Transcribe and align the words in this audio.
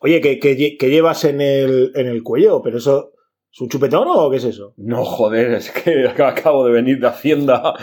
Oye, 0.00 0.20
¿qué, 0.20 0.38
qué, 0.38 0.76
qué 0.78 0.90
llevas 0.90 1.24
en 1.24 1.40
el, 1.40 1.90
en 1.96 2.06
el 2.06 2.22
cuello? 2.22 2.62
¿Pero 2.62 2.78
eso 2.78 3.10
es 3.52 3.60
un 3.60 3.68
chupetón 3.68 4.06
o 4.08 4.30
qué 4.30 4.36
es 4.36 4.44
eso? 4.44 4.72
No, 4.76 5.04
joder, 5.04 5.54
es 5.54 5.72
que 5.72 6.06
acabo 6.22 6.64
de 6.64 6.70
venir 6.70 7.00
de 7.00 7.08
Hacienda. 7.08 7.74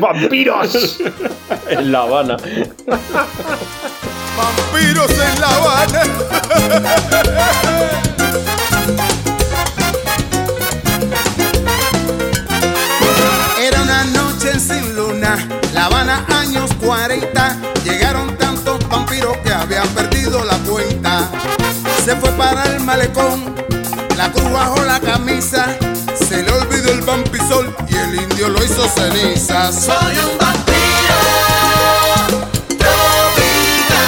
¡Vampiros! 0.00 0.98
en 1.70 1.92
La 1.92 2.02
Habana. 2.02 2.36
¡Vampiros 4.36 5.12
en 5.12 5.40
La 5.40 5.56
Habana! 5.56 6.02
Era 13.62 13.82
una 13.82 14.04
noche 14.06 14.58
sin 14.58 14.96
luna, 14.96 15.36
La 15.72 15.86
Habana 15.86 16.26
años 16.28 16.68
40. 16.84 17.77
Que 19.44 19.52
habían 19.52 19.88
perdido 19.88 20.44
la 20.44 20.56
cuenta. 20.58 21.28
Se 22.04 22.14
fue 22.16 22.30
para 22.32 22.64
el 22.64 22.80
malecón, 22.80 23.54
la 24.16 24.30
cruz 24.32 24.50
bajo 24.52 24.82
la 24.84 24.98
camisa. 25.00 25.76
Se 26.28 26.42
le 26.42 26.50
olvidó 26.52 26.92
el 26.92 27.00
vampisol 27.02 27.74
y 27.88 27.96
el 27.96 28.14
indio 28.16 28.48
lo 28.48 28.64
hizo 28.64 28.88
ceniza. 28.88 29.72
Soy 29.72 30.16
un 30.18 30.38
vampiro 30.38 31.18
tropical. 32.78 33.98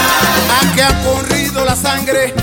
Aquí 0.62 0.80
ha 0.80 1.02
corrido 1.05 1.65
la 1.65 1.77
sangre, 1.77 2.35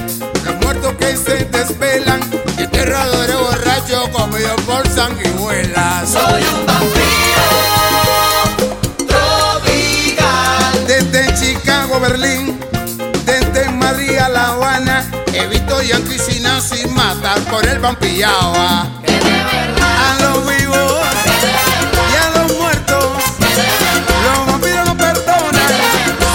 los 0.45 0.56
muertos 0.64 0.94
que 1.00 1.16
se 1.17 1.45
desvelan. 1.45 2.20
Y 2.58 2.64
enterradores 2.64 3.36
borrachos 3.38 4.09
comidos 4.09 4.62
por 4.62 4.88
sanguijuelas. 4.88 6.09
Soy 6.09 6.44
un 6.44 6.66
vampiro 6.66 7.48
tropical. 9.08 10.88
Desde 10.88 11.36
Chicago 11.40 12.00
Berlín, 12.00 12.56
He 15.38 15.46
visto 15.50 15.80
yanquis 15.84 16.36
y 16.36 16.40
nazis 16.41 16.90
matar 16.90 17.39
por 17.42 17.64
el 17.67 17.78
vampillaba. 17.78 18.81
A 18.81 20.17
los 20.20 20.38
vivos 20.50 21.08
y 22.11 22.16
a 22.17 22.42
los 22.42 22.58
muertos. 22.58 23.06
Los 24.26 24.48
vampiros 24.48 24.86
no 24.88 24.98
perdonan, 24.98 25.70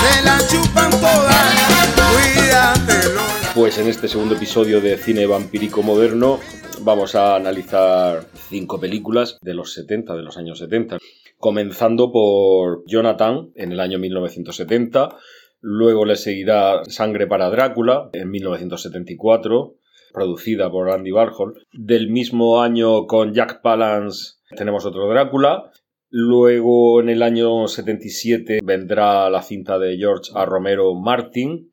se 0.03 0.23
la 0.23 0.39
chupan 0.47 0.91
todas. 0.93 1.47
Cuídatelo. 2.13 3.21
Pues 3.57 3.79
en 3.79 3.89
este 3.89 4.07
segundo 4.07 4.37
episodio 4.37 4.81
de 4.81 4.97
Cine 4.97 5.27
Vampírico 5.27 5.83
Moderno 5.83 6.39
vamos 6.83 7.17
a 7.17 7.35
analizar 7.35 8.25
cinco 8.49 8.79
películas 8.79 9.37
de 9.43 9.55
los 9.55 9.73
70, 9.75 10.15
de 10.15 10.23
los 10.23 10.37
años 10.37 10.61
70. 10.61 10.99
Comenzando 11.39 12.13
por 12.13 12.85
Jonathan 12.87 13.51
en 13.57 13.73
el 13.73 13.81
año 13.81 13.99
1970. 13.99 15.17
Luego 15.65 16.05
le 16.05 16.17
seguirá 16.17 16.85
Sangre 16.87 17.29
para 17.29 17.49
Drácula 17.49 18.11
en 18.13 18.33
1974, 18.33 19.77
producida 20.13 20.69
por 20.69 20.91
Andy 20.91 21.13
Warhol. 21.13 21.65
Del 21.73 22.11
mismo 22.11 22.61
año 22.61 23.07
con 23.07 23.33
Jack 23.33 23.63
Palance 23.63 24.39
tenemos 24.57 24.85
otro 24.85 25.09
Drácula. 25.09 25.71
Luego 26.11 27.01
en 27.01 27.11
el 27.11 27.23
año 27.23 27.69
77 27.69 28.59
vendrá 28.65 29.31
la 29.31 29.41
cinta 29.41 29.79
de 29.79 29.97
George 29.97 30.33
A. 30.35 30.45
Romero 30.47 30.95
Martin. 30.95 31.71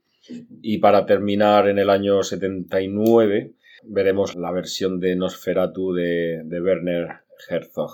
Y 0.61 0.77
para 0.77 1.07
terminar 1.07 1.67
en 1.67 1.79
el 1.79 1.89
año 1.89 2.21
79 2.21 3.55
veremos 3.85 4.35
la 4.35 4.51
versión 4.51 4.99
de 4.99 5.15
Nosferatu 5.15 5.93
de, 5.93 6.43
Werner 6.47 7.07
Herzog. 7.49 7.91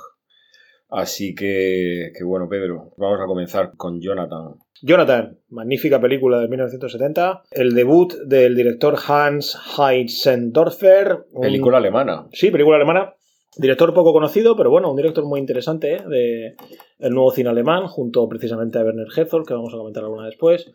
Así 0.90 1.34
que 1.34 2.12
bueno, 2.26 2.50
Pedro, 2.50 2.92
vamos 2.98 3.22
a 3.22 3.28
comenzar 3.28 3.78
con 3.78 4.02
Jonathan. 4.02 4.56
Jonathan, 4.82 5.40
magnífica 5.50 6.00
película 6.02 6.40
de 6.40 6.48
1970. 6.48 7.44
El 7.52 7.74
debut 7.74 8.14
del 8.26 8.56
director 8.56 8.96
Hans 9.08 9.58
Heitzendorfer. 9.78 11.26
un- 11.32 11.42
Película 11.42 11.78
alemana. 11.78 12.28
Sí, 12.34 12.52
película 12.52 12.76
alemana. 12.78 13.14
Director 13.58 13.94
poco 13.94 14.12
conocido, 14.12 14.58
pero 14.58 14.70
bueno, 14.70 14.90
un 14.92 14.98
director 14.98 15.26
muy 15.26 15.40
interesante 15.40 15.94
¿eh? 15.96 16.04
de 16.10 16.56
el 17.00 17.14
nuevo 17.14 17.32
cine 17.32 17.50
alemán, 17.50 17.88
junto 17.88 18.28
precisamente 18.28 18.78
a 18.78 18.84
Werner 18.84 19.08
Herzog, 19.16 19.46
que 19.48 19.54
vamos 19.54 19.74
a 19.74 19.78
comentar 19.78 20.04
alguna 20.04 20.26
después, 20.26 20.70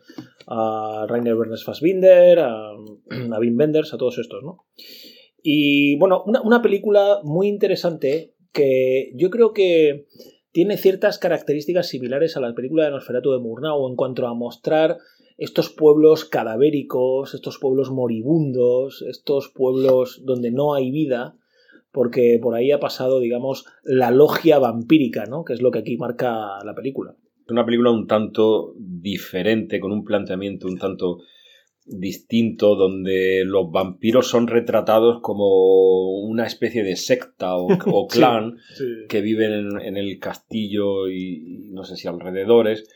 a 0.47 1.05
Rainer 1.07 1.35
Werner 1.35 1.59
Fassbinder, 1.59 2.39
a, 2.39 2.71
a 3.33 3.39
Wim 3.39 3.55
Wenders, 3.55 3.93
a 3.93 3.97
todos 3.97 4.17
estos, 4.17 4.41
¿no? 4.43 4.65
Y 5.43 5.95
bueno, 5.99 6.23
una, 6.25 6.41
una 6.41 6.61
película 6.63 7.19
muy 7.23 7.47
interesante 7.49 8.33
que 8.51 9.11
yo 9.15 9.29
creo 9.29 9.53
que 9.53 10.07
tiene 10.51 10.77
ciertas 10.77 11.17
características 11.17 11.87
similares 11.87 12.37
a 12.37 12.41
la 12.41 12.53
película 12.53 12.85
de 12.85 12.91
Nosferatu 12.91 13.31
de 13.31 13.39
Murnau 13.39 13.87
en 13.87 13.95
cuanto 13.95 14.27
a 14.27 14.33
mostrar 14.33 14.97
estos 15.37 15.69
pueblos 15.69 16.25
cadavéricos, 16.25 17.33
estos 17.33 17.57
pueblos 17.57 17.89
moribundos, 17.89 19.01
estos 19.01 19.49
pueblos 19.49 20.21
donde 20.23 20.51
no 20.51 20.75
hay 20.75 20.91
vida, 20.91 21.35
porque 21.91 22.39
por 22.41 22.55
ahí 22.55 22.71
ha 22.71 22.79
pasado, 22.79 23.19
digamos, 23.19 23.65
la 23.83 24.11
logia 24.11 24.59
vampírica, 24.59 25.25
¿no? 25.25 25.43
Que 25.43 25.53
es 25.53 25.61
lo 25.61 25.71
que 25.71 25.79
aquí 25.79 25.97
marca 25.97 26.63
la 26.63 26.75
película. 26.75 27.15
Es 27.43 27.49
una 27.49 27.65
película 27.65 27.91
un 27.91 28.07
tanto 28.07 28.75
diferente, 28.77 29.79
con 29.79 29.91
un 29.91 30.03
planteamiento 30.03 30.67
un 30.67 30.77
tanto 30.77 31.19
distinto, 31.85 32.75
donde 32.75 33.43
los 33.45 33.71
vampiros 33.71 34.27
son 34.27 34.47
retratados 34.47 35.19
como 35.21 36.19
una 36.21 36.45
especie 36.45 36.83
de 36.83 36.95
secta 36.95 37.55
o, 37.57 37.67
clan 38.07 38.57
Sí. 38.75 38.85
que 39.09 39.21
viven 39.21 39.51
en, 39.51 39.81
en 39.81 39.97
el 39.97 40.19
castillo 40.19 41.09
y, 41.09 41.67
y 41.67 41.71
no 41.71 41.83
sé 41.83 41.95
si 41.95 42.07
alrededores 42.07 42.87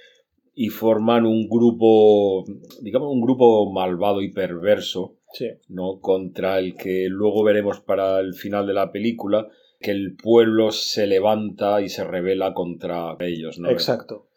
y 0.54 0.70
forman 0.70 1.26
un 1.26 1.50
grupo, 1.50 2.46
digamos 2.82 3.12
un 3.12 3.22
grupo 3.22 3.72
malvado 3.72 4.22
y 4.22 4.32
perverso, 4.32 5.18
Sí. 5.34 5.48
¿no? 5.68 6.00
Contra 6.00 6.60
el 6.60 6.76
que 6.76 7.08
luego 7.10 7.44
veremos 7.44 7.82
para 7.82 8.20
el 8.22 8.34
final 8.36 8.66
de 8.68 8.74
la 8.74 8.92
película 8.94 9.50
que 9.82 9.92
el 9.92 10.16
pueblo 10.16 10.72
se 10.72 11.08
levanta 11.08 11.82
y 11.82 11.90
se 11.90 12.06
revela 12.06 12.54
contra 12.54 13.18
ellos, 13.20 13.60
¿no? 13.60 13.70
Exacto. 13.70 14.28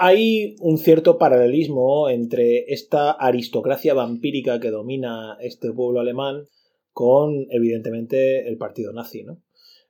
Hay 0.00 0.56
un 0.60 0.78
cierto 0.78 1.18
paralelismo 1.18 2.08
entre 2.08 2.64
esta 2.72 3.10
aristocracia 3.12 3.94
vampírica 3.94 4.60
que 4.60 4.70
domina 4.70 5.36
este 5.40 5.72
pueblo 5.72 6.00
alemán 6.00 6.44
con, 6.92 7.46
evidentemente, 7.50 8.48
el 8.48 8.56
partido 8.56 8.92
nazi, 8.92 9.22
¿no? 9.24 9.38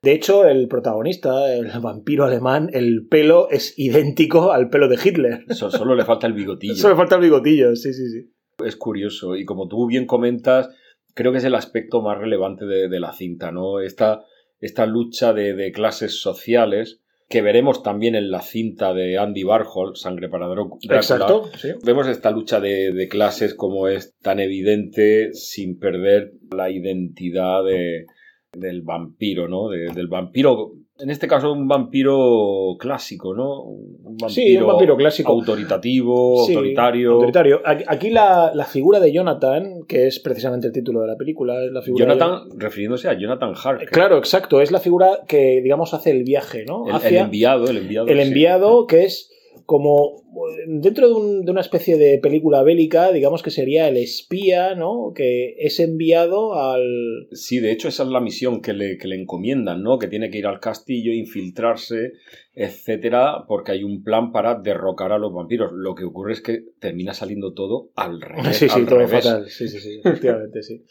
De 0.03 0.13
hecho, 0.13 0.47
el 0.47 0.69
protagonista, 0.69 1.53
el 1.55 1.69
vampiro 1.83 2.25
alemán, 2.25 2.71
el 2.73 3.07
pelo 3.09 3.49
es 3.51 3.75
idéntico 3.79 4.53
al 4.53 4.69
pelo 4.71 4.89
de 4.89 4.99
Hitler. 5.03 5.45
So- 5.55 5.71
Solo 5.71 5.95
le 5.95 6.05
falta 6.05 6.27
el 6.27 6.33
bigotillo. 6.35 6.75
Solo 6.75 6.97
falta 6.97 7.17
el 7.17 7.23
bigotillo, 7.23 7.75
sí, 7.77 7.93
sí, 7.93 8.09
sí. 8.09 8.31
Es 8.65 8.77
curioso 8.77 9.37
y 9.37 9.45
como 9.45 9.69
tú 9.69 9.87
bien 9.87 10.07
comentas, 10.07 10.69
creo 11.15 11.33
que 11.33 11.39
es 11.39 11.45
el 11.45 11.55
aspecto 11.55 12.01
más 12.03 12.19
relevante 12.19 12.65
de, 12.67 12.89
de 12.89 13.01
la 13.01 13.13
cinta, 13.13 13.51
¿no? 13.53 13.81
Esta, 13.81 14.25
esta 14.61 14.87
lucha 14.87 15.33
de, 15.33 15.55
de 15.55 15.73
clases 15.73 16.21
sociales 16.21 17.01
que 17.29 17.43
veremos 17.43 17.83
también 17.83 18.15
en 18.15 18.31
la 18.31 18.41
cinta 18.41 18.95
de 18.95 19.19
Andy 19.19 19.45
Warhol, 19.45 19.97
Sangre 19.97 20.29
para 20.29 20.49
Drácula. 20.49 20.79
Exacto, 20.97 21.51
sí. 21.59 21.69
Vemos 21.85 22.09
esta 22.09 22.31
lucha 22.31 22.59
de, 22.61 22.93
de 22.93 23.09
clases 23.09 23.55
como 23.55 23.87
es 23.89 24.17
tan 24.23 24.41
evidente 24.41 25.35
sin 25.35 25.79
perder 25.79 26.33
la 26.51 26.71
identidad 26.71 27.63
de, 27.65 28.07
del 28.53 28.81
vampiro, 28.83 29.47
¿no? 29.47 29.69
De- 29.69 29.93
del 29.93 30.09
vampiro, 30.09 30.73
en 31.01 31.11
este 31.11 31.29
caso 31.29 31.53
un 31.53 31.69
vampiro 31.69 32.77
clásico, 32.79 33.35
¿no? 33.35 33.63
Un 33.63 34.17
vampiro, 34.19 34.29
Sí, 34.29 34.57
un 34.57 34.67
vampiro 34.67 34.97
clásico. 34.97 35.33
Autoritativo, 35.33 36.45
Sí, 36.47 36.55
autoritario. 36.55 37.13
autoritario. 37.13 37.61
Aquí 37.65 38.11
la, 38.11 38.51
la 38.55 38.65
figura 38.65 38.99
de 39.01 39.13
Jonathan, 39.13 39.85
que 39.87 40.07
es 40.07 40.19
precisamente 40.21 40.67
el 40.67 40.73
título 40.73 41.01
de 41.03 41.07
la 41.07 41.17
película, 41.17 41.65
es 41.65 41.71
la 41.73 41.83
figura 41.83 42.05
de- 42.07 42.19
Jonathan, 42.19 42.49
refiriéndose 42.59 43.09
a 43.09 43.15
Jonathan 43.15 43.53
Harker. 43.63 43.89
Claro, 43.91 44.19
exacto. 44.19 44.61
Es 44.61 44.71
la 44.73 44.81
figura 44.81 45.21
que, 45.27 45.61
digamos, 45.63 45.95
hace 45.95 46.11
el 46.11 46.25
viaje, 46.25 46.65
¿no? 46.67 46.85
El, 47.03 47.17
enviado, 47.17 47.69
el 47.69 47.77
enviado. 47.79 48.09
el 48.09 48.21
sí. 48.21 48.29
enviado, 48.29 48.87
que 48.87 49.05
es 49.05 49.31
como 49.67 50.23
dentro 50.67 51.09
de, 51.09 51.15
un- 51.15 51.45
de 51.45 51.51
una 51.51 51.61
especie 51.61 51.97
de 51.97 52.19
película 52.19 52.63
bélica, 52.63 53.13
digamos 53.13 53.43
que 53.43 53.51
sería 53.51 53.89
el 53.89 53.97
espía, 53.97 54.75
¿no? 54.75 55.13
Que 55.15 55.55
es 55.59 55.81
enviado 55.81 56.55
al. 56.55 57.29
Sí, 57.33 57.59
de 57.61 57.73
hecho 57.73 57.89
esa 57.89 58.03
es 58.05 58.09
la 58.11 58.21
misión 58.21 58.61
que 58.61 58.73
le, 58.73 58.99
que 58.99 59.09
le 59.09 59.17
encomiendan, 59.21 59.83
¿no? 59.83 59.99
Que 59.99 60.07
tiene 60.09 60.31
que 60.31 60.39
ir 60.39 60.47
al 60.47 60.61
castillo, 60.61 61.13
infiltrarse, 61.13 62.13
etcétera, 62.55 63.45
porque 63.47 63.73
hay 63.73 63.85
un 63.85 64.03
plan 64.03 64.33
para 64.33 64.55
derrocar 64.57 65.13
a 65.13 65.19
los 65.19 65.33
vampiros. 65.33 65.71
Lo 65.73 65.95
que 65.95 66.05
ocurre 66.05 66.33
es 66.33 66.41
que 66.41 66.61
termina 66.81 67.15
saliendo 67.15 67.53
todo 67.55 67.91
al 67.97 68.21
revés. 68.21 68.57
Sí, 68.57 68.69
sí, 68.69 68.81
al 68.81 68.87
todo 68.87 68.99
revés. 68.99 69.25
fatal. 69.25 69.47
Sí, 69.49 69.69
sí, 69.69 69.79
sí, 69.81 70.01
efectivamente, 70.05 70.63
sí. 70.63 70.83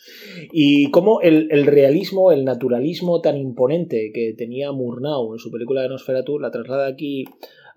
Y 0.52 0.90
cómo 0.92 1.22
el, 1.22 1.48
el 1.52 1.66
realismo, 1.66 2.32
el 2.32 2.46
naturalismo 2.46 3.22
tan 3.22 3.38
imponente 3.38 4.12
que 4.14 4.34
tenía 4.38 4.72
Murnau 4.72 5.34
en 5.34 5.40
su 5.40 5.52
película 5.52 5.82
de 5.82 5.90
Nosferatu, 5.90 6.40
la 6.40 6.52
traslada 6.52 6.88
aquí 6.88 7.26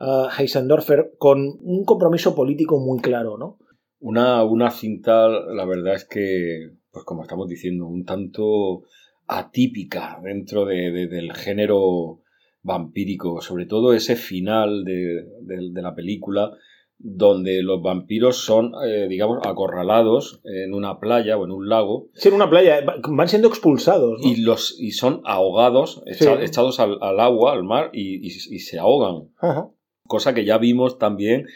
a 0.01 0.29
Heisendorfer 0.37 1.13
con 1.19 1.39
un 1.61 1.85
compromiso 1.85 2.35
político 2.35 2.79
muy 2.81 3.01
claro, 3.01 3.37
¿no? 3.39 3.59
Una, 4.01 4.43
una 4.45 4.71
cinta, 4.71 5.29
la 5.29 5.65
verdad 5.67 5.95
es 5.95 6.07
que, 6.07 6.71
pues 6.91 7.05
como 7.05 7.23
estamos 7.23 7.49
diciendo, 7.49 7.87
un 7.87 8.05
tanto 8.05 8.83
atípica 9.27 10.19
dentro 10.23 10.65
de- 10.65 10.91
de- 10.91 11.07
del 11.07 11.33
género 11.35 12.21
vampírico. 12.63 13.41
Sobre 13.41 13.67
todo 13.67 13.93
ese 13.95 14.17
final 14.17 14.85
de, 14.85 15.25
de- 15.43 15.83
la 15.83 15.95
película 15.95 16.51
donde 16.99 17.63
los 17.63 17.81
vampiros 17.81 18.37
son, 18.45 18.73
eh, 18.87 19.07
digamos, 19.09 19.39
acorralados 19.47 20.43
en 20.45 20.75
una 20.75 20.99
playa 20.99 21.39
o 21.39 21.45
en 21.47 21.51
un 21.51 21.69
lago. 21.69 22.09
Sí, 22.15 22.29
en 22.29 22.35
una 22.35 22.51
playa. 22.51 22.85
va- 22.85 22.97
Van 23.09 23.29
siendo 23.29 23.49
expulsados. 23.49 24.21
¿no? 24.23 24.29
Y, 24.29 24.37
los, 24.43 24.77
y 24.79 24.91
son 24.91 25.23
ahogados, 25.25 26.03
echa- 26.07 26.37
Sí. 26.37 26.45
echados 26.45 26.79
al, 26.81 26.99
al 27.01 27.21
agua, 27.21 27.53
al 27.53 27.65
mar, 27.65 27.91
y, 27.95 28.17
y- 28.17 28.27
y 28.27 28.59
se 28.59 28.79
ahogan. 28.79 29.31
Ajá. 29.39 29.71
Cosa 30.11 30.35
que 30.35 30.45
ya 30.45 30.59
vimos 30.59 30.99
también 30.99 31.47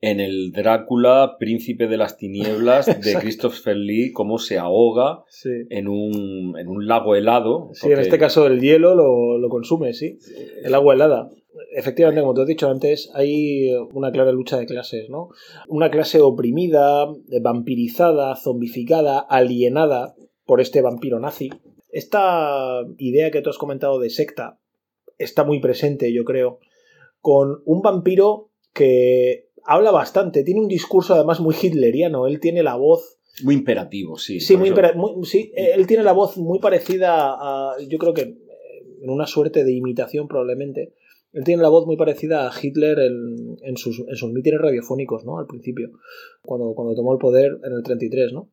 en 0.00 0.18
el 0.20 0.50
Drácula, 0.52 1.36
príncipe 1.38 1.88
de 1.88 1.98
las 1.98 2.16
tinieblas, 2.16 2.86
de. 3.04 3.14
Christopher 3.20 3.76
Lee, 3.76 4.12
cómo 4.12 4.38
se 4.38 4.56
ahoga 4.56 5.24
Sí. 5.28 5.50
en 5.68 5.88
un, 5.88 6.54
en 6.58 6.68
un 6.68 6.86
lago 6.86 7.14
helado. 7.16 7.68
Sí, 7.74 7.90
en 7.92 7.98
este 8.00 8.18
caso 8.18 8.46
el 8.46 8.60
hielo 8.60 8.94
lo, 8.94 9.36
lo 9.38 9.48
consume, 9.50 9.92
sí. 9.92 10.18
El 10.64 10.74
agua 10.74 10.94
helada. 10.94 11.28
Efectivamente, 11.76 12.22
como 12.22 12.32
te 12.34 12.42
he 12.42 12.46
dicho 12.46 12.70
antes, 12.70 13.10
hay 13.14 13.72
una 13.92 14.10
clara 14.10 14.32
lucha 14.32 14.56
de 14.58 14.64
clases, 14.64 15.10
¿no? 15.10 15.28
Una 15.68 15.90
clase 15.90 16.20
oprimida, 16.22 17.06
vampirizada, 17.42 18.34
zombificada, 18.36 19.18
alienada 19.18 20.14
por 20.46 20.60
este 20.62 20.80
vampiro 20.80 21.20
nazi. 21.20 21.50
Esta 21.90 22.80
idea 22.96 23.30
que 23.30 23.42
tú 23.42 23.50
has 23.50 23.58
comentado 23.58 23.98
de 23.98 24.08
secta 24.08 24.60
está 25.18 25.44
muy 25.44 25.60
presente, 25.60 26.12
yo 26.12 26.24
creo, 26.24 26.60
con 27.20 27.62
un 27.64 27.82
vampiro 27.82 28.50
que 28.72 29.48
habla 29.64 29.90
bastante, 29.90 30.44
tiene 30.44 30.60
un 30.60 30.68
discurso 30.68 31.14
además 31.14 31.40
muy 31.40 31.54
hitleriano, 31.60 32.26
él 32.26 32.40
tiene 32.40 32.62
la 32.62 32.76
voz 32.76 33.18
Muy 33.42 33.54
imperativo, 33.54 34.16
sí. 34.18 34.40
Sí, 34.40 34.56
muy, 34.56 34.70
impera- 34.70 34.94
muy- 34.94 35.24
sí, 35.26 35.52
eh, 35.56 35.70
él 35.74 35.86
tiene 35.86 36.02
la 36.02 36.12
voz 36.12 36.36
muy 36.38 36.58
parecida 36.58 37.34
a, 37.38 37.76
yo 37.88 37.98
creo 37.98 38.14
que 38.14 38.22
eh, 38.22 38.36
en 39.02 39.10
una 39.10 39.26
suerte 39.26 39.64
de 39.64 39.72
imitación 39.72 40.26
probablemente, 40.28 40.94
él 41.32 41.44
tiene 41.44 41.62
la 41.62 41.68
voz 41.68 41.86
muy 41.86 41.96
parecida 41.96 42.48
a 42.48 42.52
Hitler 42.60 42.98
en, 43.00 43.56
en 43.62 43.76
sus, 43.76 44.00
en 44.08 44.16
sus 44.16 44.32
mítines 44.32 44.60
radiofónicos, 44.60 45.24
¿no? 45.26 45.38
Al 45.38 45.46
principio, 45.46 45.90
cuando, 46.42 46.72
cuando 46.74 46.94
tomó 46.94 47.12
el 47.12 47.18
poder 47.18 47.58
en 47.64 47.72
el 47.74 47.82
33, 47.82 48.32
¿no? 48.32 48.50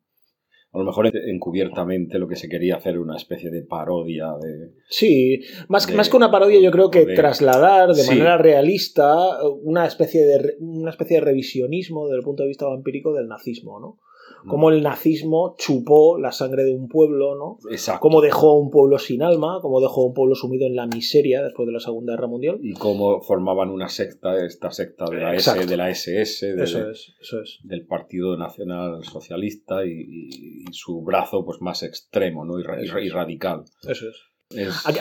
A 0.76 0.80
lo 0.80 0.84
mejor 0.84 1.10
encubiertamente 1.16 2.20
lo 2.20 2.28
que 2.28 2.36
se 2.36 2.50
quería 2.50 2.76
hacer 2.76 3.00
una 3.00 3.16
especie 3.16 3.50
de 3.50 3.64
parodia 3.64 4.34
de... 4.42 4.72
Sí, 4.90 5.40
más, 5.70 5.88
De- 5.88 5.94
más 5.96 6.10
que 6.10 6.18
una 6.18 6.30
parodia, 6.32 6.60
yo 6.60 6.70
creo 6.72 6.90
que 6.92 7.06
de- 7.06 7.16
trasladar 7.16 7.90
de 7.94 8.04
Sí. 8.04 8.10
manera 8.10 8.38
realista 8.38 9.16
una 9.64 9.86
especie, 9.86 10.26
de, 10.26 10.56
una 10.60 10.90
especie 10.90 11.18
de 11.20 11.26
revisionismo 11.26 12.06
desde 12.08 12.18
el 12.18 12.24
punto 12.24 12.44
de 12.44 12.50
vista 12.50 12.68
vampírico 12.68 13.14
del 13.14 13.28
nazismo, 13.30 13.80
¿no? 13.80 14.00
Cómo 14.48 14.70
el 14.70 14.84
nazismo 14.84 15.56
chupó 15.58 16.18
la 16.20 16.32
sangre 16.32 16.64
de 16.64 16.74
un 16.76 16.88
pueblo, 16.88 17.36
¿no? 17.36 17.58
Exacto. 17.72 18.00
cómo 18.02 18.22
dejó 18.22 18.54
un 18.60 18.70
pueblo 18.72 18.98
sin 19.00 19.22
alma, 19.24 19.60
cómo 19.62 19.80
dejó 19.82 20.06
un 20.06 20.14
pueblo 20.14 20.36
sumido 20.36 20.66
en 20.68 20.76
la 20.76 20.86
miseria 20.88 21.44
después 21.44 21.66
de 21.68 21.74
la 21.74 21.80
Segunda 21.80 22.14
Guerra 22.14 22.28
Mundial. 22.28 22.60
Y 22.62 22.74
cómo 22.74 23.22
formaban 23.22 23.70
una 23.70 23.88
secta, 23.90 24.38
esta 24.46 24.72
secta 24.72 25.06
de 25.10 25.18
la, 25.18 25.36
S, 25.36 25.66
de 25.66 25.78
la 25.78 25.90
SS, 25.90 26.56
de- 26.56 26.64
Eso 26.64 26.90
es, 26.90 27.14
eso 27.22 27.42
es. 27.42 27.60
del 27.64 27.86
Partido 27.86 28.38
Nacional 28.38 29.04
Socialista 29.04 29.86
y, 29.86 29.92
y- 29.92 30.64
y 30.70 30.74
su 30.74 31.02
brazo 31.02 31.44
pues 31.46 31.62
más 31.62 31.84
extremo 31.84 32.46
¿no? 32.46 32.60
y, 32.60 32.62
y 32.62 32.88
ra- 32.88 33.02
y 33.04 33.10
radical. 33.10 33.64
Eso 33.88 34.06
es. 34.10 34.16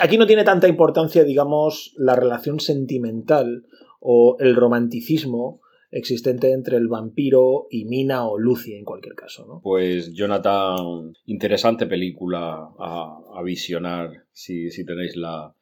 Aquí 0.01 0.17
no 0.17 0.25
tiene 0.25 0.43
tanta 0.43 0.67
importancia, 0.67 1.23
digamos, 1.23 1.93
la 1.97 2.15
relación 2.15 2.59
sentimental 2.59 3.63
o 3.99 4.37
el 4.39 4.55
romanticismo 4.55 5.61
existente 5.91 6.51
entre 6.51 6.77
el 6.77 6.87
vampiro 6.87 7.67
y 7.69 7.85
Mina 7.85 8.27
o 8.27 8.37
Lucy 8.37 8.73
en 8.73 8.85
cualquier 8.85 9.15
caso, 9.15 9.45
¿no? 9.45 9.61
Pues 9.63 10.13
Jonathan, 10.13 11.13
interesante 11.25 11.85
película 11.87 12.69
a, 12.77 13.19
a 13.35 13.43
visionar 13.43 14.11
si, 14.31 14.71
si 14.71 14.85
tenéis 14.85 15.15
la, 15.15 15.53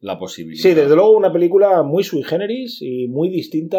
la 0.00 0.18
posibilidad. 0.18 0.62
Sí, 0.62 0.74
desde 0.74 0.94
luego 0.94 1.16
una 1.16 1.32
película 1.32 1.82
muy 1.82 2.04
sui 2.04 2.22
generis 2.22 2.80
y 2.82 3.08
muy 3.08 3.30
distinta 3.30 3.78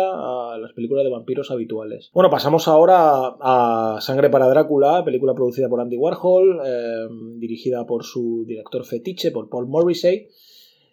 a 0.54 0.58
las 0.58 0.74
películas 0.74 1.06
de 1.06 1.12
vampiros 1.12 1.50
habituales. 1.52 2.10
Bueno, 2.14 2.30
pasamos 2.30 2.68
ahora 2.68 3.36
a 3.40 4.00
Sangre 4.02 4.30
para 4.30 4.48
Drácula, 4.48 5.04
película 5.06 5.34
producida 5.34 5.70
por 5.70 5.80
Andy 5.80 5.96
Warhol, 5.96 6.60
eh, 6.66 7.08
dirigida 7.38 7.86
por 7.86 8.04
su 8.04 8.44
director 8.46 8.86
fetiche, 8.86 9.32
por 9.32 9.50
Paul 9.50 9.68
Morrissey, 9.68 10.28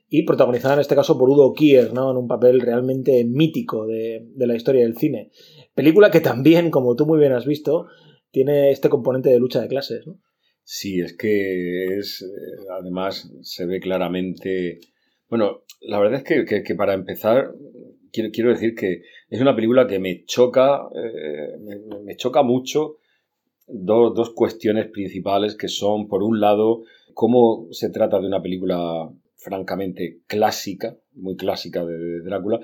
y 0.09 0.25
protagonizada 0.25 0.75
en 0.75 0.81
este 0.81 0.95
caso 0.95 1.19
por 1.19 1.29
Udo 1.29 1.53
Kier, 1.53 1.93
¿no? 1.93 2.11
en 2.11 2.17
un 2.17 2.29
papel 2.29 2.61
realmente 2.61 3.25
mítico 3.25 3.87
de, 3.87 4.27
de 4.35 4.47
la 4.47 4.55
historia 4.57 4.83
del 4.83 4.97
cine. 4.97 5.31
Película 5.75 6.11
que 6.11 6.21
también, 6.21 6.71
como 6.71 6.95
tú 6.95 7.07
muy 7.07 7.19
bien 7.19 7.33
has 7.33 7.47
visto, 7.47 7.87
tiene 8.31 8.71
este 8.71 8.89
componente 8.89 9.31
de 9.31 9.39
lucha 9.41 9.61
de 9.61 9.69
clases. 9.69 10.07
¿no? 10.07 10.19
Sí, 10.63 11.01
es 11.01 11.17
que 11.17 11.99
es. 11.99 12.23
eh, 12.23 12.67
Además, 12.81 13.31
se 13.43 13.67
ve 13.67 13.81
claramente. 13.81 14.81
Bueno, 15.29 15.63
la 15.81 15.99
verdad 15.99 16.23
es 16.27 16.45
que, 16.47 16.63
que- 16.63 16.75
para 16.75 16.95
empezar, 16.95 17.53
quiero, 18.13 18.31
quiero 18.33 18.51
decir 18.51 18.75
que 18.75 19.03
es 19.29 19.41
una 19.41 19.55
película 19.57 19.87
que 19.87 19.99
me 19.99 20.25
choca. 20.25 20.89
eh, 20.95 21.57
me, 21.61 21.77
me 22.05 22.17
choca 22.17 22.43
mucho 22.43 22.97
dos, 23.69 24.15
dos 24.15 24.31
cuestiones 24.31 24.87
principales 24.89 25.57
que 25.57 25.69
son, 25.69 26.09
por 26.09 26.23
un 26.23 26.41
lado, 26.41 26.83
cómo 27.15 27.67
se 27.73 27.91
trata 27.91 28.21
de 28.21 28.27
una 28.27 28.43
película 28.43 29.11
francamente 29.37 30.21
clásica, 30.27 30.97
muy 31.13 31.37
clásica 31.37 31.85
de, 31.85 31.97
de 31.97 32.23
Drácula, 32.23 32.61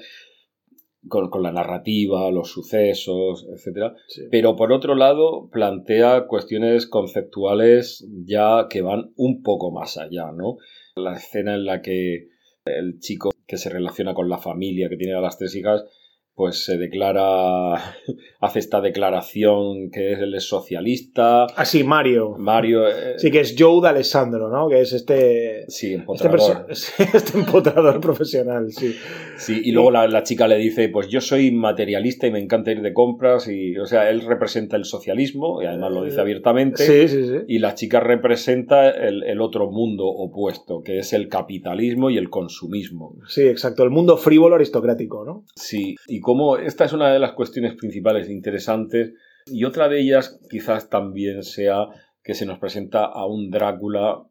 con, 1.09 1.31
con 1.31 1.43
la 1.43 1.53
narrativa, 1.53 2.31
los 2.31 2.51
sucesos, 2.51 3.47
etcétera, 3.53 3.95
pero 4.31 4.57
por 4.57 4.73
otro 4.73 4.95
lado, 4.95 5.49
plantea 5.51 6.27
cuestiones 6.27 6.87
conceptuales 6.87 8.07
ya 8.25 8.67
que 8.71 8.83
van 8.83 9.13
un 9.17 9.43
poco 9.43 9.73
más 9.73 9.99
allá, 9.99 10.31
¿no? 10.33 10.59
La 10.95 11.17
escena 11.17 11.55
en 11.55 11.65
la 11.65 11.83
que 11.83 12.29
el 12.65 13.01
chico 13.01 13.31
que 13.47 13.57
se 13.57 13.71
relaciona 13.71 14.15
con 14.15 14.29
la 14.29 14.39
familia, 14.39 14.89
que 14.89 14.97
tiene 14.97 15.15
a 15.15 15.21
las 15.21 15.39
tres 15.39 15.55
hijas, 15.57 15.85
pues 16.35 16.65
se 16.65 16.79
declara, 16.79 17.75
hace 18.41 18.59
esta 18.59 18.81
declaración 18.81 19.91
que 19.91 20.13
él 20.13 20.35
es 20.35 20.45
socialista. 20.49 21.45
Así, 21.57 21.85
Mario. 21.85 22.37
Mario. 22.39 22.89
eh, 22.89 23.15
Sí, 23.19 23.31
que 23.31 23.41
es 23.41 23.55
Joe 23.59 23.83
D'Alessandro, 23.83 24.49
¿no? 24.49 24.69
Que 24.69 24.81
es 24.81 24.93
este... 24.93 25.65
sí, 25.69 25.89
Este, 25.89 25.95
empotrador. 26.01 26.67
este 26.71 27.39
empotrador 27.39 28.01
profesional, 28.01 28.73
sí. 28.73 28.95
Sí, 29.37 29.61
y 29.65 29.73
luego 29.73 29.91
la, 29.91 30.07
la 30.09 30.23
chica 30.23 30.49
le 30.49 30.57
dice, 30.57 30.89
pues 30.89 31.09
yo 31.09 31.21
soy 31.21 31.51
materialista 31.51 32.27
y 32.27 32.31
me 32.31 32.39
encanta 32.41 32.71
ir 32.73 32.81
de 32.81 32.93
compras 32.93 33.49
y, 33.49 33.77
o 33.77 33.87
sea, 33.87 34.09
él 34.11 34.23
representa 34.23 34.77
el 34.77 34.85
socialismo 34.85 35.63
y 35.63 35.67
además 35.67 35.93
lo 35.93 36.05
dice 36.05 36.21
abiertamente. 36.21 36.85
Sí, 36.85 37.09
sí, 37.09 37.27
sí. 37.27 37.37
Y 37.49 37.59
la 37.59 37.75
chica 37.75 38.01
representa 38.01 38.91
el, 38.91 39.23
el 39.25 39.41
otro 39.41 39.71
mundo 39.71 40.07
opuesto, 40.07 40.83
que 40.83 40.99
es 40.99 41.13
el 41.13 41.29
capitalismo 41.29 42.09
y 42.11 42.17
el 42.19 42.31
consumismo. 42.31 43.17
Sí, 43.29 43.43
exacto. 43.43 43.83
El 43.83 43.91
mundo 43.91 44.17
frívolo 44.17 44.55
aristocrático, 44.55 45.25
¿no? 45.25 45.45
Sí, 45.57 45.97
y 46.07 46.21
como 46.23 46.57
esta 46.57 46.85
es 46.85 46.93
una 46.93 47.13
de 47.13 47.19
las 47.19 47.33
cuestiones 47.33 47.75
principales 47.75 48.31
interesantes, 48.31 49.13
y 49.47 49.65
otra 49.65 49.89
de 49.89 50.01
ellas 50.01 50.41
quizás 50.49 50.89
también 50.89 51.43
sea 51.43 51.89
que 52.23 52.35
se 52.35 52.47
nos 52.47 52.59
presenta 52.59 53.05
a 53.05 53.27
un 53.27 53.51
Drácula 53.51 54.23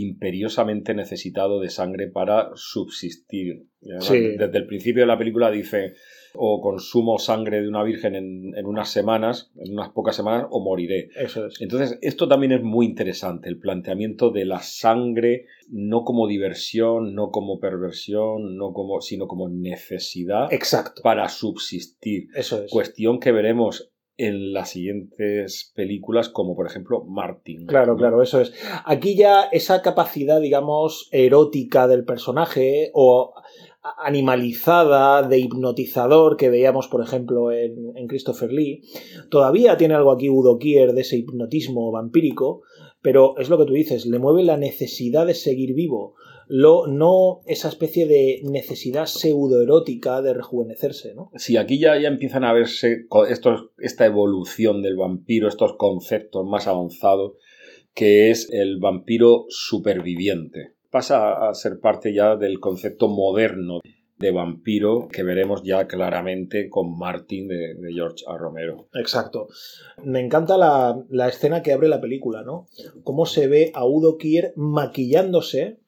imperiosamente 0.00 0.94
necesitado 0.94 1.60
de 1.60 1.70
sangre 1.70 2.08
para 2.08 2.50
subsistir. 2.54 3.66
Y 3.80 3.90
además, 3.90 4.06
Sí. 4.06 4.20
Desde 4.36 4.58
el 4.58 4.66
principio 4.66 5.02
de 5.02 5.06
la 5.06 5.18
película 5.18 5.50
dice 5.50 5.94
o 6.34 6.60
consumo 6.60 7.18
sangre 7.18 7.62
de 7.62 7.68
una 7.68 7.82
virgen 7.82 8.14
en, 8.14 8.52
en 8.56 8.66
unas 8.66 8.90
semanas, 8.90 9.50
en 9.56 9.72
unas 9.72 9.90
pocas 9.90 10.14
semanas, 10.14 10.46
o 10.50 10.62
moriré. 10.62 11.08
Eso 11.16 11.46
es. 11.46 11.60
Entonces, 11.60 11.98
esto 12.02 12.28
también 12.28 12.52
es 12.52 12.62
muy 12.62 12.84
interesante, 12.86 13.48
el 13.48 13.58
planteamiento 13.58 14.30
de 14.30 14.44
la 14.44 14.60
sangre 14.60 15.46
no 15.70 16.04
como 16.04 16.26
diversión, 16.26 17.14
no 17.14 17.30
como 17.30 17.58
perversión, 17.58 18.56
no 18.56 18.72
como, 18.72 19.00
sino 19.00 19.26
como 19.26 19.48
necesidad 19.48 20.52
Exacto. 20.52 21.00
para 21.02 21.28
subsistir. 21.28 22.28
Eso 22.34 22.62
es. 22.64 22.70
Cuestión 22.70 23.18
que 23.18 23.32
veremos 23.32 23.90
en 24.18 24.52
las 24.52 24.70
siguientes 24.70 25.72
películas, 25.74 26.28
como 26.28 26.56
por 26.56 26.66
ejemplo 26.66 27.04
Martin. 27.04 27.66
Claro, 27.66 27.92
¿no? 27.92 27.98
claro, 27.98 28.22
eso 28.22 28.40
es. 28.40 28.52
Aquí 28.84 29.16
ya 29.16 29.44
esa 29.52 29.82
capacidad, 29.82 30.40
digamos, 30.40 31.08
erótica 31.12 31.86
del 31.86 32.04
personaje 32.04 32.90
o 32.94 33.34
animalizada, 33.98 35.22
de 35.22 35.38
hipnotizador 35.38 36.36
que 36.36 36.50
veíamos, 36.50 36.88
por 36.88 37.02
ejemplo, 37.02 37.52
en, 37.52 37.96
en 37.96 38.06
Christopher 38.08 38.52
Lee, 38.52 38.82
todavía 39.30 39.76
tiene 39.76 39.94
algo 39.94 40.12
aquí 40.12 40.28
Udo 40.28 40.58
Kier 40.58 40.92
de 40.92 41.02
ese 41.02 41.16
hipnotismo 41.16 41.92
vampírico, 41.92 42.62
pero 43.02 43.36
es 43.38 43.48
lo 43.48 43.58
que 43.58 43.66
tú 43.66 43.74
dices, 43.74 44.06
le 44.06 44.18
mueve 44.18 44.42
la 44.42 44.56
necesidad 44.56 45.26
de 45.26 45.34
seguir 45.34 45.74
vivo, 45.74 46.14
lo, 46.48 46.86
no 46.86 47.40
esa 47.46 47.68
especie 47.68 48.06
de 48.06 48.40
necesidad 48.44 49.06
pseudoerótica 49.06 50.22
de 50.22 50.34
rejuvenecerse, 50.34 51.14
¿no? 51.14 51.30
Sí, 51.36 51.56
aquí 51.56 51.78
ya, 51.78 51.98
ya 52.00 52.08
empiezan 52.08 52.44
a 52.44 52.52
verse 52.52 53.06
estos, 53.28 53.70
esta 53.78 54.06
evolución 54.06 54.82
del 54.82 54.96
vampiro, 54.96 55.48
estos 55.48 55.76
conceptos 55.76 56.44
más 56.46 56.66
avanzados, 56.66 57.32
que 57.94 58.30
es 58.30 58.48
el 58.52 58.78
vampiro 58.78 59.46
superviviente. 59.48 60.74
Pasa 60.90 61.48
a 61.48 61.54
ser 61.54 61.80
parte 61.80 62.14
ya 62.14 62.36
del 62.36 62.60
concepto 62.60 63.08
moderno 63.08 63.80
de 64.18 64.30
vampiro 64.30 65.08
que 65.12 65.22
veremos 65.22 65.62
ya 65.62 65.86
claramente 65.86 66.70
con 66.70 66.96
Martin 66.96 67.48
de, 67.48 67.74
de 67.74 67.92
George 67.92 68.24
A. 68.26 68.38
Romero. 68.38 68.88
Exacto. 68.94 69.48
Me 70.02 70.20
encanta 70.20 70.56
la, 70.56 71.04
la 71.10 71.28
escena 71.28 71.62
que 71.62 71.72
abre 71.72 71.88
la 71.88 72.00
película, 72.00 72.42
¿no? 72.42 72.66
Cómo 73.04 73.26
se 73.26 73.46
ve 73.46 73.72
a 73.74 73.84
Udo 73.84 74.16
Kier 74.16 74.54
maquillándose 74.56 75.80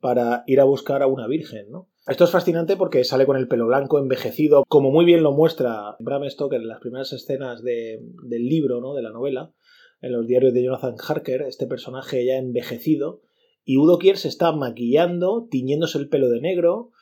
para 0.00 0.44
ir 0.46 0.60
a 0.60 0.64
buscar 0.64 1.02
a 1.02 1.06
una 1.06 1.26
virgen, 1.26 1.70
¿no? 1.70 1.88
Esto 2.06 2.24
es 2.24 2.30
fascinante 2.30 2.76
porque 2.76 3.04
sale 3.04 3.26
con 3.26 3.36
el 3.36 3.48
pelo 3.48 3.66
blanco, 3.66 3.98
envejecido, 3.98 4.64
como 4.68 4.90
muy 4.90 5.04
bien 5.04 5.22
lo 5.22 5.32
muestra 5.32 5.96
Bram 5.98 6.28
Stoker 6.28 6.60
en 6.60 6.68
las 6.68 6.80
primeras 6.80 7.12
escenas 7.12 7.62
de- 7.62 8.00
del 8.22 8.46
libro, 8.48 8.80
¿no? 8.80 8.94
de 8.94 9.02
la 9.02 9.10
novela, 9.10 9.52
en 10.00 10.12
los 10.12 10.26
diarios 10.26 10.54
de 10.54 10.62
Jonathan 10.62 10.94
Harker, 11.06 11.42
este 11.42 11.66
personaje 11.66 12.24
ya 12.24 12.36
envejecido, 12.36 13.20
y 13.64 13.76
Udo 13.76 13.98
Kier 13.98 14.16
se 14.16 14.28
está 14.28 14.52
maquillando, 14.52 15.46
tiñéndose 15.50 15.98
el 15.98 16.08
pelo 16.08 16.28
de 16.30 16.40
negro, 16.40 16.92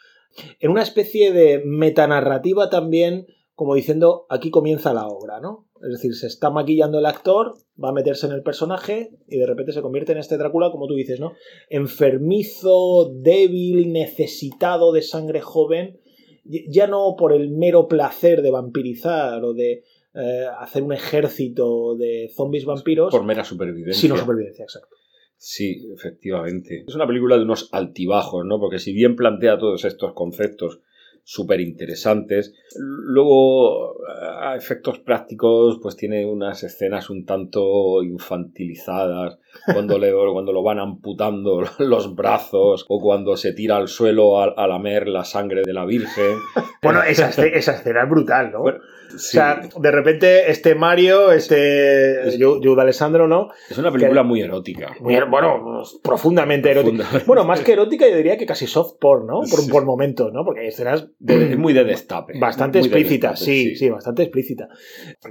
en 0.58 0.70
una 0.70 0.82
especie 0.82 1.32
de 1.32 1.62
metanarrativa 1.64 2.68
también, 2.70 3.26
como 3.54 3.74
diciendo, 3.74 4.26
aquí 4.28 4.50
comienza 4.50 4.92
la 4.92 5.06
obra, 5.06 5.40
¿no? 5.40 5.65
Es 5.82 5.90
decir, 5.90 6.14
se 6.14 6.26
está 6.26 6.50
maquillando 6.50 6.98
el 6.98 7.06
actor, 7.06 7.54
va 7.82 7.90
a 7.90 7.92
meterse 7.92 8.26
en 8.26 8.32
el 8.32 8.42
personaje 8.42 9.10
y 9.28 9.36
de 9.38 9.46
repente 9.46 9.72
se 9.72 9.82
convierte 9.82 10.12
en 10.12 10.18
este 10.18 10.38
Drácula, 10.38 10.70
como 10.70 10.86
tú 10.86 10.94
dices, 10.94 11.20
¿no? 11.20 11.34
Enfermizo, 11.68 13.12
débil, 13.14 13.92
necesitado 13.92 14.92
de 14.92 15.02
sangre 15.02 15.40
joven, 15.40 16.00
ya 16.44 16.86
no 16.86 17.16
por 17.18 17.32
el 17.32 17.50
mero 17.50 17.88
placer 17.88 18.42
de 18.42 18.50
vampirizar 18.50 19.44
o 19.44 19.52
de 19.52 19.82
eh, 20.14 20.46
hacer 20.58 20.82
un 20.82 20.92
ejército 20.92 21.96
de 21.96 22.30
zombies 22.34 22.64
vampiros, 22.64 23.10
Por 23.10 23.24
mera 23.24 23.44
supervivencia. 23.44 24.00
sino 24.00 24.16
supervivencia, 24.16 24.62
exacto. 24.64 24.96
Sí, 25.36 25.86
efectivamente. 25.92 26.84
Es 26.88 26.94
una 26.94 27.06
película 27.06 27.36
de 27.36 27.42
unos 27.42 27.68
altibajos, 27.72 28.44
¿no? 28.46 28.58
Porque 28.58 28.78
si 28.78 28.92
bien 28.92 29.16
plantea 29.16 29.58
todos 29.58 29.84
estos 29.84 30.14
conceptos 30.14 30.80
súper 31.28 31.60
interesantes, 31.60 32.54
luego 32.78 33.96
a 34.40 34.54
efectos 34.54 35.00
prácticos 35.00 35.80
pues 35.82 35.96
tiene 35.96 36.24
unas 36.24 36.62
escenas 36.62 37.10
un 37.10 37.24
tanto 37.26 38.00
infantilizadas, 38.04 39.38
cuando, 39.72 39.98
le, 39.98 40.12
cuando 40.32 40.52
lo 40.52 40.62
van 40.62 40.78
amputando 40.78 41.62
los 41.78 42.14
brazos 42.14 42.84
o 42.88 43.00
cuando 43.00 43.36
se 43.36 43.52
tira 43.52 43.76
al 43.76 43.88
suelo 43.88 44.40
a, 44.40 44.44
a 44.56 44.66
lamer 44.68 45.08
la 45.08 45.24
sangre 45.24 45.62
de 45.64 45.72
la 45.72 45.84
Virgen. 45.84 46.36
Bueno, 46.82 47.02
esa, 47.02 47.28
esa 47.30 47.72
escena 47.72 48.04
es 48.04 48.08
brutal, 48.10 48.52
¿no? 48.52 48.60
Bueno, 48.60 48.78
O 49.12 49.18
sea, 49.18 49.60
de 49.80 49.90
repente 49.90 50.50
este 50.50 50.74
Mario, 50.74 51.32
este 51.32 52.28
Es- 52.28 52.38
Jude 52.38 52.80
Alessandro, 52.80 53.26
¿no? 53.26 53.48
es 53.68 53.76
una 53.78 53.90
película 53.90 54.22
muy 54.22 54.40
erótica. 54.42 54.94
Muy, 55.00 55.16
bueno, 55.28 55.82
profundamente 56.02 56.70
erótica. 56.70 57.04
Bueno, 57.26 57.44
más 57.44 57.60
que 57.62 57.72
erótica, 57.72 58.08
yo 58.08 58.16
diría 58.16 58.36
que 58.36 58.46
casi 58.46 58.66
soft 58.66 58.94
porn, 59.00 59.26
¿no? 59.26 59.40
Por, 59.40 59.60
Sí. 59.60 59.70
por 59.70 59.84
momentos, 59.84 60.32
¿no? 60.32 60.44
Porque 60.44 60.60
hay 60.60 60.68
escenas 60.68 61.08
De- 61.18 61.52
es 61.52 61.58
muy 61.58 61.72
de 61.72 61.84
destape. 61.84 62.38
bastante 62.38 62.78
Muy 62.80 62.88
de 62.88 62.94
explícitas, 62.96 63.40
destape, 63.40 63.50
sí, 63.52 63.76
sí, 63.76 63.88
bastante 63.90 64.22
explícita. 64.22 64.68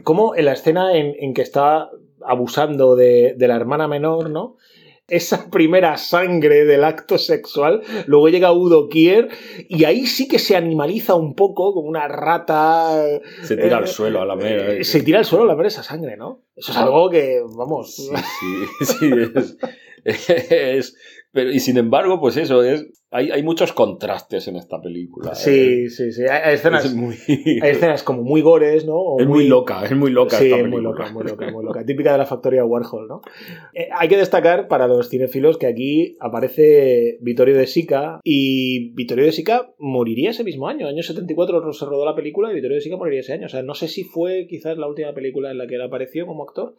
Como 0.03 0.35
en 0.35 0.45
la 0.45 0.53
escena 0.53 0.95
en, 0.97 1.13
en 1.19 1.33
que 1.33 1.41
está 1.43 1.89
abusando 2.25 2.95
de, 2.95 3.35
de 3.37 3.47
la 3.47 3.55
hermana 3.55 3.87
menor, 3.87 4.29
¿no? 4.29 4.57
Esa 5.07 5.51
primera 5.51 5.97
sangre 5.97 6.65
del 6.65 6.83
acto 6.83 7.19
sexual, 7.19 7.83
luego 8.07 8.27
llega 8.29 8.51
Udo 8.51 8.89
Kier 8.89 9.27
y 9.69 9.83
ahí 9.83 10.07
sí 10.07 10.27
que 10.27 10.39
se 10.39 10.55
animaliza 10.55 11.13
un 11.13 11.35
poco 11.35 11.75
como 11.75 11.87
una 11.87 12.07
rata. 12.07 13.05
Se 13.43 13.55
tira 13.55 13.67
Eh, 13.77 13.81
al 13.81 13.87
suelo 13.87 14.21
a 14.21 14.25
lamer. 14.25 14.79
eh, 14.81 14.83
se 14.83 15.03
tira 15.03 15.19
al 15.19 15.25
suelo 15.25 15.51
a 15.51 15.53
ver 15.53 15.67
esa 15.67 15.83
sangre, 15.83 16.17
¿no? 16.17 16.41
Eso 16.55 16.71
es 16.71 16.77
algo 16.79 17.11
que, 17.11 17.39
vamos. 17.55 17.95
Sí, 17.95 18.07
sí, 18.79 18.85
sí, 18.97 19.11
es, 19.35 19.57
es- 20.49 20.95
pero, 21.35 21.51
y 21.51 21.59
sin 21.59 21.77
embargo, 21.77 22.17
pues 22.21 22.37
eso, 22.37 22.63
es, 22.63 22.87
hay, 23.11 23.29
hay 23.29 23.43
muchos 23.43 23.73
contrastes 23.73 24.47
en 24.47 24.55
esta 24.55 24.81
película. 24.81 25.35
Sí, 25.35 25.89
sí, 25.89 26.13
sí. 26.13 26.21
Hay, 26.21 26.29
hay 26.29 26.53
Es, 26.53 26.61
escenas, 26.61 26.85
es 26.85 26.93
muy, 26.95 27.15
hay 27.61 27.71
escenas 27.71 28.03
como 28.03 28.23
muy 28.23 28.39
gores, 28.39 28.85
¿no? 28.85 28.95
O 28.95 29.19
es 29.19 29.27
muy 29.27 29.45
loca, 29.45 29.83
es 29.83 29.91
muy 29.91 30.11
loca 30.11 30.37
Sí, 30.37 30.45
esta 30.45 30.55
muy 30.55 30.69
película. 30.71 30.89
loca, 30.91 31.11
muy 31.11 31.23
loca, 31.25 31.51
muy 31.51 31.65
loca. 31.65 31.85
Típica 31.85 32.13
de 32.13 32.19
la 32.19 32.25
factoría 32.25 32.63
Warhol, 32.63 33.09
¿no? 33.09 33.21
Eh, 33.73 33.89
hay 33.93 34.07
que 34.07 34.15
destacar 34.15 34.69
para 34.69 34.87
los 34.87 35.09
cinéfilos 35.09 35.57
que 35.57 35.67
aquí 35.67 36.15
aparece 36.21 37.17
Vittorio 37.19 37.57
de 37.57 37.67
Sica 37.67 38.21
y 38.23 38.93
Vittorio 38.93 39.25
de 39.25 39.33
Sica 39.33 39.73
moriría 39.77 40.29
ese 40.29 40.45
mismo 40.45 40.69
año. 40.69 40.87
Año 40.87 41.03
74 41.03 41.73
se 41.73 41.85
rodó 41.85 42.05
la 42.05 42.15
película 42.15 42.49
y 42.49 42.55
Vittorio 42.55 42.75
de 42.75 42.81
Sica 42.81 42.95
moriría 42.95 43.19
ese 43.19 43.33
año. 43.33 43.47
O 43.47 43.49
sea, 43.49 43.61
no 43.61 43.73
sé 43.75 43.89
si 43.89 44.05
fue 44.05 44.47
quizás 44.49 44.77
la 44.77 44.87
última 44.87 45.13
película 45.13 45.51
en 45.51 45.57
la 45.57 45.67
que 45.67 45.75
él 45.75 45.81
apareció 45.81 46.25
como 46.25 46.43
actor, 46.43 46.75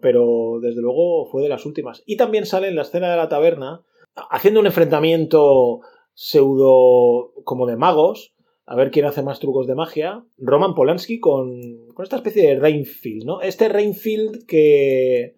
pero 0.00 0.58
desde 0.60 0.80
luego 0.80 1.26
fue 1.26 1.42
de 1.42 1.48
las 1.48 1.66
últimas. 1.66 2.02
Y 2.04 2.16
también 2.16 2.46
sale 2.46 2.66
en 2.66 2.74
la 2.74 2.82
escena 2.82 3.10
de 3.10 3.16
la 3.16 3.28
taberna 3.28 3.82
haciendo 4.30 4.60
un 4.60 4.66
enfrentamiento 4.66 5.80
pseudo 6.14 7.32
como 7.44 7.66
de 7.66 7.76
magos, 7.76 8.34
a 8.66 8.76
ver 8.76 8.90
quién 8.90 9.06
hace 9.06 9.22
más 9.22 9.40
trucos 9.40 9.66
de 9.66 9.74
magia, 9.74 10.24
Roman 10.38 10.74
Polanski 10.74 11.18
con, 11.20 11.88
con 11.94 12.02
esta 12.04 12.16
especie 12.16 12.42
de 12.46 12.58
Rainfield, 12.60 13.24
¿no? 13.24 13.40
Este 13.40 13.68
Rainfield 13.68 14.46
que, 14.46 15.34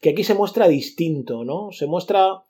que 0.00 0.10
aquí 0.10 0.24
se 0.24 0.34
muestra 0.34 0.68
distinto, 0.68 1.44
¿no? 1.44 1.70
Se 1.72 1.86
muestra 1.86 2.44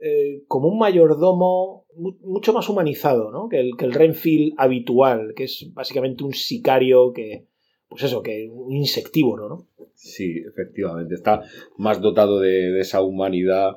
eh, 0.00 0.42
como 0.48 0.68
un 0.68 0.78
mayordomo 0.78 1.84
mu- 1.96 2.16
mucho 2.22 2.52
más 2.52 2.68
humanizado, 2.68 3.30
¿no? 3.30 3.48
Que 3.48 3.60
el, 3.60 3.76
que 3.76 3.84
el 3.84 3.92
Rainfield 3.92 4.54
habitual, 4.56 5.32
que 5.36 5.44
es 5.44 5.70
básicamente 5.74 6.24
un 6.24 6.32
sicario 6.32 7.12
que, 7.12 7.46
pues 7.88 8.02
eso, 8.04 8.22
que 8.22 8.48
un 8.50 8.74
insectívoro, 8.74 9.48
¿no? 9.48 9.66
Sí, 9.94 10.42
efectivamente. 10.48 11.14
Está 11.14 11.42
más 11.76 12.00
dotado 12.00 12.40
de, 12.40 12.70
de 12.72 12.80
esa 12.80 13.00
humanidad 13.02 13.72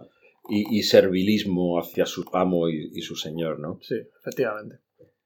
y, 0.50 0.78
y 0.80 0.84
servilismo 0.84 1.80
hacia 1.80 2.06
su 2.06 2.26
amo 2.34 2.70
y, 2.70 2.92
y 2.94 3.02
su 3.02 3.16
señor, 3.16 3.60
¿no? 3.60 3.80
Sí, 3.82 3.96
efectivamente. 4.22 4.78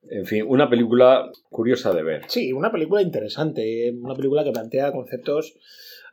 En 0.09 0.25
fin, 0.25 0.43
una 0.47 0.69
película 0.69 1.31
curiosa 1.49 1.93
de 1.93 2.03
ver. 2.03 2.21
Sí, 2.27 2.51
una 2.51 2.71
película 2.71 3.01
interesante, 3.01 3.93
una 4.01 4.15
película 4.15 4.43
que 4.43 4.51
plantea 4.51 4.91
conceptos. 4.91 5.55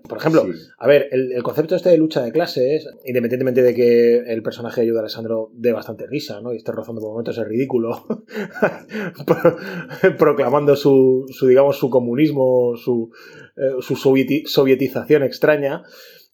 Por 0.09 0.17
ejemplo, 0.17 0.45
Sí. 0.45 0.53
a 0.79 0.87
ver, 0.87 1.09
el, 1.11 1.33
el 1.33 1.43
concepto 1.43 1.75
este 1.77 1.91
de 1.91 1.99
lucha 1.99 2.23
de 2.23 2.33
clases, 2.33 2.89
independientemente 3.05 3.63
de 3.63 3.75
que 3.75 4.17
el 4.33 4.43
personaje 4.43 4.81
de 4.81 4.87
Ayuda 4.87 5.01
Alessandro 5.01 5.51
dé 5.53 5.73
bastante 5.73 6.07
risa, 6.07 6.41
¿no? 6.41 6.55
Y 6.55 6.57
esté 6.57 6.73
rozando 6.73 7.01
por 7.03 7.11
momentos 7.11 7.37
el 7.37 7.45
ridículo, 7.47 8.07
pro- 9.27 10.17
proclamando 10.17 10.77
su, 10.77 11.27
su, 11.31 11.47
digamos, 11.49 11.77
su 11.77 11.91
comunismo, 11.91 12.77
su, 12.77 13.11
eh, 13.57 13.81
su 13.81 13.95
sovieti- 13.97 14.47
sovietización 14.47 15.23
extraña, 15.23 15.83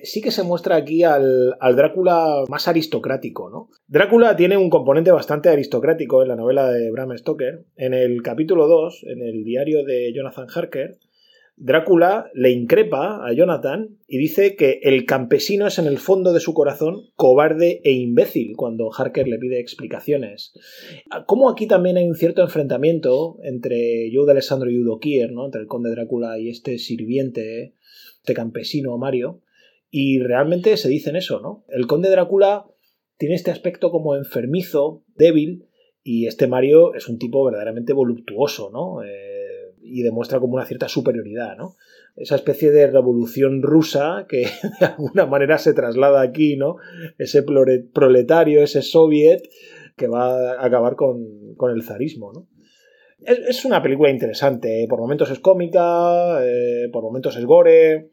sí 0.07 0.21
que 0.21 0.31
se 0.31 0.43
muestra 0.43 0.77
aquí 0.77 1.03
al, 1.03 1.57
Drácula 1.75 2.45
más 2.49 2.69
aristocrático, 2.69 3.51
¿no? 3.51 3.69
Drácula 3.89 4.37
tiene 4.37 4.57
un 4.57 4.71
componente 4.71 5.11
bastante 5.11 5.49
aristocrático 5.49 6.23
en 6.23 6.29
la 6.29 6.37
novela 6.37 6.71
de 6.71 6.91
Bram 6.91 7.17
Stoker. 7.17 7.65
En 7.77 7.93
el 7.93 8.23
capítulo 8.23 8.67
2, 8.67 9.05
en 9.09 9.23
el 9.23 9.45
diario 9.45 9.85
de 9.85 10.13
Jonathan 10.15 10.47
Harker, 10.55 10.99
Drácula 11.59 12.31
le 12.35 12.51
increpa 12.51 13.27
a 13.27 13.33
Jonathan 13.33 13.97
y 14.07 14.19
dice 14.19 14.57
que 14.57 14.79
el 14.83 15.07
campesino 15.07 15.67
es 15.67 15.79
en 15.79 15.87
el 15.87 15.97
fondo 15.97 16.35
de 16.35 16.41
su 16.41 16.53
corazón 16.53 17.07
cobarde 17.15 17.81
e 17.83 17.93
imbécil 17.93 18.57
cuando 18.57 18.91
Harker 18.93 19.27
le 19.27 19.39
pide 19.39 19.59
explicaciones. 19.59 20.53
Como 21.25 21.49
aquí 21.49 21.67
también 21.67 21.97
hay 21.97 22.05
un 22.05 22.15
cierto 22.15 22.43
enfrentamiento 22.43 23.39
entre 23.43 24.11
Joe 24.13 24.27
de 24.27 24.33
Alessandro 24.33 24.71
y 24.71 24.79
Udo 24.79 24.99
Kier, 24.99 25.33
¿no? 25.33 25.47
entre 25.47 25.63
el 25.63 25.67
conde 25.67 25.91
Drácula 25.91 26.39
y 26.39 26.51
este 26.51 26.77
sirviente, 26.77 27.73
este 28.21 28.35
campesino 28.35 28.99
Mario, 28.99 29.41
y 29.91 30.19
realmente 30.21 30.77
se 30.77 30.89
dicen 30.89 31.17
eso, 31.17 31.41
¿no? 31.41 31.65
El 31.69 31.87
conde 31.87 32.11
Drácula 32.11 32.67
tiene 33.17 33.35
este 33.35 33.51
aspecto 33.51 33.91
como 33.91 34.15
enfermizo, 34.15 35.05
débil, 35.17 35.67
y 36.03 36.27
este 36.27 36.47
Mario 36.47 36.95
es 36.95 37.09
un 37.09 37.19
tipo 37.19 37.45
verdaderamente 37.45 37.93
voluptuoso, 37.93 38.71
¿no? 38.73 39.03
Eh, 39.03 39.75
y 39.83 40.03
demuestra 40.03 40.41
como 40.41 40.55
una 40.55 40.67
cierta 40.67 40.89
superioridad, 40.89 41.57
¿no? 41.57 41.77
Esa 42.17 42.35
especie 42.37 42.71
de 42.71 42.87
revolución 42.87 43.63
rusa 43.63 44.27
que 44.29 44.47
de 44.81 44.87
alguna 44.87 45.27
manera 45.27 45.59
se 45.59 45.75
traslada 45.75 46.21
aquí, 46.21 46.57
¿no? 46.57 46.77
Ese 47.19 47.43
proletario, 47.43 48.63
ese 48.63 48.83
soviet 48.83 49.49
que 49.97 50.09
va 50.09 50.53
a 50.53 50.67
acabar 50.67 50.95
con, 50.97 51.55
con 51.57 51.73
el 51.73 51.83
zarismo, 51.83 52.33
¿no? 52.33 52.49
Es, 53.21 53.39
es 53.39 53.65
una 53.65 53.83
película 53.83 54.11
interesante, 54.11 54.85
¿eh? 54.85 54.87
por 54.89 55.01
momentos 55.01 55.31
es 55.31 55.39
cómica, 55.39 56.39
eh, 56.45 56.89
por 56.93 57.03
momentos 57.03 57.37
es 57.37 57.45
gore, 57.45 58.11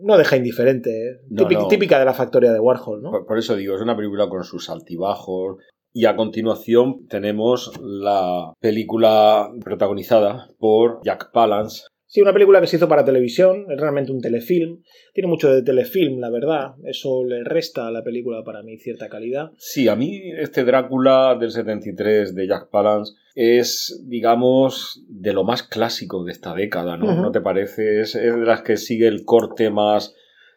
no 0.00 0.16
deja 0.18 0.36
indiferente, 0.36 0.90
¿eh? 0.90 1.20
No, 1.28 1.42
Típica, 1.42 1.60
no. 1.62 1.68
típica 1.68 1.98
de 1.98 2.04
la 2.04 2.14
factoría 2.14 2.52
de 2.52 2.60
Warhol, 2.60 3.02
¿no? 3.02 3.10
Por, 3.10 3.26
por 3.26 3.38
eso 3.38 3.56
digo, 3.56 3.74
es 3.74 3.82
una 3.82 3.96
película 3.96 4.28
con 4.28 4.44
sus 4.44 4.68
altibajos. 4.70 5.56
Y 5.92 6.04
a 6.04 6.14
continuación 6.14 7.06
tenemos 7.08 7.72
la 7.80 8.52
película 8.60 9.50
protagonizada 9.64 10.46
por 10.58 11.00
Jack 11.04 11.32
Palance. 11.32 11.84
Sí, 12.16 12.22
una 12.22 12.32
película 12.32 12.62
que 12.62 12.66
se 12.66 12.76
hizo 12.76 12.88
para 12.88 13.04
televisión, 13.04 13.66
es 13.70 13.78
realmente 13.78 14.10
un 14.10 14.22
telefilm. 14.22 14.82
Tiene 15.12 15.28
mucho 15.28 15.52
de 15.52 15.60
telefilm, 15.60 16.18
la 16.18 16.30
verdad. 16.30 16.74
Eso 16.84 17.22
le 17.26 17.44
resta 17.44 17.86
a 17.86 17.90
la 17.90 18.02
película 18.02 18.42
para 18.42 18.62
mí 18.62 18.78
cierta 18.78 19.10
calidad. 19.10 19.50
Sí, 19.58 19.86
a 19.86 19.96
mí 19.96 20.22
este 20.38 20.64
Drácula 20.64 21.36
del 21.38 21.50
73 21.50 22.34
de 22.34 22.46
Jack 22.48 22.70
Palance 22.70 23.12
es, 23.34 24.02
digamos, 24.06 25.04
de 25.10 25.34
lo 25.34 25.44
más 25.44 25.62
clásico 25.62 26.24
de 26.24 26.32
esta 26.32 26.54
década, 26.54 26.96
¿no? 26.96 27.14
¿No 27.20 27.30
te 27.32 27.42
parece? 27.42 28.00
Es, 28.00 28.14
es 28.14 28.34
de 28.34 28.46
las 28.46 28.62
que 28.62 28.78
sigue 28.78 29.08
el 29.08 29.26
corte 29.26 29.68
más, 29.68 30.14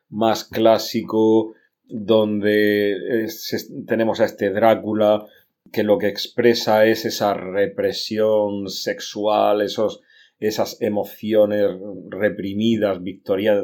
más 0.08 0.46
clásico, 0.46 1.56
donde 1.84 3.24
es- 3.26 3.70
tenemos 3.86 4.22
a 4.22 4.26
este 4.26 4.50
Drácula 4.52 5.26
que 5.74 5.84
lo 5.84 5.98
que 5.98 6.08
expresa 6.08 6.86
es 6.86 7.04
esa 7.04 7.34
represión 7.34 8.70
sexual, 8.70 9.62
esos, 9.62 10.02
esas 10.40 10.82
emociones 10.82 11.66
reprimidas 12.10 13.02
victoria- 13.04 13.64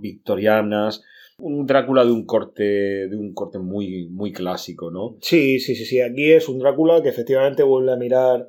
victorianas, 0.00 1.02
un 1.38 1.66
Drácula 1.66 2.04
de 2.04 2.12
un 2.12 2.24
corte, 2.24 2.62
de 3.08 3.16
un 3.16 3.34
corte 3.34 3.58
muy, 3.58 4.08
muy 4.08 4.32
clásico, 4.32 4.90
¿no? 4.90 5.16
Sí, 5.20 5.60
sí, 5.60 5.74
sí, 5.74 5.84
sí. 5.84 6.00
Aquí 6.00 6.32
es 6.32 6.48
un 6.48 6.58
Drácula 6.58 7.02
que 7.02 7.10
efectivamente 7.10 7.62
vuelve 7.62 7.92
a 7.92 7.96
mirar 7.96 8.48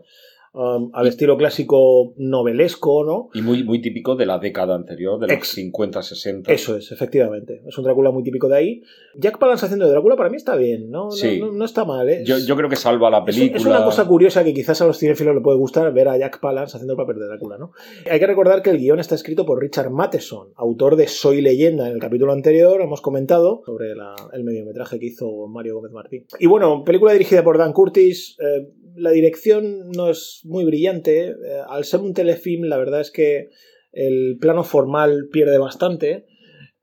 um, 0.57 0.89
al 0.93 1.07
estilo 1.07 1.37
clásico 1.37 2.13
novelesco, 2.17 3.03
¿no? 3.03 3.29
Y 3.33 3.41
muy, 3.41 3.63
muy 3.63 3.81
típico 3.81 4.15
de 4.15 4.25
la 4.25 4.39
década 4.39 4.75
anterior, 4.75 5.19
de 5.19 5.27
los 5.27 5.35
Ex- 5.37 5.49
50, 5.53 6.01
60. 6.01 6.51
Eso 6.51 6.75
es, 6.77 6.91
efectivamente. 6.91 7.61
Es 7.67 7.77
un 7.77 7.83
Drácula 7.83 8.11
muy 8.11 8.23
típico 8.23 8.47
de 8.47 8.57
ahí. 8.57 8.81
Jack 9.15 9.37
Palance 9.39 9.65
haciendo 9.65 9.85
de 9.85 9.91
Drácula 9.91 10.15
para 10.15 10.29
mí 10.29 10.37
está 10.37 10.55
bien, 10.55 10.89
¿no? 10.89 11.11
Sí. 11.11 11.39
No, 11.39 11.51
no 11.51 11.65
está 11.65 11.85
mal, 11.85 12.09
¿eh? 12.09 12.23
Yo, 12.25 12.37
yo 12.39 12.55
creo 12.55 12.69
que 12.69 12.75
salva 12.75 13.09
la 13.09 13.19
Es- 13.19 13.23
película. 13.25 13.57
Es 13.59 13.65
una 13.65 13.83
cosa 13.83 14.05
curiosa 14.07 14.43
que 14.43 14.53
quizás 14.53 14.81
a 14.81 14.87
los 14.87 14.97
cinéfilos 14.97 15.35
le 15.35 15.41
puede 15.41 15.57
gustar 15.57 15.91
ver 15.93 16.07
a 16.07 16.17
Jack 16.17 16.39
Palance 16.39 16.75
haciendo 16.77 16.93
el 16.93 16.97
papel 16.97 17.19
de 17.19 17.27
Drácula, 17.27 17.57
¿no? 17.57 17.71
Hay 18.09 18.19
que 18.19 18.27
recordar 18.27 18.61
que 18.61 18.69
el 18.71 18.77
guion 18.79 18.99
está 18.99 19.15
escrito 19.15 19.45
por 19.45 19.59
Richard 19.61 19.89
Matheson, 19.91 20.49
autor 20.55 20.95
de 20.95 21.07
Soy 21.07 21.41
leyenda. 21.41 21.87
En 21.87 21.93
el 21.93 21.99
capítulo 21.99 22.33
anterior 22.33 22.81
hemos 22.81 23.01
comentado 23.01 23.61
sobre 23.65 23.95
la- 23.95 24.15
el 24.33 24.43
mediometraje 24.43 24.99
que 24.99 25.05
hizo 25.07 25.47
Mario 25.47 25.75
Gómez 25.75 25.91
Martín. 25.91 26.25
Y 26.39 26.47
bueno, 26.47 26.83
película 26.83 27.13
dirigida 27.13 27.43
por 27.43 27.57
Dan 27.57 27.73
Curtis. 27.73 28.35
eh, 28.39 28.67
la 28.97 29.11
dirección 29.11 29.89
no 29.91 30.09
es 30.09 30.41
muy 30.43 30.65
brillante. 30.65 31.27
eh, 31.29 31.35
al 31.69 31.85
ser 31.85 32.01
un 32.01 32.13
telefilm, 32.13 32.63
la 32.65 32.77
verdad 32.77 33.01
es 33.01 33.11
que 33.11 33.49
el 33.91 34.37
plano 34.39 34.63
formal 34.63 35.29
pierde 35.31 35.57
bastante. 35.57 36.25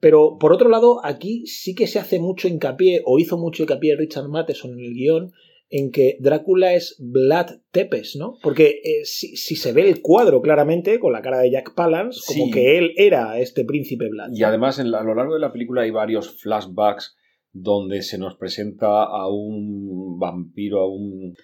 Pero 0.00 0.36
por 0.38 0.52
otro 0.52 0.68
lado, 0.68 1.00
aquí 1.04 1.46
sí 1.46 1.74
que 1.74 1.86
se 1.86 1.98
hace 1.98 2.18
mucho 2.18 2.46
hincapié, 2.48 3.02
o 3.04 3.18
hizo 3.18 3.38
mucho 3.38 3.62
hincapié 3.62 3.96
Richard 3.96 4.28
Matheson 4.28 4.72
en 4.72 4.80
el 4.84 4.92
guion, 4.94 5.32
en 5.70 5.90
que 5.90 6.18
Drácula 6.20 6.74
es 6.74 6.96
Vlad 7.00 7.46
Tepes, 7.72 8.16
¿no? 8.16 8.36
Porque 8.42 8.80
eh, 8.84 9.04
si, 9.04 9.34
si 9.36 9.56
se 9.56 9.72
ve 9.72 9.88
el 9.88 10.02
cuadro 10.02 10.42
claramente, 10.42 11.00
con 11.00 11.12
la 11.14 11.22
cara 11.22 11.38
de 11.40 11.50
Jack 11.50 11.74
Palance, 11.74 12.20
como 12.26 12.44
Sí. 12.46 12.50
que 12.52 12.76
él 12.78 12.92
era 12.96 13.38
este 13.40 13.64
príncipe 13.64 14.08
Vlad. 14.10 14.28
Y 14.34 14.42
además 14.42 14.78
en 14.78 14.90
la- 14.90 15.00
a 15.00 15.04
lo 15.04 15.14
largo 15.14 15.34
de 15.34 15.40
la 15.40 15.52
película 15.52 15.82
hay 15.82 15.90
varios 15.90 16.38
flashbacks 16.40 17.16
donde 17.52 18.02
se 18.02 18.18
nos 18.18 18.36
presenta 18.36 19.04
a 19.04 19.28
un 19.28 20.18
vampiro, 20.18 20.80
a 20.80 20.88
un, 20.88 21.34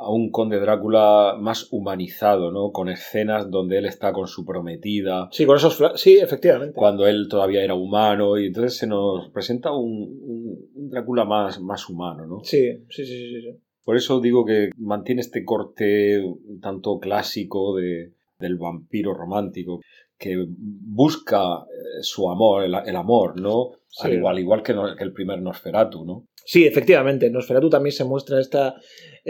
a 0.00 0.10
un 0.10 0.30
conde 0.30 0.60
Drácula 0.60 1.34
más 1.40 1.66
humanizado, 1.72 2.52
¿no? 2.52 2.70
Con 2.70 2.88
escenas 2.88 3.50
donde 3.50 3.78
él 3.78 3.86
está 3.86 4.12
con 4.12 4.26
su 4.28 4.44
prometida, 4.44 5.28
Sí, 5.32 5.44
con 5.44 5.56
esos 5.56 5.82
Sí, 5.96 6.18
efectivamente. 6.18 6.74
cuando 6.74 7.06
él 7.06 7.26
todavía 7.28 7.62
era 7.64 7.74
humano, 7.74 8.38
y 8.38 8.46
entonces 8.46 8.76
se 8.76 8.86
nos 8.86 9.28
presenta 9.30 9.72
un, 9.72 9.92
un- 10.22 10.70
un 10.74 10.88
Drácula 10.90 11.24
más, 11.24 11.60
más 11.60 11.88
humano, 11.88 12.26
¿no? 12.26 12.40
Sí, 12.44 12.64
sí, 12.88 13.04
sí, 13.04 13.28
sí, 13.28 13.40
sí. 13.42 13.58
Por 13.84 13.96
eso 13.96 14.20
digo 14.20 14.44
que 14.44 14.70
mantiene 14.76 15.20
este 15.22 15.44
corte 15.44 16.22
tanto 16.62 16.98
clásico 16.98 17.74
de, 17.76 18.12
del 18.38 18.56
vampiro 18.56 19.14
romántico, 19.14 19.80
que 20.18 20.36
busca 20.48 21.38
eh, 21.62 22.02
su 22.02 22.30
amor, 22.30 22.64
el, 22.64 22.74
el 22.86 22.96
amor, 22.96 23.40
¿no? 23.40 23.70
Sí. 23.88 24.06
Al 24.08 24.14
igual, 24.14 24.38
igual 24.38 24.62
que, 24.62 24.74
no- 24.74 24.94
que 24.94 25.04
el 25.04 25.12
primer 25.12 25.40
Nosferatu, 25.40 26.04
¿no? 26.04 26.24
Sí, 26.44 26.64
efectivamente, 26.66 27.26
en 27.26 27.32
Nosferatu 27.34 27.68
también 27.68 27.92
se 27.92 28.04
muestra 28.04 28.40
esta 28.40 28.74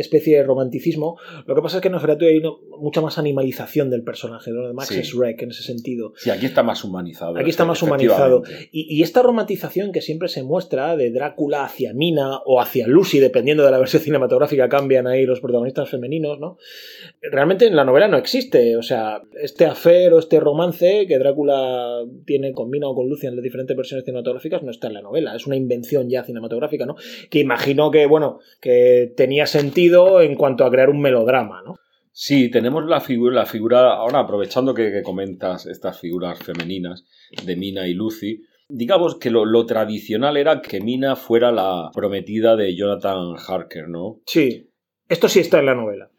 especie 0.00 0.36
de 0.36 0.42
romanticismo. 0.44 1.16
Lo 1.46 1.54
que 1.54 1.62
pasa 1.62 1.76
es 1.78 1.82
que 1.82 1.88
en 1.88 1.92
Nosferatu 1.92 2.24
hay 2.24 2.38
una- 2.38 2.52
mucha 2.80 3.00
más 3.00 3.18
animalización 3.18 3.90
del 3.90 4.02
personaje, 4.04 4.50
¿no? 4.52 4.66
De 4.66 4.72
Max 4.72 4.88
Sí. 4.88 5.02
Schreck 5.02 5.42
en 5.42 5.50
ese 5.50 5.62
sentido. 5.62 6.12
Sí, 6.16 6.30
aquí 6.30 6.46
está 6.46 6.62
más 6.62 6.84
humanizado. 6.84 7.36
Aquí 7.36 7.50
está 7.50 7.64
más 7.64 7.82
humanizado. 7.82 8.42
Y, 8.72 8.86
y 8.96 9.02
esta 9.02 9.22
romantización 9.22 9.92
que 9.92 10.00
siempre 10.00 10.28
se 10.28 10.42
muestra 10.42 10.96
de 10.96 11.10
Drácula 11.10 11.64
hacia 11.64 11.92
Mina 11.94 12.38
o 12.44 12.60
hacia 12.60 12.86
Lucy, 12.86 13.18
dependiendo 13.18 13.64
de 13.64 13.70
la 13.70 13.78
versión 13.78 14.02
cinematográfica, 14.02 14.68
cambian 14.68 15.06
ahí 15.06 15.26
los 15.26 15.40
protagonistas 15.40 15.88
femeninos, 15.90 16.38
¿no? 16.38 16.58
Realmente 17.20 17.66
en 17.66 17.74
la 17.76 17.84
novela 17.84 18.08
no 18.08 18.16
existe. 18.16 18.76
O 18.76 18.82
sea, 18.82 19.22
este 19.42 19.66
afer 19.66 20.12
o 20.12 20.18
este 20.18 20.40
romance 20.40 21.06
que 21.08 21.18
Drácula 21.18 22.04
tiene 22.24 22.52
con 22.52 22.70
Mina 22.70 22.88
o 22.88 22.94
con 22.94 23.08
Lucy 23.08 23.26
en 23.26 23.34
las 23.36 23.42
diferentes 23.42 23.76
versiones 23.76 24.04
cinematográficas 24.04 24.62
no 24.62 24.70
está 24.70 24.86
en 24.88 24.94
la 24.94 25.02
novela. 25.02 25.34
Es 25.34 25.46
una 25.46 25.56
invención 25.56 26.08
ya 26.08 26.24
cinematográfica, 26.24 26.86
¿no? 26.86 26.96
Que 27.30 27.40
imagino 27.40 27.90
que, 27.90 28.06
bueno, 28.06 28.38
que 28.60 29.12
tenía 29.16 29.46
sentido 29.88 30.20
en 30.20 30.34
cuanto 30.34 30.64
a 30.64 30.70
crear 30.70 30.90
un 30.90 31.00
melodrama, 31.00 31.62
¿no? 31.62 31.76
Sí, 32.12 32.50
tenemos 32.50 32.84
la 32.84 33.00
figura, 33.00 33.34
la 33.34 33.46
figura, 33.46 33.94
ahora 33.94 34.20
aprovechando 34.20 34.74
que, 34.74 34.90
que 34.90 35.02
comentas 35.02 35.66
estas 35.66 36.00
figuras 36.00 36.38
femeninas 36.38 37.04
de 37.44 37.54
Mina 37.54 37.86
y 37.86 37.94
Lucy, 37.94 38.42
digamos 38.68 39.16
que 39.16 39.30
lo, 39.30 39.44
lo 39.44 39.66
tradicional 39.66 40.36
era 40.36 40.60
que 40.60 40.80
Mina 40.80 41.14
fuera 41.16 41.52
la 41.52 41.90
prometida 41.94 42.56
de 42.56 42.74
Jonathan 42.74 43.34
Harker, 43.36 43.88
¿no? 43.88 44.20
Sí. 44.26 44.68
Esto 45.08 45.28
sí 45.28 45.40
está 45.40 45.60
en 45.60 45.66
la 45.66 45.74
novela. 45.74 46.10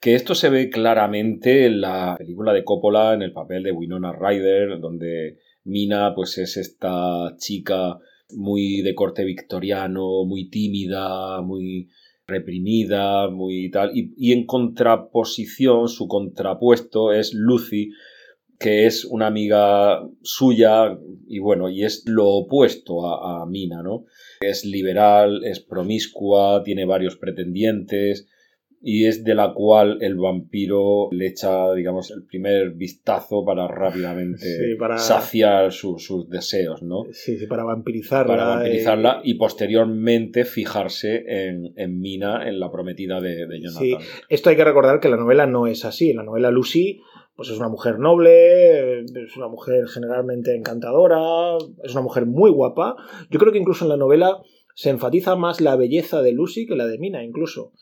Que 0.00 0.14
esto 0.14 0.34
se 0.34 0.50
ve 0.50 0.68
claramente 0.68 1.66
en 1.66 1.80
la 1.80 2.16
película 2.18 2.52
de 2.52 2.64
Coppola, 2.64 3.14
en 3.14 3.22
el 3.22 3.32
papel 3.32 3.62
de 3.62 3.72
Winona 3.72 4.12
Ryder, 4.12 4.80
donde 4.80 5.38
Mina 5.64 6.12
pues 6.14 6.38
es 6.38 6.56
esta 6.56 7.34
chica 7.38 7.98
muy 8.32 8.82
de 8.82 8.94
corte 8.94 9.24
victoriano, 9.24 10.24
muy 10.24 10.50
tímida, 10.50 11.40
muy 11.40 11.88
reprimida, 12.30 13.28
muy 13.28 13.70
tal. 13.70 13.90
Y, 13.94 14.32
en 14.32 14.46
contraposición, 14.46 15.88
su 15.88 16.08
contrapuesto 16.08 17.12
es 17.12 17.34
Lucy, 17.34 17.90
que 18.58 18.86
es 18.86 19.04
una 19.04 19.26
amiga 19.26 20.02
suya 20.22 20.98
y 21.26 21.38
bueno, 21.38 21.68
y 21.68 21.84
es 21.84 22.04
lo 22.06 22.28
opuesto 22.28 23.06
a, 23.06 23.42
a 23.42 23.46
Mina, 23.46 23.82
¿no? 23.82 24.04
Es 24.40 24.64
liberal, 24.64 25.44
es 25.44 25.60
promiscua, 25.60 26.62
tiene 26.64 26.84
varios 26.84 27.16
pretendientes 27.16 28.28
y 28.82 29.06
es 29.06 29.24
de 29.24 29.34
la 29.34 29.52
cual 29.52 29.98
el 30.00 30.16
vampiro 30.16 31.08
le 31.12 31.26
echa, 31.26 31.72
digamos, 31.74 32.10
el 32.10 32.24
primer 32.24 32.70
vistazo 32.72 33.44
para 33.44 33.68
rápidamente 33.68 34.38
Sí, 34.46 34.74
para- 34.78 34.96
saciar 34.98 35.70
su- 35.72 35.98
sus 35.98 36.28
deseos, 36.30 36.82
¿no? 36.82 37.04
Sí, 37.12 37.36
sí, 37.38 37.46
para 37.46 37.64
vampirizarla. 37.64 38.26
Para 38.34 38.46
vampirizarla 38.56 39.16
eh, 39.18 39.20
y 39.24 39.34
posteriormente 39.34 40.44
fijarse 40.44 41.24
en, 41.26 41.72
en 41.76 42.00
Mina, 42.00 42.48
en 42.48 42.58
la 42.58 42.70
prometida 42.70 43.20
de, 43.20 43.46
de 43.46 43.60
Jonathan. 43.60 43.82
Sí. 43.82 43.96
Esto 44.28 44.50
hay 44.50 44.56
que 44.56 44.64
recordar 44.64 45.00
que 45.00 45.08
la 45.10 45.16
novela 45.18 45.46
no 45.46 45.66
es 45.66 45.84
así. 45.84 46.10
En 46.10 46.16
la 46.16 46.24
novela 46.24 46.50
Lucy 46.50 47.00
pues 47.36 47.48
es 47.48 47.56
una 47.58 47.68
mujer 47.70 47.98
noble, 47.98 49.00
es 49.00 49.34
una 49.36 49.48
mujer 49.48 49.86
generalmente 49.88 50.54
encantadora, 50.54 51.56
es 51.82 51.92
una 51.92 52.02
mujer 52.02 52.26
muy 52.26 52.50
guapa. 52.50 52.96
Yo 53.30 53.38
creo 53.38 53.50
que 53.50 53.58
incluso 53.58 53.84
en 53.86 53.88
la 53.88 53.96
novela 53.96 54.36
se 54.74 54.90
enfatiza 54.90 55.36
más 55.36 55.62
la 55.62 55.74
belleza 55.76 56.20
de 56.20 56.32
Lucy 56.32 56.66
que 56.66 56.76
la 56.76 56.86
de 56.86 56.98
Mina, 56.98 57.24
incluso. 57.24 57.72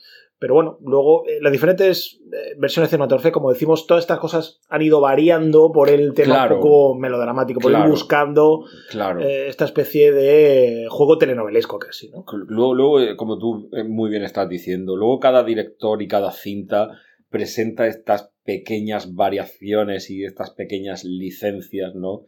Pero 0.40 0.54
bueno, 0.54 0.78
luego 0.82 1.26
eh, 1.26 1.38
las 1.40 1.50
diferentes 1.50 2.20
eh, 2.32 2.54
versiones 2.58 2.90
cinematográficas, 2.90 3.32
como 3.32 3.50
decimos, 3.52 3.86
todas 3.88 4.04
estas 4.04 4.20
cosas 4.20 4.60
han 4.68 4.82
ido 4.82 5.00
variando 5.00 5.72
por 5.72 5.90
el 5.90 6.14
tema 6.14 6.34
Claro. 6.34 6.56
un 6.56 6.60
poco 6.62 6.94
melodramático, 6.94 7.58
por 7.60 7.72
ir 7.72 7.88
buscando 7.88 8.64
Claro. 8.90 9.20
eh, 9.20 9.48
esta 9.48 9.64
especie 9.64 10.12
de 10.12 10.86
juego 10.90 11.18
telenovelesco 11.18 11.78
casi, 11.78 12.08
¿no? 12.10 12.24
Luego, 12.46 12.74
luego, 12.74 13.00
eh, 13.00 13.16
como 13.16 13.38
tú 13.38 13.68
eh, 13.72 13.82
muy 13.82 14.10
bien 14.10 14.22
estás 14.22 14.48
diciendo, 14.48 14.96
luego 14.96 15.18
cada 15.18 15.42
director 15.42 16.00
y 16.02 16.06
cada 16.08 16.30
cinta 16.30 16.90
presenta 17.30 17.86
estas 17.86 18.30
pequeñas 18.44 19.14
variaciones 19.14 20.08
y 20.08 20.24
estas 20.24 20.50
pequeñas 20.50 21.04
licencias, 21.04 21.94
¿no? 21.94 22.22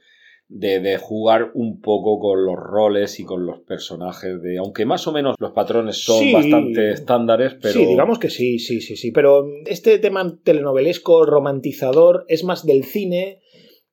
De, 0.53 0.81
de 0.81 0.99
jugar 0.99 1.53
un 1.55 1.81
poco 1.81 2.19
con 2.19 2.45
los 2.45 2.57
roles 2.57 3.21
y 3.21 3.25
con 3.25 3.47
los 3.47 3.61
personajes, 3.61 4.43
de 4.43 4.59
aunque 4.59 4.85
más 4.85 5.07
o 5.07 5.13
menos 5.13 5.37
los 5.39 5.53
patrones 5.53 6.05
son 6.05 6.19
Sí. 6.19 6.33
bastante 6.33 6.91
estándares, 6.91 7.55
pero 7.63 7.75
Sí, 7.75 7.87
digamos 7.87 8.19
que 8.19 8.31
sí, 8.31 8.59
sí, 8.59 8.81
sí, 8.81 8.97
sí. 8.97 9.13
Pero 9.13 9.47
este 9.67 10.01
tema 10.01 10.39
telenovelesco, 10.43 11.25
romantizador, 11.25 12.25
es 12.27 12.43
más 12.43 12.67
del 12.67 12.83
cine 12.83 13.39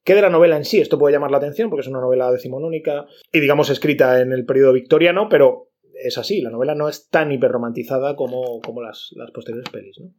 que 0.03 0.15
de 0.15 0.21
la 0.23 0.31
novela 0.31 0.57
en 0.57 0.65
sí. 0.65 0.79
Esto 0.79 0.97
puede 0.97 1.13
llamar 1.13 1.29
la 1.29 1.37
atención 1.37 1.69
porque 1.69 1.81
es 1.81 1.87
una 1.89 2.01
novela 2.01 2.31
decimonónica 2.31 3.05
y, 3.31 3.39
digamos, 3.39 3.69
escrita 3.69 4.19
en 4.19 4.31
el 4.31 4.43
periodo 4.45 4.73
victoriano, 4.73 5.27
pero 5.29 5.69
es 6.03 6.17
así. 6.17 6.41
La 6.41 6.49
novela 6.49 6.73
no 6.73 6.89
es 6.89 7.07
tan 7.07 7.31
hiperromantizada 7.31 8.15
como, 8.15 8.61
como 8.61 8.81
las, 8.81 9.09
las 9.15 9.29
posteriores 9.29 9.69
pelis, 9.69 9.99
¿no? 9.99 10.11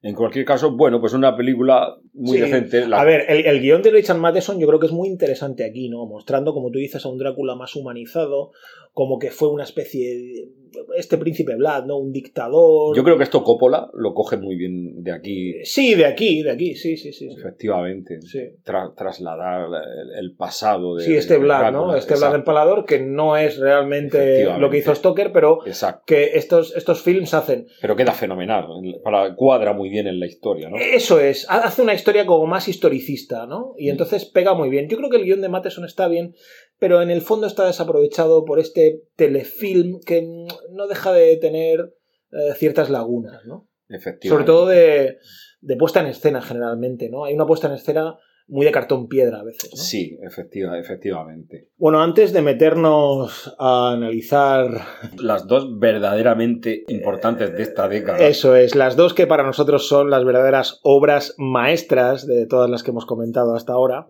en 0.00 0.14
cualquier 0.14 0.44
caso, 0.44 0.76
bueno, 0.76 1.00
pues 1.00 1.12
una 1.12 1.36
película 1.36 1.96
muy 2.18 2.36
Sí. 2.38 2.42
decente. 2.42 2.86
La- 2.86 3.00
A 3.00 3.04
ver, 3.04 3.24
el, 3.28 3.46
el 3.46 3.60
guion 3.60 3.82
de 3.82 3.90
Richard 3.90 4.18
Matheson 4.18 4.58
yo 4.58 4.66
creo 4.66 4.80
que 4.80 4.86
es 4.86 4.92
muy 4.92 5.08
interesante 5.08 5.64
aquí, 5.64 5.88
¿no? 5.88 6.04
Mostrando, 6.06 6.52
como 6.52 6.70
tú 6.70 6.78
dices, 6.78 7.04
a 7.04 7.08
un 7.08 7.18
Drácula 7.18 7.54
más 7.54 7.74
humanizado, 7.76 8.50
como 8.92 9.18
que 9.18 9.30
fue 9.30 9.48
una 9.48 9.64
especie 9.64 10.08
de... 10.16 10.48
Este 10.96 11.16
príncipe 11.16 11.56
Vlad, 11.56 11.86
¿no? 11.86 11.96
Un 11.96 12.12
dictador. 12.12 12.94
Yo 12.94 13.02
creo 13.02 13.16
que 13.16 13.24
esto 13.24 13.42
Coppola 13.42 13.88
lo 13.94 14.12
coge 14.12 14.36
muy 14.36 14.54
bien 14.54 15.02
de 15.02 15.12
aquí, 15.12 15.54
Sí, 15.64 15.94
de 15.94 16.04
aquí, 16.04 16.42
de 16.42 16.50
aquí, 16.50 16.74
sí, 16.74 16.96
sí, 16.98 17.12
sí. 17.12 17.26
efectivamente. 17.34 18.20
Sí. 18.20 18.40
Tra- 18.64 18.94
trasladar 18.94 19.66
el, 19.66 20.18
el 20.24 20.36
pasado 20.36 20.96
de 20.96 21.04
Sí, 21.04 21.16
este 21.16 21.38
Vlad, 21.38 21.72
¿no? 21.72 21.96
Este 21.96 22.16
Vlad 22.16 22.34
empalador, 22.34 22.84
que 22.84 23.00
no 23.00 23.36
es 23.38 23.58
realmente 23.58 24.44
lo 24.58 24.68
que 24.70 24.78
hizo 24.78 24.94
Stoker, 24.94 25.32
pero 25.32 25.66
Exacto. 25.66 26.02
que 26.06 26.32
estos, 26.34 26.76
estos 26.76 27.00
films 27.02 27.32
hacen. 27.34 27.66
Pero 27.80 27.96
queda 27.96 28.12
fenomenal. 28.12 28.66
Para, 29.02 29.34
cuadra 29.34 29.72
muy 29.72 29.88
bien 29.88 30.06
en 30.06 30.20
la 30.20 30.26
historia, 30.26 30.68
¿no? 30.68 30.76
Eso 30.76 31.18
es, 31.18 31.48
ha- 31.48 31.60
hace 31.64 31.80
una 31.82 31.94
historia 31.94 32.07
como 32.26 32.46
más 32.46 32.68
historicista, 32.68 33.46
¿no? 33.46 33.74
Y 33.78 33.86
Mm. 33.88 33.90
entonces 33.90 34.24
pega 34.24 34.54
muy 34.54 34.68
bien. 34.70 34.88
Yo 34.88 34.96
creo 34.96 35.10
que 35.10 35.16
el 35.18 35.24
guion 35.24 35.40
de 35.40 35.48
Matheson 35.48 35.84
está 35.84 36.08
bien, 36.08 36.34
pero 36.78 37.02
en 37.02 37.10
el 37.10 37.20
fondo 37.22 37.46
está 37.46 37.66
desaprovechado 37.66 38.44
por 38.44 38.58
este 38.60 39.02
telefilm 39.16 40.00
que 40.00 40.22
no 40.70 40.86
deja 40.86 41.12
de 41.12 41.36
tener 41.36 41.94
eh, 42.32 42.52
ciertas 42.56 42.90
lagunas, 42.90 43.44
¿no? 43.46 43.68
Efectivamente. 43.88 44.28
Sobre 44.28 44.44
todo 44.44 44.66
de, 44.66 45.16
de 45.60 45.76
puesta 45.76 46.00
en 46.00 46.06
escena 46.06 46.42
generalmente, 46.42 47.08
¿no? 47.08 47.24
Hay 47.24 47.34
una 47.34 47.46
puesta 47.46 47.68
en 47.68 47.74
escena 47.74 48.16
muy 48.48 48.64
de 48.64 48.72
cartón 48.72 49.08
piedra 49.08 49.40
a 49.40 49.44
veces. 49.44 49.70
¿no? 49.72 49.76
Sí, 49.76 50.18
efectiva, 50.22 50.78
efectivamente. 50.78 51.68
Bueno, 51.76 52.00
antes 52.00 52.32
de 52.32 52.42
meternos 52.42 53.54
a 53.58 53.92
analizar 53.92 54.70
Las 55.18 55.46
dos 55.46 55.78
verdaderamente 55.78 56.84
importantes 56.88 57.54
de 57.54 57.62
esta 57.62 57.88
década. 57.88 58.18
Eso 58.18 58.56
es, 58.56 58.74
las 58.74 58.96
dos 58.96 59.12
que 59.14 59.26
para 59.26 59.42
nosotros 59.42 59.86
son 59.86 60.10
las 60.10 60.24
verdaderas 60.24 60.80
obras 60.82 61.34
maestras 61.36 62.26
de 62.26 62.46
todas 62.46 62.70
las 62.70 62.82
que 62.82 62.90
hemos 62.90 63.06
comentado 63.06 63.54
hasta 63.54 63.74
ahora. 63.74 64.08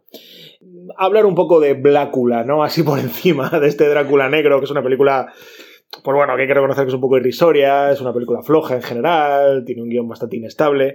Hablar 0.96 1.26
un 1.26 1.34
poco 1.34 1.60
de 1.60 1.74
Blácula, 1.74 2.44
¿no? 2.44 2.62
Así 2.62 2.82
por 2.84 2.98
encima 3.00 3.50
de 3.50 3.66
este 3.66 3.88
Drácula 3.88 4.28
negro, 4.28 4.60
que 4.60 4.66
es 4.66 4.70
una 4.70 4.82
película, 4.84 5.32
pues 6.04 6.14
bueno, 6.14 6.36
que 6.36 6.42
hay 6.42 6.48
que 6.48 6.54
reconocer 6.54 6.84
que 6.84 6.88
es 6.88 6.94
un 6.94 7.00
poco 7.00 7.16
irrisoria, 7.16 7.90
es 7.90 8.00
una 8.00 8.12
película 8.12 8.42
floja 8.42 8.76
en 8.76 8.82
general, 8.82 9.64
tiene 9.64 9.82
un 9.82 9.88
guion 9.88 10.08
bastante 10.08 10.36
inestable. 10.36 10.94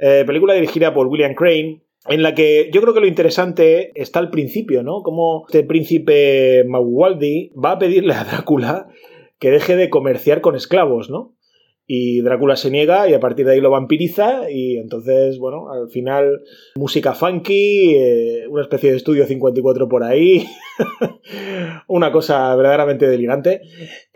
Eh, 0.00 0.24
película 0.26 0.54
dirigida 0.54 0.92
por 0.92 1.06
William 1.06 1.34
Crane, 1.34 1.82
en 2.10 2.22
la 2.22 2.34
que 2.34 2.70
yo 2.72 2.80
creo 2.82 2.92
que 2.92 3.00
lo 3.00 3.06
interesante 3.06 3.92
está 3.94 4.18
al 4.18 4.30
principio, 4.30 4.82
¿no? 4.82 5.02
Como 5.02 5.44
este 5.46 5.62
príncipe 5.62 6.64
Mauwaldi 6.66 7.52
va 7.52 7.72
a 7.72 7.78
pedirle 7.78 8.14
a 8.14 8.24
Drácula 8.24 8.88
que 9.38 9.50
deje 9.50 9.76
de 9.76 9.88
comerciar 9.90 10.40
con 10.40 10.56
esclavos, 10.56 11.08
¿no? 11.08 11.34
Y 11.92 12.20
Drácula 12.20 12.54
se 12.54 12.70
niega 12.70 13.08
y 13.08 13.14
a 13.14 13.18
partir 13.18 13.44
de 13.44 13.54
ahí 13.54 13.60
lo 13.60 13.72
vampiriza 13.72 14.48
y 14.48 14.76
entonces, 14.76 15.40
bueno, 15.40 15.72
al 15.72 15.88
final 15.88 16.44
música 16.76 17.14
funky, 17.14 17.96
eh, 17.96 18.46
una 18.48 18.62
especie 18.62 18.92
de 18.92 18.96
estudio 18.96 19.26
54 19.26 19.88
por 19.88 20.04
ahí, 20.04 20.46
una 21.88 22.12
cosa 22.12 22.54
verdaderamente 22.54 23.08
delirante. 23.08 23.62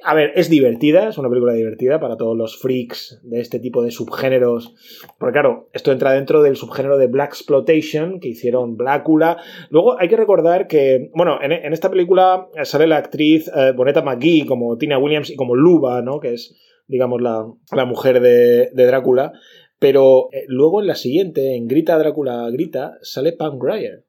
A 0.05 0.15
ver, 0.15 0.31
es 0.37 0.49
divertida, 0.49 1.09
es 1.09 1.19
una 1.19 1.29
película 1.29 1.53
divertida 1.53 1.99
para 1.99 2.17
todos 2.17 2.37
los 2.37 2.57
freaks 2.59 3.19
de 3.25 3.41
este 3.41 3.59
tipo 3.59 3.83
de 3.83 3.91
subgéneros, 3.91 4.77
porque 5.19 5.33
claro, 5.33 5.69
esto 5.73 5.91
entra 5.91 6.13
dentro 6.13 6.43
del 6.43 6.55
subgénero 6.55 6.97
de 6.97 7.09
Black 7.09 7.31
Exploitation 7.31 8.21
que 8.21 8.29
hicieron 8.29 8.77
Blácula. 8.77 9.39
Luego 9.71 9.99
hay 9.99 10.09
que 10.09 10.17
recordar 10.17 10.69
que, 10.69 11.11
bueno, 11.13 11.41
en, 11.43 11.73
esta 11.73 11.91
película 11.91 12.47
sale 12.63 12.87
la 12.87 12.99
actriz 12.99 13.49
eh, 13.49 13.73
Bonetta 13.75 14.03
McGee 14.03 14.47
como 14.47 14.79
Tina 14.79 14.97
Williams 14.97 15.31
y 15.31 15.35
como 15.35 15.57
Luba, 15.57 16.03
¿no? 16.03 16.21
Que 16.21 16.35
es 16.35 16.55
digamos, 16.87 17.21
la, 17.21 17.47
la 17.73 17.85
mujer 17.85 18.21
de, 18.21 18.71
de, 18.73 18.87
Drácula. 18.87 19.33
Pero 19.79 20.29
eh, 20.33 20.45
luego 20.49 20.81
en 20.81 20.87
la 20.87 20.95
siguiente, 20.95 21.57
en 21.57 21.67
Grita 21.67 21.99
Drácula 21.99 22.49
Grita, 22.51 22.99
sale 23.03 23.33
Pam 23.33 23.59
Grier, 23.59 24.05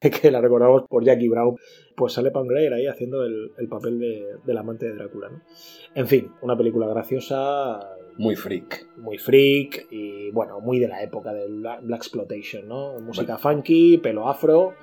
que 0.00 0.30
la 0.30 0.40
recordamos 0.40 0.82
por 0.88 1.04
Jackie 1.04 1.28
Brown. 1.28 1.56
Pues 1.96 2.12
sale 2.12 2.30
Pam 2.30 2.46
Grier 2.46 2.72
ahí 2.74 2.86
haciendo 2.86 3.24
el, 3.24 3.52
el 3.58 3.68
papel 3.68 3.98
de, 3.98 4.24
del 4.44 4.58
amante 4.58 4.86
de 4.86 4.94
Drácula. 4.94 5.30
¿no? 5.30 5.42
En 5.94 6.06
fin, 6.06 6.30
una 6.42 6.56
película 6.56 6.86
graciosa. 6.88 7.80
Muy 8.16 8.36
freak. 8.36 8.86
Muy 8.96 9.18
freak 9.18 9.88
y, 9.90 10.30
bueno, 10.30 10.60
muy 10.60 10.78
de 10.78 10.88
la 10.88 11.02
época 11.02 11.32
del 11.32 11.60
Black 11.60 12.00
Exploitation, 12.00 12.68
¿no? 12.68 13.00
Música 13.00 13.38
bueno. 13.42 13.56
funky, 13.56 13.98
pelo 13.98 14.28
afro. 14.28 14.74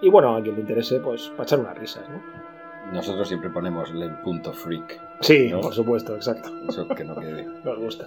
Y 0.00 0.10
bueno, 0.10 0.36
a 0.36 0.42
quien 0.42 0.54
le 0.54 0.60
interese, 0.60 1.00
pues 1.00 1.28
para 1.30 1.42
echar 1.42 1.58
unas 1.58 1.76
risas, 1.76 2.08
¿no? 2.08 2.47
Nosotros 2.92 3.28
siempre 3.28 3.50
ponemos 3.50 3.90
el 3.90 4.14
punto 4.18 4.52
freak. 4.52 5.00
Sí, 5.20 5.50
¿no? 5.50 5.60
por 5.60 5.74
supuesto, 5.74 6.14
exacto. 6.14 6.50
Eso 6.68 6.88
que 6.88 7.04
no 7.04 7.14
quede. 7.16 7.46
Nos 7.64 7.78
gusta. 7.78 8.06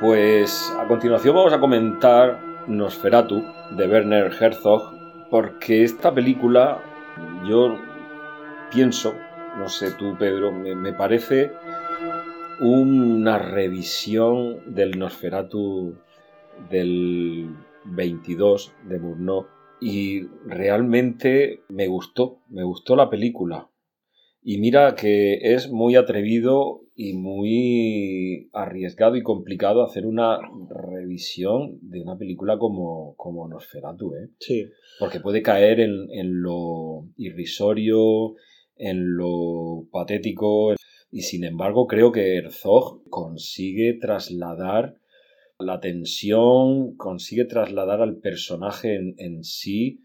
Pues 0.00 0.70
a 0.78 0.86
continuación 0.86 1.34
vamos 1.34 1.54
a 1.54 1.58
comentar 1.58 2.38
Nosferatu 2.66 3.42
de 3.70 3.88
Werner 3.88 4.30
Herzog, 4.38 4.92
porque 5.30 5.84
esta 5.84 6.12
película 6.12 6.82
yo 7.48 7.78
pienso, 8.70 9.14
no 9.56 9.70
sé 9.70 9.92
tú 9.92 10.14
Pedro, 10.18 10.52
me, 10.52 10.92
parece 10.92 11.50
una 12.60 13.38
revisión 13.38 14.74
del 14.74 14.98
Nosferatu 14.98 15.96
del 16.68 17.56
22 17.86 18.74
de 18.84 18.98
Murnau 18.98 19.46
y 19.80 20.26
realmente 20.44 21.62
me 21.70 21.86
gustó, 21.86 22.42
me 22.50 22.64
gustó 22.64 22.96
la 22.96 23.08
película. 23.08 23.70
Y 24.42 24.58
mira 24.58 24.94
que 24.94 25.54
es 25.54 25.70
muy 25.70 25.96
atrevido 25.96 26.85
y 26.98 27.12
muy 27.12 28.48
arriesgado 28.54 29.16
y 29.16 29.22
complicado 29.22 29.84
hacer 29.84 30.06
una 30.06 30.38
revisión 30.70 31.78
de 31.82 32.00
una 32.00 32.16
película 32.16 32.56
como, 32.58 33.14
como 33.16 33.46
Nosferatu, 33.46 34.14
¿eh? 34.14 34.30
Sí. 34.40 34.64
Porque 34.98 35.20
puede 35.20 35.42
caer 35.42 35.80
en, 35.80 36.10
en 36.10 36.40
lo 36.40 37.06
irrisorio, 37.18 38.34
en 38.76 39.14
lo 39.14 39.86
patético, 39.92 40.72
y 41.10 41.20
sin 41.20 41.44
embargo 41.44 41.86
creo 41.86 42.12
que 42.12 42.36
Herzog 42.36 43.02
consigue 43.10 43.98
trasladar 44.00 44.96
la 45.58 45.80
tensión, 45.80 46.96
consigue 46.96 47.44
trasladar 47.44 48.00
al 48.00 48.16
personaje 48.16 48.96
en, 48.96 49.14
en 49.18 49.44
sí 49.44 50.00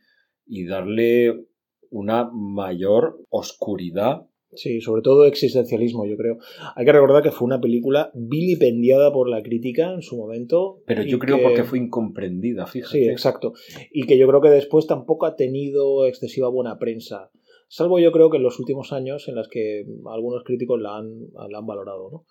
y 0.45 0.65
darle 0.65 1.45
una 1.89 2.29
mayor 2.33 3.25
oscuridad 3.29 4.27
Sí, 4.53 4.81
sobre 4.81 5.01
todo 5.01 5.25
existencialismo, 5.25 6.05
yo 6.05 6.17
creo. 6.17 6.37
Hay 6.75 6.85
que 6.85 6.91
recordar 6.91 7.23
que 7.23 7.31
fue 7.31 7.45
una 7.45 7.61
película 7.61 8.11
vilipendiada 8.13 9.11
por 9.13 9.29
la 9.29 9.41
crítica 9.41 9.93
en 9.93 10.01
su 10.01 10.17
momento. 10.17 10.81
Pero 10.85 11.03
yo 11.03 11.19
creo 11.19 11.37
que... 11.37 11.43
porque 11.43 11.63
fue 11.63 11.79
incomprendida, 11.79 12.65
fíjate. 12.67 12.97
Sí, 12.97 13.09
exacto. 13.09 13.53
Y 13.91 14.03
que 14.03 14.17
yo 14.17 14.27
creo 14.27 14.41
que 14.41 14.49
después 14.49 14.87
tampoco 14.87 15.25
ha 15.25 15.35
tenido 15.35 16.05
excesiva 16.05 16.49
buena 16.49 16.77
prensa. 16.77 17.31
Salvo 17.73 17.99
yo 17.99 18.11
creo 18.11 18.29
que 18.29 18.35
en 18.35 18.43
los 18.43 18.59
últimos 18.59 18.91
años 18.91 19.29
en 19.29 19.35
las 19.35 19.47
que 19.47 19.85
algunos 20.05 20.43
críticos 20.43 20.81
la 20.81 20.97
han, 20.97 21.29
la 21.49 21.59
han 21.59 21.65
valorado. 21.65 22.09
¿no? 22.11 22.25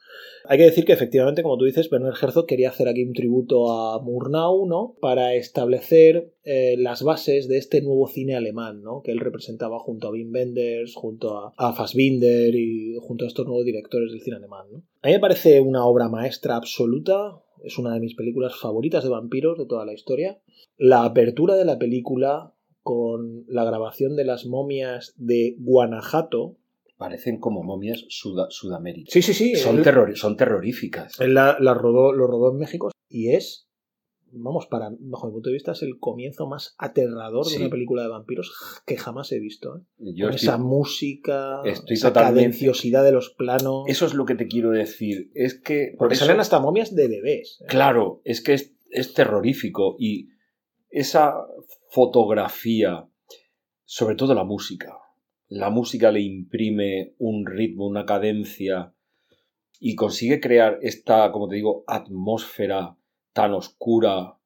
Hay 0.44 0.59
que 0.59 0.64
decir 0.64 0.85
que 0.85 0.92
efectivamente, 0.92 1.42
como 1.42 1.57
tú 1.57 1.64
dices, 1.64 1.90
Werner 1.90 2.12
Herzog 2.12 2.44
quería 2.44 2.68
hacer 2.68 2.88
aquí 2.88 3.05
un 3.05 3.14
tributo 3.14 3.72
a 3.72 4.03
Murnau 4.03 4.66
¿no? 4.68 4.96
para 5.00 5.35
establecer 5.35 6.35
eh, 6.44 6.76
las 6.76 7.03
bases 7.03 7.48
de 7.48 7.57
este 7.57 7.81
nuevo 7.81 8.07
cine 8.07 8.37
alemán 8.37 8.83
¿no? 8.83 9.00
que 9.00 9.12
él 9.12 9.18
representaba 9.18 9.79
junto 9.79 10.09
a 10.09 10.11
Wim 10.11 10.31
Wenders, 10.31 10.94
junto 10.94 11.38
a, 11.38 11.55
a 11.57 11.72
Fassbinder 11.72 12.55
y 12.55 12.98
junto 13.00 13.24
a 13.24 13.29
estos 13.29 13.46
nuevos 13.46 13.64
directores 13.64 14.12
del 14.12 14.20
cine 14.20 14.37
alemán. 14.37 14.66
A 15.00 15.09
mí 15.09 15.14
me 15.14 15.20
parece 15.20 15.62
una 15.62 15.87
obra 15.87 16.11
maestra 16.11 16.57
absoluta. 16.57 17.40
Es 17.64 17.79
una 17.79 17.94
de 17.94 18.00
mis 18.00 18.14
películas 18.14 18.57
favoritas 18.61 19.05
de 19.05 19.09
vampiros 19.09 19.57
de 19.57 19.64
toda 19.64 19.87
la 19.87 19.94
historia. 19.94 20.38
La 20.76 21.05
apertura 21.05 21.55
de 21.57 21.64
la 21.64 21.79
película 21.79 22.55
con 22.82 23.44
la 23.48 23.64
grabación 23.64 24.16
de 24.16 24.24
las 24.24 24.46
momias 24.46 25.14
de 25.16 25.56
Guanajuato. 25.58 26.56
Parecen 26.96 27.38
como 27.38 27.62
momias 27.62 28.04
Sud 28.08 28.38
Sudamérica. 28.50 29.10
Sí, 29.10 29.22
sí, 29.22 29.32
sí. 29.32 29.56
Son, 29.56 29.82
terror 29.82 30.14
son 30.16 30.36
terroríficas. 30.36 31.18
Él 31.20 31.34
la, 31.34 31.56
la, 31.58 31.72
rodó, 31.72 32.12
lo 32.12 32.26
rodó 32.26 32.52
en 32.52 32.58
México 32.58 32.90
y 33.08 33.30
es, 33.30 33.68
vamos, 34.32 34.66
para, 34.66 34.90
bajo 34.98 35.26
mi 35.26 35.32
punto 35.32 35.48
de 35.48 35.54
vista, 35.54 35.72
es 35.72 35.82
el 35.82 35.98
comienzo 35.98 36.46
más 36.46 36.74
aterrador 36.78 37.46
sí. 37.46 37.54
de 37.56 37.62
una 37.62 37.70
película 37.70 38.02
de 38.02 38.08
vampiros 38.08 38.52
que 38.86 38.98
jamás 38.98 39.32
he 39.32 39.40
visto. 39.40 39.78
¿eh? 39.78 40.12
Yo 40.14 40.26
con 40.26 40.34
estoy, 40.34 40.48
esa 40.48 40.58
música, 40.58 41.62
estoy 41.64 41.94
esa 41.94 42.12
cadenciosidad 42.12 43.02
de 43.02 43.12
los 43.12 43.30
planos. 43.30 43.84
Eso 43.86 44.04
es 44.04 44.12
lo 44.12 44.26
que 44.26 44.34
te 44.34 44.46
quiero 44.46 44.70
decir. 44.70 45.30
Es 45.34 45.58
que. 45.58 45.92
por 45.92 45.98
Porque 45.98 46.14
eso- 46.14 46.26
salen 46.26 46.40
hasta 46.40 46.60
momias 46.60 46.94
de 46.94 47.08
bebés. 47.08 47.60
¿eh? 47.62 47.64
Claro, 47.68 48.20
es 48.24 48.42
que 48.42 48.52
es, 48.54 48.74
es 48.90 49.14
terrorífico 49.14 49.96
y 49.98 50.28
esa 50.90 51.35
fotografía, 51.88 53.07
sobre 53.85 54.16
todo 54.16 54.35
la 54.35 54.44
música, 54.44 54.98
la 55.48 55.70
música 55.70 56.12
le 56.12 56.20
imprime 56.20 57.14
un 57.18 57.46
ritmo, 57.46 57.87
una 57.87 58.07
cadencia 58.07 58.94
y 59.81 59.94
consigue 59.94 60.40
crear 60.40 60.79
esta, 60.83 61.33
como 61.33 61.48
te 61.48 61.57
digo, 61.57 61.85
atmósfera 61.87 62.96
tan 63.33 63.55
oscura 63.55 64.37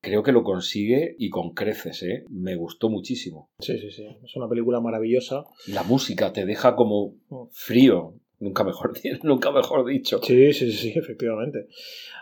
creo 0.00 0.22
que 0.22 0.32
lo 0.32 0.42
consigue 0.42 1.14
y 1.18 1.28
con 1.30 1.50
creces, 1.50 2.02
¿eh? 2.02 2.24
Me 2.28 2.56
gustó 2.56 2.88
muchísimo. 2.88 3.50
Sí, 3.58 3.78
sí, 3.78 3.90
sí. 3.90 4.06
Es 4.24 4.36
una 4.36 4.48
película 4.48 4.80
maravillosa. 4.80 5.44
La 5.66 5.82
música 5.82 6.32
te 6.32 6.46
deja 6.46 6.74
como 6.74 7.16
frío. 7.50 8.14
Nunca 8.38 8.64
mejor, 8.64 8.94
nunca 9.22 9.52
mejor 9.52 9.86
dicho. 9.86 10.20
Sí, 10.22 10.52
sí, 10.52 10.72
sí, 10.72 10.92
efectivamente. 10.96 11.66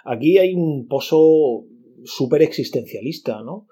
Aquí 0.05 0.39
hay 0.39 0.55
un 0.55 0.89
pozo 0.89 1.65
súper 2.09 2.43
existencialista, 2.43 3.43
¿no? 3.43 3.67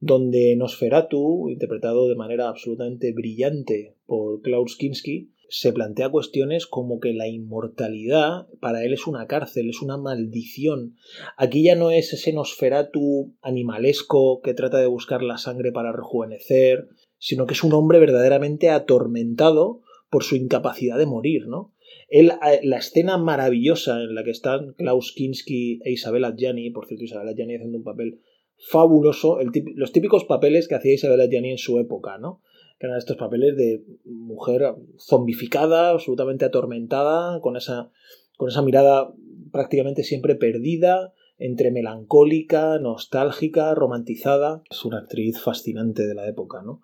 Donde 0.00 0.56
Nosferatu, 0.56 1.48
interpretado 1.48 2.08
de 2.08 2.16
manera 2.16 2.48
absolutamente 2.48 3.12
brillante 3.12 3.96
por 4.06 4.42
Klaus 4.42 4.76
Kinski, 4.76 5.30
se 5.48 5.70
plantea 5.70 6.08
cuestiones 6.08 6.66
como 6.66 6.98
que 6.98 7.12
la 7.12 7.28
inmortalidad 7.28 8.46
para 8.58 8.84
él 8.84 8.94
es 8.94 9.06
una 9.06 9.26
cárcel, 9.26 9.68
es 9.68 9.82
una 9.82 9.98
maldición. 9.98 10.96
Aquí 11.36 11.62
ya 11.62 11.76
no 11.76 11.90
es 11.90 12.14
ese 12.14 12.32
Nosferatu 12.32 13.34
animalesco 13.42 14.40
que 14.40 14.54
trata 14.54 14.78
de 14.78 14.86
buscar 14.86 15.22
la 15.22 15.36
sangre 15.36 15.70
para 15.70 15.92
rejuvenecer, 15.92 16.88
sino 17.18 17.46
que 17.46 17.52
es 17.52 17.62
un 17.62 17.74
hombre 17.74 17.98
verdaderamente 17.98 18.70
atormentado 18.70 19.82
por 20.08 20.24
su 20.24 20.36
incapacidad 20.36 20.96
de 20.96 21.06
morir, 21.06 21.46
¿no? 21.46 21.71
La 22.12 22.76
escena 22.76 23.16
maravillosa 23.16 24.02
en 24.02 24.14
la 24.14 24.22
que 24.22 24.30
están 24.30 24.74
Klaus 24.74 25.12
Kinski 25.12 25.80
e 25.84 25.92
Isabel 25.92 26.24
Adjani, 26.24 26.70
por 26.70 26.86
cierto, 26.86 27.04
Isabel 27.04 27.28
Adjani 27.28 27.54
haciendo 27.54 27.78
un 27.78 27.84
papel 27.84 28.20
fabuloso, 28.58 29.38
los 29.74 29.92
típicos 29.92 30.24
papeles 30.24 30.68
que 30.68 30.74
hacía 30.74 30.92
Isabel 30.92 31.20
Adjani 31.20 31.52
en 31.52 31.58
su 31.58 31.78
época, 31.78 32.18
¿no? 32.18 32.42
que 32.78 32.86
eran 32.86 32.98
estos 32.98 33.16
papeles 33.16 33.56
de 33.56 33.84
mujer 34.04 34.74
zombificada, 34.98 35.90
absolutamente 35.90 36.44
atormentada, 36.44 37.40
con 37.40 37.56
esa, 37.56 37.92
con 38.36 38.48
esa 38.48 38.60
mirada 38.60 39.14
prácticamente 39.52 40.02
siempre 40.02 40.34
perdida, 40.34 41.14
entre 41.38 41.70
melancólica, 41.70 42.78
nostálgica, 42.80 43.74
romantizada. 43.74 44.62
Es 44.68 44.84
una 44.84 44.98
actriz 44.98 45.40
fascinante 45.40 46.06
de 46.06 46.14
la 46.14 46.28
época, 46.28 46.62
¿no? 46.62 46.80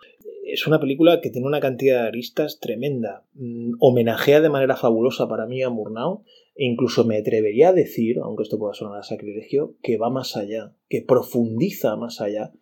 Es 0.51 0.67
una 0.67 0.81
película 0.81 1.21
que 1.21 1.29
tiene 1.29 1.47
una 1.47 1.61
cantidad 1.61 2.03
de 2.03 2.09
aristas 2.09 2.59
tremenda. 2.59 3.27
Mm, 3.35 3.75
homenajea 3.81 4.41
de 4.41 4.49
manera 4.49 4.77
fabulosa 4.77 5.29
para 5.29 5.47
mí 5.47 5.63
a 5.63 5.69
Murnau 5.69 6.25
e 6.55 6.65
incluso 6.65 7.05
me 7.05 7.19
atrevería 7.19 7.69
a 7.69 7.73
decir, 7.75 8.17
aunque 8.23 8.45
esto 8.45 8.59
pueda 8.59 8.73
sonar 8.73 8.99
a 8.99 9.03
sacrilegio, 9.03 9.77
que 9.83 9.99
va 9.99 10.09
más 10.09 10.37
allá, 10.37 10.75
que 10.89 11.03
profundiza 11.03 11.97
más 11.97 12.23
allá 12.23 12.53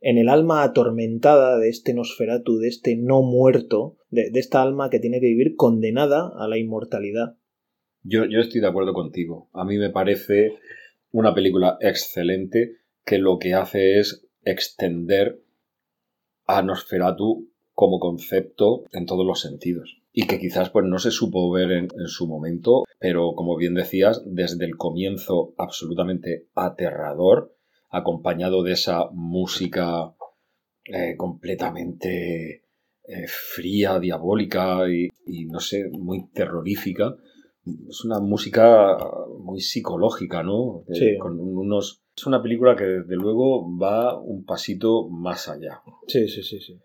en 0.00 0.18
el 0.18 0.28
alma 0.28 0.64
atormentada 0.64 1.58
de 1.58 1.68
este 1.68 1.94
Nosferatu, 1.94 2.58
de 2.58 2.68
este 2.68 2.96
no 2.96 3.22
muerto, 3.22 3.96
de, 4.10 4.30
esta 4.34 4.60
alma 4.60 4.90
que 4.90 4.98
tiene 4.98 5.20
que 5.20 5.26
vivir 5.26 5.54
condenada 5.54 6.32
a 6.36 6.48
la 6.48 6.58
inmortalidad. 6.58 7.36
Yo, 8.02 8.24
yo 8.24 8.40
estoy 8.40 8.60
de 8.60 8.68
acuerdo 8.68 8.92
contigo. 8.92 9.48
A 9.52 9.64
mí 9.64 9.78
me 9.78 9.90
parece 9.90 10.58
una 11.12 11.32
película 11.32 11.78
excelente 11.80 12.78
que 13.04 13.18
lo 13.18 13.38
que 13.38 13.54
hace 13.54 14.00
es 14.00 14.26
extender 14.44 15.40
a 16.46 16.62
como 17.74 18.00
concepto 18.00 18.84
en 18.92 19.06
todos 19.06 19.26
los 19.26 19.40
sentidos. 19.40 19.98
Y 20.12 20.26
que 20.26 20.38
quizás 20.38 20.70
pues 20.70 20.86
no 20.86 20.98
se 20.98 21.10
supo 21.10 21.50
ver 21.50 21.72
en, 21.72 21.88
en, 21.98 22.08
su 22.08 22.26
momento, 22.26 22.84
pero 22.98 23.34
como 23.34 23.56
bien 23.56 23.74
decías, 23.74 24.22
desde 24.24 24.64
el 24.64 24.76
comienzo 24.76 25.54
absolutamente 25.58 26.46
aterrador, 26.54 27.54
acompañado 27.90 28.62
de 28.62 28.72
esa 28.72 29.10
música 29.12 30.14
eh, 30.86 31.16
completamente 31.16 32.62
eh, 33.08 33.26
fría, 33.26 33.98
diabólica 33.98 34.80
y, 34.88 35.44
no 35.46 35.60
sé, 35.60 35.88
muy 35.90 36.28
terrorífica. 36.28 37.16
Es 37.88 38.04
una 38.04 38.20
música 38.20 38.96
muy 39.38 39.60
psicológica, 39.60 40.42
¿no? 40.42 40.84
Sí. 40.92 41.18
Con 41.18 41.38
unos... 41.40 42.02
Es 42.16 42.26
una 42.26 42.42
película 42.42 42.76
que 42.76 42.84
desde 42.84 43.16
luego 43.16 43.66
va 43.76 44.18
un 44.18 44.44
pasito 44.44 45.08
más 45.08 45.48
allá. 45.48 45.82
Sí, 46.06 46.28
sí, 46.28 46.42
sí, 46.42 46.60
sí. 46.60 46.78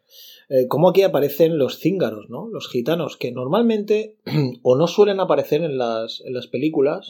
Eh, 0.49 0.67
como 0.67 0.89
aquí 0.89 1.03
aparecen 1.03 1.57
los 1.57 1.77
cíngaros, 1.77 2.29
¿no? 2.29 2.49
Los 2.49 2.67
gitanos, 2.67 3.15
que 3.15 3.31
normalmente 3.31 4.17
o 4.63 4.75
no 4.75 4.87
suelen 4.87 5.19
aparecer 5.21 5.61
en 5.61 5.77
las, 5.77 6.21
en 6.25 6.33
las 6.33 6.47
películas, 6.47 7.07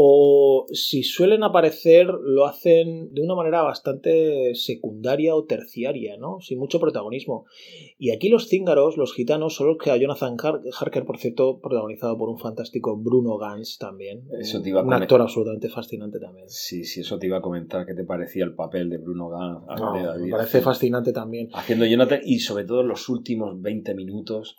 o 0.00 0.66
si 0.72 1.02
suelen 1.02 1.42
aparecer 1.42 2.06
lo 2.06 2.46
hacen 2.46 3.12
de 3.12 3.20
una 3.20 3.34
manera 3.34 3.62
bastante 3.62 4.54
secundaria 4.54 5.34
o 5.34 5.44
terciaria, 5.44 6.16
¿no? 6.16 6.38
Sin 6.40 6.60
mucho 6.60 6.78
protagonismo. 6.78 7.46
Y 7.98 8.12
aquí 8.12 8.28
los 8.28 8.46
cíngaros, 8.46 8.96
los 8.96 9.12
gitanos, 9.12 9.56
son 9.56 9.66
los 9.66 9.78
que 9.78 9.90
a 9.90 9.96
Jonathan 9.96 10.36
Harker, 10.38 11.04
por 11.04 11.18
cierto, 11.18 11.58
protagonizado 11.58 12.16
por 12.16 12.28
un 12.28 12.38
fantástico 12.38 12.96
Bruno 12.96 13.38
Gans 13.38 13.76
también. 13.78 14.22
Eso 14.38 14.62
te 14.62 14.68
iba 14.68 14.82
a 14.82 14.84
un 14.84 14.92
actor 14.92 15.20
absolutamente 15.20 15.68
fascinante 15.68 16.20
también. 16.20 16.48
Sí, 16.48 16.84
sí, 16.84 17.00
eso 17.00 17.18
te 17.18 17.26
iba 17.26 17.38
a 17.38 17.42
comentar. 17.42 17.84
¿Qué 17.84 17.94
te 17.94 18.04
parecía 18.04 18.44
el 18.44 18.54
papel 18.54 18.90
de 18.90 18.98
Bruno 18.98 19.30
Gans? 19.30 19.64
me 20.20 20.30
parece 20.30 20.60
fascinante 20.60 21.12
también. 21.12 21.48
Haciendo 21.54 21.84
Jonathan 21.84 22.20
y 22.24 22.38
sobre 22.38 22.62
todo 22.62 22.84
los 22.84 23.08
últimos 23.08 23.60
20 23.60 23.96
minutos 23.96 24.54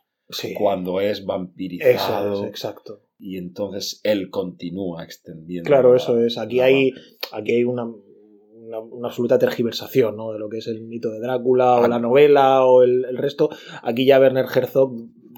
cuando 0.57 0.99
es 0.99 1.25
vampirizado. 1.25 2.33
Eso 2.33 2.43
es, 2.43 2.49
exacto 2.49 3.08
y 3.19 3.37
entonces 3.37 3.99
él 4.03 4.29
continúa 4.29 5.03
extendiendo. 5.03 5.67
Claro, 5.67 5.93
eso 5.95 6.19
es. 6.19 6.37
Aquí 6.37 6.61
hay, 6.61 6.91
aquí 7.33 7.51
hay 7.51 7.63
una, 7.65 7.85
una, 7.85 9.07
absoluta 9.07 9.37
tergiversación 9.37 10.15
¿no? 10.15 10.31
de 10.31 10.39
lo 10.39 10.47
que 10.47 10.59
es 10.59 10.67
el 10.67 10.81
mito 10.81 11.11
de 11.11 11.19
Drácula 11.19 11.75
o 11.75 11.87
la 11.87 11.99
novela 11.99 12.65
o 12.65 12.81
el, 12.81 13.17
resto. 13.17 13.49
Aquí 13.83 14.05
ya 14.05 14.19
Werner 14.19 14.45
Herzog 14.45 14.93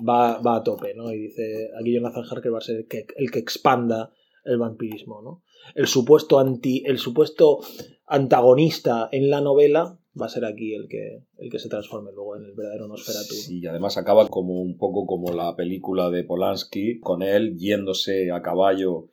va, 0.07 0.39
va, 0.39 0.57
a 0.57 0.63
tope, 0.63 0.93
¿no? 0.93 1.11
Y 1.11 1.17
dice, 1.17 1.69
aquí 1.79 1.93
Jonathan 1.93 2.23
Harker 2.29 2.53
va 2.53 2.59
a 2.59 2.61
ser 2.61 2.77
el 2.77 2.87
que, 2.87 3.07
el 3.15 3.31
que 3.31 3.39
expanda 3.39 4.13
el 4.45 4.59
vampirismo, 4.59 5.21
¿no? 5.23 5.43
El 5.73 5.87
supuesto 5.87 6.39
anti, 6.39 6.83
el 6.85 6.99
supuesto 6.99 7.59
antagonista 8.05 9.09
en 9.11 9.29
la 9.29 9.41
novela 9.41 10.00
va 10.19 10.25
a 10.25 10.29
ser 10.29 10.45
aquí 10.45 10.73
el 10.73 10.87
que, 10.87 11.23
el 11.37 11.49
que 11.49 11.59
se 11.59 11.69
transforme 11.69 12.11
luego 12.13 12.35
en 12.35 12.45
el 12.45 12.53
verdadero 12.53 12.87
Nosferatu. 12.87 13.33
Sí, 13.33 13.59
y 13.59 13.67
además 13.67 13.97
acaba 13.97 14.27
como 14.27 14.61
un 14.61 14.77
poco 14.77 15.05
como 15.05 15.31
la 15.33 15.55
película 15.55 16.09
de 16.09 16.23
Polanski, 16.23 16.99
con 16.99 17.21
él 17.21 17.57
yéndose 17.57 18.31
a 18.31 18.41
caballo 18.41 19.09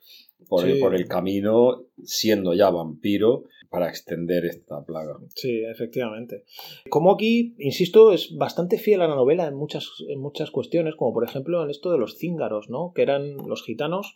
por, 0.47 0.67
el, 0.67 0.79
por 0.79 0.95
el 0.95 1.07
camino, 1.07 1.85
siendo 2.03 2.53
ya 2.53 2.69
vampiro, 2.69 3.45
para 3.69 3.87
extender 3.87 4.45
esta 4.45 4.83
plaga. 4.83 5.17
Sí, 5.35 5.61
efectivamente. 5.63 6.43
Como 6.89 7.11
aquí, 7.11 7.55
insisto, 7.59 8.11
es 8.11 8.35
bastante 8.35 8.79
fiel 8.79 9.01
a 9.01 9.07
la 9.07 9.15
novela 9.15 9.47
en 9.47 9.55
muchas, 9.55 9.87
en 10.07 10.19
muchas 10.19 10.49
cuestiones, 10.49 10.95
como 10.95 11.13
por 11.13 11.23
ejemplo 11.23 11.63
en 11.63 11.69
esto 11.69 11.91
de 11.91 11.99
los 11.99 12.17
cíngaros, 12.17 12.69
¿no? 12.69 12.93
Que 12.93 13.03
eran 13.03 13.37
los 13.47 13.63
gitanos 13.63 14.15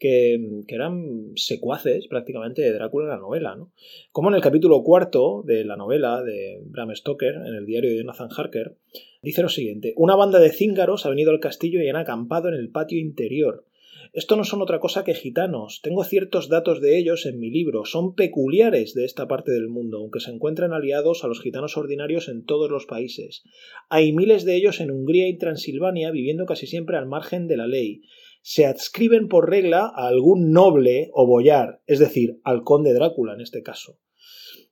que, 0.00 0.64
eran 0.66 1.32
secuaces 1.36 2.08
prácticamente 2.08 2.62
de 2.62 2.72
Drácula 2.72 3.04
en 3.04 3.10
la 3.10 3.18
novela. 3.18 3.54
¿no? 3.54 3.70
Como 4.10 4.30
en 4.30 4.34
el 4.34 4.40
capítulo 4.40 4.82
cuarto 4.82 5.44
de 5.46 5.64
la 5.64 5.76
novela 5.76 6.22
de 6.22 6.60
Bram 6.64 6.92
Stoker, 6.96 7.34
en 7.34 7.54
el 7.54 7.66
diario 7.66 7.90
de 7.90 7.98
Jonathan 7.98 8.30
Harker, 8.36 8.76
dice 9.22 9.42
lo 9.42 9.48
siguiente: 9.48 9.92
Una 9.96 10.16
banda 10.16 10.40
de 10.40 10.50
cíngaros 10.50 11.06
ha 11.06 11.10
venido 11.10 11.30
al 11.30 11.38
castillo 11.38 11.80
y 11.80 11.88
han 11.88 11.96
acampado 11.96 12.48
en 12.48 12.54
el 12.54 12.70
patio 12.70 12.98
interior. 12.98 13.66
Esto 14.12 14.34
no 14.34 14.42
son 14.42 14.60
otra 14.60 14.80
cosa 14.80 15.04
que 15.04 15.14
gitanos. 15.14 15.82
Tengo 15.84 16.02
ciertos 16.02 16.48
datos 16.48 16.80
de 16.80 16.98
ellos 16.98 17.26
en 17.26 17.38
mi 17.38 17.48
libro. 17.48 17.84
Son 17.84 18.16
peculiares 18.16 18.92
de 18.92 19.04
esta 19.04 19.28
parte 19.28 19.52
del 19.52 19.68
mundo, 19.68 19.98
aunque 19.98 20.18
se 20.18 20.32
encuentran 20.32 20.72
aliados 20.72 21.22
a 21.22 21.28
los 21.28 21.40
gitanos 21.40 21.76
ordinarios 21.76 22.28
en 22.28 22.44
todos 22.44 22.72
los 22.72 22.86
países. 22.86 23.44
Hay 23.88 24.12
miles 24.12 24.44
de 24.44 24.56
ellos 24.56 24.80
en 24.80 24.90
Hungría 24.90 25.28
y 25.28 25.38
Transilvania 25.38 26.10
viviendo 26.10 26.44
casi 26.44 26.66
siempre 26.66 26.96
al 26.96 27.06
margen 27.06 27.46
de 27.46 27.56
la 27.56 27.68
ley 27.68 28.02
se 28.42 28.66
adscriben 28.66 29.28
por 29.28 29.50
regla 29.50 29.90
a 29.94 30.08
algún 30.08 30.52
noble 30.52 31.10
o 31.12 31.26
boyar, 31.26 31.82
es 31.86 31.98
decir, 31.98 32.40
al 32.44 32.62
conde 32.62 32.94
Drácula 32.94 33.34
en 33.34 33.40
este 33.40 33.62
caso. 33.62 33.98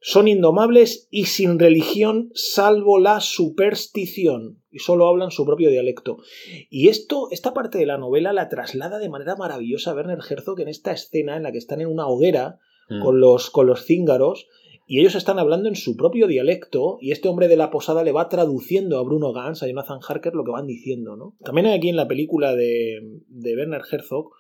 Son 0.01 0.29
indomables 0.29 1.09
y 1.11 1.25
sin 1.25 1.59
religión 1.59 2.31
salvo 2.33 3.01
la 3.01 3.21
superstición, 3.21 4.63
y 4.71 4.79
solo 4.79 5.09
hablan 5.09 5.33
su 5.33 5.45
propio 5.45 5.71
dialecto. 5.71 6.19
Y 6.71 6.89
esto, 6.89 7.29
esta 7.33 7.53
parte 7.53 7.79
de 7.79 7.87
la 7.87 7.99
novela 7.99 8.33
la 8.33 8.49
traslada 8.49 8.99
de 9.01 9.09
manera 9.09 9.35
maravillosa 9.35 9.91
a 9.91 9.95
Werner 9.95 10.21
Herzog 10.29 10.61
en 10.61 10.69
esta 10.69 10.93
escena 10.93 11.37
en 11.37 11.43
la 11.43 11.51
que 11.51 11.59
están 11.59 11.81
en 11.81 11.89
una 11.89 12.07
hoguera 12.07 12.61
mm. 12.89 13.03
con, 13.03 13.19
los, 13.19 13.51
con 13.51 13.67
los 13.67 13.85
cíngaros 13.85 14.47
y 14.91 15.01
ellos 15.01 15.15
están 15.15 15.39
hablando 15.39 15.69
en 15.69 15.77
su 15.77 15.99
propio 15.99 16.27
dialecto 16.27 16.97
y 17.03 17.13
este 17.13 17.29
hombre 17.29 17.47
de 17.47 17.59
la 17.59 17.71
posada 17.71 18.03
le 18.03 18.11
va 18.11 18.31
traduciendo 18.31 18.99
a 18.99 19.03
Bruno 19.03 19.35
Gans, 19.35 19.63
a 19.63 19.67
Jonathan 19.67 20.01
Harker, 20.01 20.35
lo 20.35 20.45
que 20.45 20.51
van 20.51 20.67
diciendo, 20.67 21.15
¿no? 21.15 21.37
También 21.45 21.67
hay 21.67 21.77
aquí 21.77 21.91
en 21.91 21.97
la 21.97 22.09
película 22.09 22.57
de, 22.57 23.21
de 23.29 23.55
Werner 23.55 23.83
Herzog, 23.93 24.31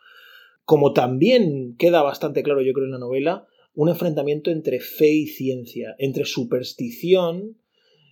como 0.65 0.95
también 0.95 1.77
queda 1.77 2.03
bastante 2.03 2.43
claro 2.43 2.63
yo 2.63 2.73
creo 2.73 2.87
en 2.87 2.93
la 2.93 2.99
novela, 2.99 3.47
un 3.75 3.91
enfrentamiento 3.91 4.51
entre 4.51 4.81
fe 4.81 5.11
y 5.11 5.27
ciencia, 5.27 5.95
entre 5.99 6.25
superstición 6.25 7.59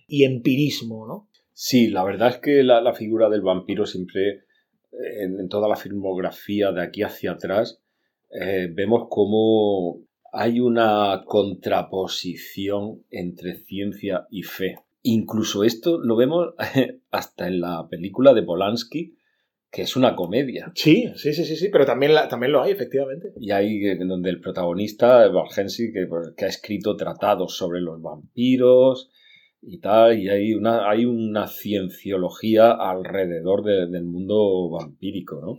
y 0.07 0.23
empirismo, 0.23 1.07
¿no? 1.07 1.29
Sí, 1.53 1.87
la 1.87 2.03
verdad 2.03 2.29
es 2.29 2.37
que 2.37 2.61
la, 2.61 2.93
figura 2.93 3.29
del 3.29 3.41
vampiro 3.41 3.87
siempre, 3.87 4.43
en, 4.91 5.49
toda 5.49 5.67
la 5.67 5.75
filmografía 5.75 6.71
de 6.71 6.83
aquí 6.83 7.01
hacia 7.01 7.31
atrás, 7.31 7.81
eh, 8.29 8.69
vemos 8.71 9.07
cómo 9.09 10.06
hay 10.33 10.59
una 10.59 11.23
contraposición 11.25 13.03
entre 13.11 13.55
ciencia 13.55 14.27
y 14.29 14.43
fe. 14.43 14.75
Incluso 15.03 15.63
esto 15.63 15.99
lo 15.99 16.15
vemos 16.15 16.53
hasta 17.11 17.47
en 17.47 17.61
la 17.61 17.87
película 17.89 18.33
de 18.33 18.43
Polanski, 18.43 19.15
que 19.71 19.81
es 19.83 19.95
una 19.95 20.15
comedia. 20.15 20.71
Sí, 20.75 21.09
sí, 21.15 21.33
sí, 21.33 21.45
sí, 21.45 21.55
sí, 21.55 21.69
pero 21.71 21.85
también, 21.85 22.13
la, 22.13 22.27
también 22.27 22.51
lo 22.51 22.61
hay, 22.61 22.71
efectivamente. 22.71 23.33
Y 23.39 23.51
hay 23.51 23.85
en 23.85 24.07
donde 24.07 24.29
el 24.29 24.39
protagonista, 24.39 25.27
Van 25.29 25.47
Helsing, 25.53 25.93
que, 25.93 26.05
pues, 26.07 26.33
que 26.35 26.45
ha 26.45 26.49
escrito 26.49 26.95
tratados 26.95 27.55
sobre 27.57 27.81
los 27.81 28.01
vampiros 28.01 29.09
y 29.61 29.79
tal, 29.79 30.19
y 30.19 30.29
hay 30.29 30.53
una, 30.53 30.89
hay 30.89 31.05
una 31.05 31.47
cienciología 31.47 32.71
alrededor 32.71 33.63
de- 33.63 33.87
del 33.87 34.03
mundo 34.05 34.69
vampírico, 34.69 35.41
¿no? 35.41 35.57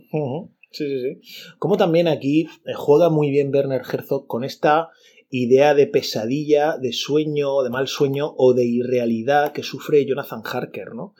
Sí, 0.71 0.85
sí, 0.87 1.01
sí. 1.01 1.53
Como 1.57 1.77
también 1.77 2.07
aquí 2.07 2.47
eh, 2.65 2.73
juega 2.75 3.09
muy 3.09 3.31
bien 3.31 3.53
Werner 3.53 3.81
Herzog 3.81 4.27
con 4.27 4.43
esta 4.43 4.89
idea 5.29 5.73
de 5.75 5.87
pesadilla, 5.87 6.77
de 6.77 6.91
sueño, 6.91 7.61
de 7.63 7.69
mal 7.69 7.87
sueño 7.87 8.33
o 8.37 8.53
de 8.53 8.65
irrealidad 8.65 9.51
que 9.51 9.63
sufre 9.63 10.05
Jonathan 10.05 10.41
Harker, 10.43 10.93
¿no? 10.93 11.13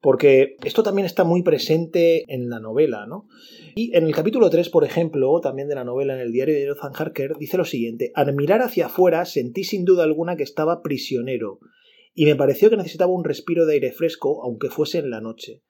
Porque 0.00 0.56
esto 0.64 0.82
también 0.82 1.06
está 1.06 1.24
muy 1.24 1.42
presente 1.42 2.24
en 2.32 2.48
la 2.48 2.60
novela, 2.60 3.06
¿no? 3.06 3.28
Y 3.74 3.96
en 3.96 4.04
el 4.04 4.14
capítulo 4.14 4.50
3, 4.50 4.68
por 4.68 4.84
ejemplo, 4.84 5.40
también 5.40 5.68
de 5.68 5.74
la 5.74 5.84
novela 5.84 6.14
en 6.14 6.20
el 6.20 6.32
diario 6.32 6.54
de 6.54 6.66
Jonathan 6.66 6.92
Harker, 6.94 7.36
dice 7.38 7.56
lo 7.56 7.64
siguiente: 7.64 8.12
Al 8.14 8.34
mirar 8.34 8.62
hacia 8.62 8.86
afuera 8.86 9.24
sentí 9.24 9.64
sin 9.64 9.84
duda 9.84 10.04
alguna 10.04 10.36
que 10.36 10.42
estaba 10.42 10.82
prisionero, 10.82 11.60
y 12.14 12.26
me 12.26 12.36
pareció 12.36 12.70
que 12.70 12.76
necesitaba 12.76 13.12
un 13.12 13.24
respiro 13.24 13.66
de 13.66 13.74
aire 13.74 13.92
fresco, 13.92 14.42
aunque 14.44 14.68
fuese 14.68 14.98
en 14.98 15.10
la 15.10 15.20
noche. 15.20 15.62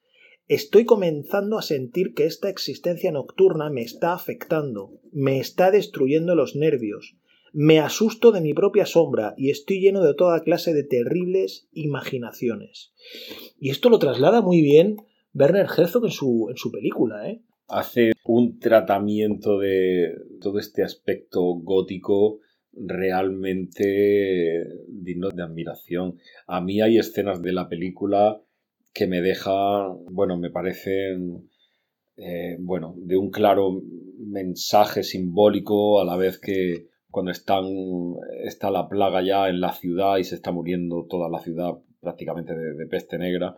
Estoy 0.49 0.85
comenzando 0.85 1.59
a 1.59 1.63
sentir 1.63 2.15
que 2.15 2.25
esta 2.25 2.49
existencia 2.49 3.11
nocturna 3.11 3.69
me 3.69 3.83
está 3.83 4.13
afectando, 4.13 5.01
me 5.11 5.41
está 5.41 5.73
destruyendo 5.73 6.37
los 6.37 6.55
nervios, 6.55 7.17
me 7.53 7.81
asusto 7.81 8.31
de 8.31 8.41
mi 8.41 8.55
propia 8.55 8.87
sombra 8.87 9.35
y 9.37 9.51
estoy 9.51 9.81
lleno 9.81 10.05
de 10.05 10.15
toda 10.15 10.45
clase 10.45 10.73
de 10.73 10.85
terribles 10.85 11.69
imaginaciones. 11.73 12.93
Y 13.59 13.71
esto 13.71 13.89
lo 13.89 13.99
traslada 13.99 14.41
muy 14.41 14.61
bien 14.63 14.99
Werner 15.35 15.67
Herzog 15.67 16.05
en 16.05 16.13
su, 16.13 16.47
en 16.49 16.57
su 16.57 16.71
película, 16.71 17.29
¿eh? 17.29 17.43
Hace 17.67 18.13
un 18.25 18.61
tratamiento 18.61 19.59
de 19.59 20.15
todo 20.41 20.61
este 20.61 20.85
aspecto 20.85 21.43
gótico 21.57 22.39
realmente 22.73 24.63
digno 24.87 25.31
de 25.31 25.43
admiración. 25.43 26.19
A 26.47 26.61
mí 26.61 26.81
hay 26.81 26.99
escenas 26.99 27.43
de 27.43 27.53
la 27.53 27.69
película 27.69 28.41
que 28.97 29.07
me 29.07 29.21
dejan, 29.21 30.05
bueno, 30.11 30.37
me 30.39 30.51
parecen, 30.51 31.49
eh, 32.17 32.57
bueno, 32.61 32.95
de 32.97 33.17
un 33.17 33.31
claro 33.31 33.83
mensaje 34.19 35.03
simbólico 35.03 36.01
a 36.01 36.05
la 36.05 36.17
vez 36.17 36.39
que 36.41 36.87
cuando 37.11 37.31
están, 37.31 37.65
está 38.45 38.71
la 38.71 38.89
plaga 38.89 39.23
ya 39.23 39.49
en 39.49 39.61
la 39.61 39.73
ciudad 39.73 40.17
y 40.19 40.25
se 40.25 40.35
está 40.35 40.51
muriendo 40.53 41.07
toda 41.09 41.29
la 41.29 41.41
ciudad 41.41 41.73
prácticamente 42.01 42.55
de, 42.55 42.75
de 42.75 42.87
peste 42.87 43.19
negra 43.19 43.57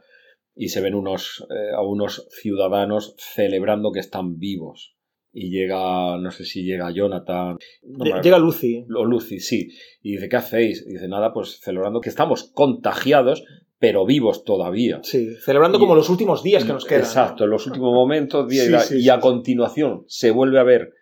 y 0.55 0.69
se 0.69 0.81
ven 0.81 0.95
unos, 0.95 1.47
eh, 1.51 1.75
a 1.75 1.83
unos 1.83 2.27
ciudadanos 2.31 3.15
celebrando 3.19 3.93
que 3.93 4.01
están 4.01 4.39
vivos. 4.39 4.97
Y 5.33 5.51
llega, 5.51 6.19
no 6.19 6.31
sé 6.31 6.45
si 6.45 6.65
llega 6.65 6.91
Jonathan. 6.91 7.59
no 7.83 8.05
me- 8.05 8.23
Llega 8.23 8.39
Lucy. 8.39 8.87
o 8.97 9.05
Lucy, 9.05 9.39
sí. 9.41 9.69
Y 10.03 10.13
dice, 10.13 10.29
¿qué 10.29 10.37
hacéis? 10.37 10.85
Y 10.87 10.93
dice, 10.95 11.07
nada, 11.07 11.33
pues 11.33 11.61
celebrando 11.61 12.01
que 12.01 12.09
estamos 12.09 12.51
contagiados, 12.55 13.45
pero 13.79 14.05
vivos 14.05 14.45
todavía. 14.45 15.01
Sí, 15.03 15.35
celebrando 15.45 15.79
Y- 15.79 15.81
como 15.81 15.95
los 15.95 16.09
últimos 16.11 16.43
días 16.43 16.65
que 16.65 16.73
nos 16.73 16.85
quedan. 16.85 17.03
Exacto, 17.03 17.45
en 17.45 17.51
los 17.51 17.67
últimos 17.67 17.93
momentos. 17.93 18.47
Sí, 18.51 18.73
y- 18.75 18.79
sí, 18.81 19.01
y 19.05 19.09
a 19.09 19.21
continuación 19.21 20.05
se 20.09 20.31
vuelve 20.31 20.59
a 20.59 20.65
ver 20.65 20.93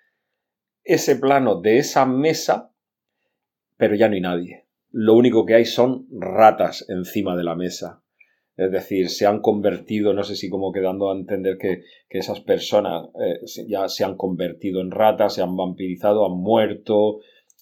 ese 0.84 1.16
plano 1.16 1.60
de 1.60 1.78
esa 1.78 2.06
mesa, 2.06 2.72
pero 3.76 3.94
ya 3.94 4.08
no 4.08 4.14
hay 4.14 4.20
nadie. 4.20 4.66
Lo 4.92 5.14
único 5.14 5.44
que 5.44 5.54
hay 5.54 5.64
son 5.64 6.06
ratas 6.10 6.86
encima 6.88 7.36
de 7.36 7.44
la 7.44 7.54
mesa. 7.54 8.02
Es 8.56 8.70
decir, 8.72 9.10
se 9.10 9.26
han 9.26 9.40
convertido, 9.40 10.14
no 10.14 10.22
sé 10.22 10.34
si 10.34 10.48
como 10.48 10.72
quedando 10.72 11.10
a 11.10 11.14
entender 11.14 11.58
que, 11.58 11.82
que 12.08 12.18
esas 12.18 12.40
personas 12.40 13.08
eh, 13.22 13.40
ya 13.68 13.86
se 13.88 14.02
han 14.04 14.16
convertido 14.16 14.80
en 14.80 14.90
ratas, 14.90 15.34
se 15.34 15.42
han 15.42 15.56
vampirizado, 15.56 16.24
han 16.24 16.38
muerto, 16.38 17.18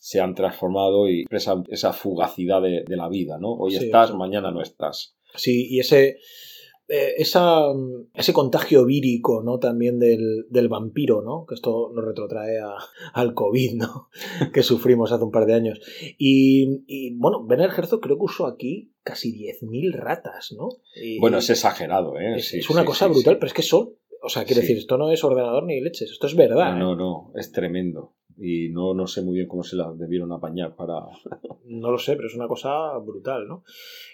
se 0.07 0.21
han 0.21 0.35
transformado 0.35 1.09
y 1.09 1.25
esa 1.31 1.93
fugacidad 1.95 2.61
de, 2.61 2.85
de 2.87 2.97
la 2.97 3.09
vida, 3.09 3.39
¿no? 3.41 3.55
Hoy 3.55 3.71
Sí, 3.73 3.87
estás, 3.87 4.11
sí. 4.11 4.17
mañana 4.17 4.51
no 4.51 4.61
estás. 4.61 5.17
Sí, 5.35 5.67
y 5.71 5.79
ese, 5.81 6.19
eh, 6.89 7.15
esa, 7.17 7.63
ese 8.13 8.35
contagio 8.35 8.85
vírico, 8.85 9.43
¿no? 9.43 9.59
También 9.59 9.99
del, 9.99 10.45
del 10.51 10.69
vampiro, 10.69 11.23
¿no? 11.23 11.47
Que 11.47 11.55
esto 11.55 11.91
nos 11.95 12.05
retrotrae 12.05 12.59
a- 12.61 12.77
al 13.15 13.33
COVID, 13.33 13.77
¿no? 13.77 14.09
que 14.53 14.63
sufrimos 14.63 15.11
hace 15.11 15.25
un 15.25 15.31
par 15.31 15.47
de 15.47 15.55
años. 15.55 15.81
Y, 16.19 16.83
y, 16.87 17.17
bueno, 17.17 17.39
Werner 17.49 17.71
Herzog 17.71 18.01
creo 18.03 18.19
que 18.19 18.25
usó 18.25 18.47
aquí 18.47 18.93
casi 19.03 19.33
10.000 19.33 19.91
ratas, 19.95 20.53
¿no? 20.55 20.69
Y- 21.03 21.19
Bueno, 21.19 21.39
es 21.39 21.49
exagerado, 21.49 22.19
¿eh? 22.21 22.37
es, 22.37 22.49
Sí, 22.51 22.59
es 22.59 22.69
una 22.69 22.85
cosa 22.85 23.07
brutal, 23.09 23.39
pero 23.39 23.47
es 23.47 23.55
que 23.55 23.63
son... 23.63 23.95
O 24.23 24.29
sea, 24.31 24.45
quiero 24.45 24.61
decir, 24.61 24.77
esto 24.79 24.97
no 24.99 25.11
es 25.11 25.23
ordenador 25.25 25.65
ni 25.65 25.81
leches, 25.81 26.11
esto 26.11 26.27
es 26.27 26.35
verdad. 26.37 26.75
No, 26.77 26.93
¿eh? 26.93 26.97
no, 26.97 26.97
no, 26.97 27.33
es 27.37 27.53
tremendo. 27.53 28.15
Y 28.37 28.71
no, 28.71 28.95
no 28.95 29.07
sé 29.07 29.23
muy 29.23 29.35
bien 29.37 29.47
cómo 29.49 29.63
se 29.63 29.77
la 29.77 29.93
debieron 29.93 30.33
apañar 30.33 30.75
para... 30.77 30.95
No 31.67 31.91
lo 31.91 31.97
sé, 31.97 32.15
pero 32.15 32.29
es 32.29 32.35
una 32.35 32.47
cosa 32.47 32.69
brutal, 32.99 33.49
¿no? 33.49 33.65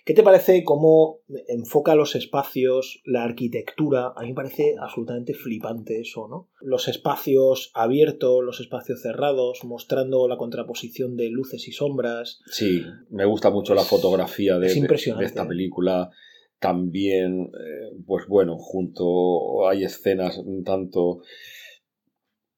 ¿Qué 0.04 0.14
te 0.14 0.22
parece 0.22 0.62
cómo 0.62 1.18
enfoca 1.48 1.96
los 1.96 2.14
espacios, 2.14 3.02
la 3.04 3.24
arquitectura? 3.24 4.12
A 4.14 4.22
mí 4.22 4.28
me 4.28 4.34
parece 4.34 4.76
absolutamente 4.80 5.34
flipante 5.34 6.00
eso, 6.00 6.28
¿no? 6.28 6.48
Los 6.60 6.86
espacios 6.86 7.72
abiertos, 7.74 8.44
los 8.44 8.60
espacios 8.60 9.02
cerrados, 9.02 9.64
mostrando 9.64 10.28
la 10.28 10.36
contraposición 10.36 11.16
de 11.16 11.28
luces 11.28 11.66
y 11.66 11.72
sombras. 11.72 12.40
Sí, 12.46 12.82
me 13.10 13.24
gusta 13.24 13.50
mucho 13.50 13.74
la 13.74 13.82
fotografía 13.82 14.56
de, 14.60 14.68
Es 14.68 14.74
de- 14.74 14.80
impresionante, 14.80 15.24
de 15.24 15.28
esta 15.28 15.42
¿eh? 15.42 15.48
película. 15.48 16.08
También, 16.60 17.50
eh, 17.54 17.96
pues 18.06 18.26
bueno, 18.28 18.58
junto 18.58 19.66
hay 19.68 19.82
escenas 19.82 20.40
tanto 20.64 21.22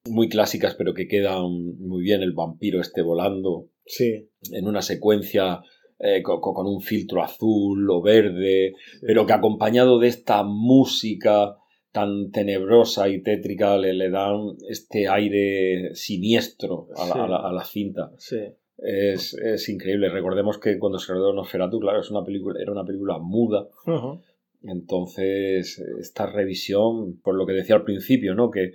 muy 0.09 0.27
clásicas, 0.29 0.75
pero 0.75 0.93
que 0.93 1.07
quedan 1.07 1.77
muy 1.79 2.03
bien. 2.03 2.21
El 2.21 2.33
vampiro 2.33 2.81
esté 2.81 3.01
volando 3.01 3.69
Sí. 3.85 4.29
en 4.51 4.67
una 4.67 4.81
secuencia 4.81 5.61
eh, 5.99 6.21
co- 6.21 6.41
co- 6.41 6.53
con, 6.53 6.67
un 6.67 6.81
filtro 6.81 7.23
azul 7.23 7.89
o 7.89 8.01
verde, 8.01 8.73
pero 9.01 9.25
que 9.25 9.31
acompañado 9.33 9.99
de 9.99 10.09
esta 10.09 10.43
música 10.43 11.55
tan 11.93 12.31
tenebrosa 12.31 13.07
y 13.07 13.21
tétrica 13.21 13.77
le, 13.77 13.93
le 13.93 14.09
dan 14.09 14.39
este 14.67 15.07
aire 15.07 15.91
siniestro 15.95 16.87
a 16.97 17.05
la, 17.07 17.13
Sí. 17.13 17.19
a 17.19 17.27
la- 17.27 17.37
a 17.37 17.53
la 17.53 17.63
cinta. 17.63 18.11
Sí. 18.17 18.37
Es, 18.79 19.33
es 19.35 19.69
increíble. 19.69 20.09
Recordemos 20.09 20.57
que 20.59 20.77
cuando 20.77 20.99
se 20.99 21.13
rodó 21.13 21.31
Nosferatu, 21.33 21.79
claro, 21.79 22.01
es 22.01 22.11
una 22.11 22.23
película, 22.25 22.59
era 22.61 22.71
una 22.73 22.83
película 22.83 23.17
muda. 23.19 23.67
Entonces, 24.63 25.79
esta 25.99 26.25
revisión, 26.25 27.19
por 27.21 27.35
lo 27.35 27.45
que 27.45 27.53
decía 27.53 27.75
al 27.75 27.83
principio, 27.83 28.33
¿no? 28.35 28.49
Que 28.51 28.73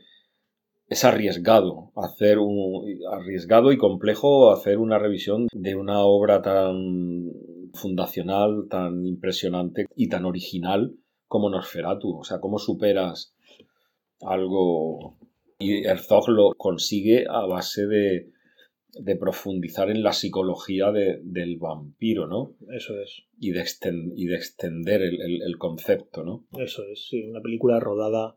es 0.89 1.05
arriesgado 1.05 1.93
hacer 1.97 2.39
un 2.39 2.83
arriesgado 3.13 3.73
y 3.73 3.77
complejo 3.79 4.51
hacer 4.53 4.79
una 4.79 4.99
revisión 4.99 5.47
de 5.53 5.75
una 5.77 6.01
obra 6.01 6.41
tan 6.43 7.27
fundacional, 7.75 8.67
tan 8.71 9.05
impresionante 9.07 9.87
y 9.95 10.09
tan 10.09 10.25
original 10.25 10.95
como 11.27 11.51
Nosferatu. 11.51 12.19
O 12.19 12.25
sea, 12.25 12.41
cómo 12.41 12.59
superas 12.59 13.35
algo 14.21 15.17
y 15.59 15.85
Herzog 15.87 16.29
lo 16.29 16.53
consigue 16.57 17.27
a 17.29 17.45
base 17.47 17.87
de, 17.87 18.31
de 18.93 19.17
profundizar 19.17 19.91
en 19.91 20.03
la 20.03 20.13
psicología 20.13 20.91
de- 20.93 21.21
del 21.23 21.57
vampiro, 21.59 22.27
¿no? 22.27 22.55
Eso 22.75 22.99
es. 23.01 23.25
Y 23.39 23.51
de, 23.51 23.61
exten- 23.61 24.13
y 24.17 24.27
de 24.27 24.37
extender 24.37 25.03
el, 25.03 25.21
el- 25.21 25.43
el 25.43 25.59
concepto, 25.59 26.25
¿no? 26.25 26.47
Eso 26.59 26.83
es, 26.91 27.07
sí. 27.09 27.23
Una 27.25 27.41
película 27.41 27.79
rodada 27.81 28.37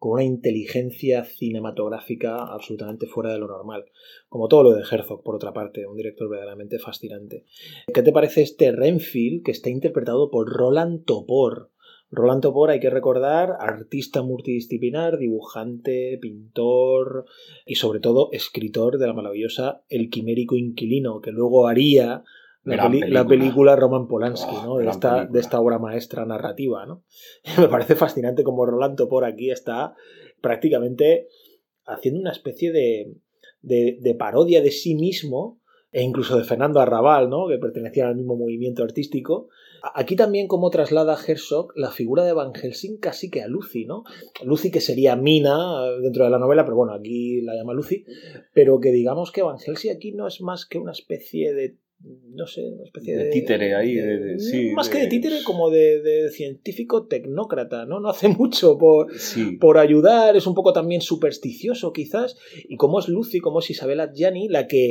con 0.00 0.12
una 0.12 0.24
inteligencia 0.24 1.24
cinematográfica 1.24 2.42
absolutamente 2.42 3.06
fuera 3.06 3.32
de 3.32 3.38
lo 3.38 3.46
normal. 3.46 3.84
Como 4.30 4.48
todo 4.48 4.62
lo 4.62 4.72
de 4.72 4.82
Herzog, 4.82 5.22
por 5.22 5.34
otra 5.34 5.52
parte, 5.52 5.86
un 5.86 5.94
director 5.94 6.28
verdaderamente 6.28 6.78
fascinante. 6.78 7.44
¿Qué 7.92 8.02
te 8.02 8.10
parece 8.10 8.40
este 8.40 8.72
Renfield 8.72 9.44
que 9.44 9.50
está 9.50 9.68
interpretado 9.68 10.30
por 10.30 10.48
Roland 10.48 11.04
Topor? 11.04 11.70
Roland 12.10 12.40
Topor, 12.40 12.70
hay 12.70 12.80
que 12.80 12.88
recordar, 12.88 13.56
artista 13.60 14.22
multidisciplinar, 14.22 15.18
dibujante, 15.18 16.18
pintor 16.20 17.26
y 17.66 17.74
sobre 17.74 18.00
todo 18.00 18.30
escritor 18.32 18.96
de 18.96 19.06
la 19.06 19.12
maravillosa 19.12 19.82
El 19.90 20.08
Quimérico 20.08 20.56
Inquilino, 20.56 21.20
que 21.20 21.30
luego 21.30 21.68
haría 21.68 22.24
la, 22.64 23.26
película. 23.26 23.76
Roman 23.76 24.06
Polanski, 24.06 24.54
Ah, 24.54 24.62
¿no? 24.66 24.76
de, 24.78 24.88
esta, 24.88 25.10
película. 25.10 25.32
de 25.32 25.40
esta 25.40 25.60
obra 25.60 25.78
maestra 25.78 26.24
narrativa. 26.26 26.86
¿no? 26.86 27.04
Me 27.58 27.68
parece 27.68 27.94
fascinante 27.96 28.44
como 28.44 28.66
Roland 28.66 28.96
Topor 28.96 29.24
aquí 29.24 29.50
está 29.50 29.94
prácticamente 30.40 31.28
haciendo 31.84 32.20
una 32.20 32.32
especie 32.32 32.72
de, 32.72 33.14
de, 33.62 33.98
de 34.00 34.14
parodia 34.14 34.62
de 34.62 34.70
sí 34.70 34.94
mismo 34.94 35.60
e 35.92 36.02
incluso 36.02 36.38
de 36.38 36.44
Fernando 36.44 36.80
Arrabal, 36.80 37.28
¿no? 37.28 37.48
que 37.48 37.58
pertenecía 37.58 38.06
al 38.08 38.16
mismo 38.16 38.36
movimiento 38.36 38.82
artístico. 38.84 39.48
Aquí 39.94 40.14
también 40.14 40.46
como 40.46 40.70
traslada 40.70 41.18
Herzog 41.26 41.72
la 41.74 41.90
figura 41.90 42.24
de 42.24 42.32
Van 42.32 42.52
Helsing 42.54 42.98
casi 42.98 43.30
que 43.30 43.42
a 43.42 43.48
Lucy, 43.48 43.86
¿no? 43.86 44.04
Lucy 44.44 44.70
que 44.70 44.80
sería 44.80 45.16
Mina 45.16 45.86
eh, 45.86 46.00
dentro 46.02 46.24
de 46.24 46.30
la 46.30 46.38
novela, 46.38 46.64
pero 46.64 46.76
bueno, 46.76 46.92
aquí 46.92 47.40
la 47.40 47.54
llama 47.54 47.72
Lucy, 47.72 48.04
pero 48.52 48.78
que 48.78 48.92
digamos 48.92 49.32
que 49.32 49.42
Van 49.42 49.58
Helsing 49.58 49.90
aquí 49.90 50.12
no 50.12 50.26
es 50.26 50.42
más 50.42 50.66
que 50.66 50.78
una 50.78 50.92
especie 50.92 51.54
de 51.54 51.78
no 52.02 52.46
sé, 52.46 52.62
una 52.66 52.84
especie 52.84 53.16
De 53.16 53.24
de... 53.24 53.30
títere 53.30 53.74
ahí, 53.74 53.94
de- 53.94 54.18
de- 54.18 54.38
sí, 54.38 54.70
más 54.72 54.88
que 54.88 55.00
de- 55.00 55.06
títere, 55.08 55.36
como 55.44 55.68
de, 55.70 56.28
científico 56.30 57.06
tecnócrata, 57.06 57.84
¿no? 57.86 58.00
No 58.00 58.08
hace 58.08 58.28
mucho 58.38 58.78
por, 58.78 59.12
Sí. 59.18 59.56
por 59.58 59.76
ayudar, 59.78 60.36
es 60.36 60.46
un 60.46 60.54
poco 60.54 60.72
también 60.72 61.00
supersticioso 61.02 61.92
quizás, 61.92 62.36
y 62.68 62.76
como 62.76 62.98
es 63.00 63.08
Lucy, 63.08 63.40
como 63.40 63.58
es 63.58 63.68
Isabella 63.70 64.10
Gianni, 64.14 64.48
la 64.48 64.66
que... 64.66 64.90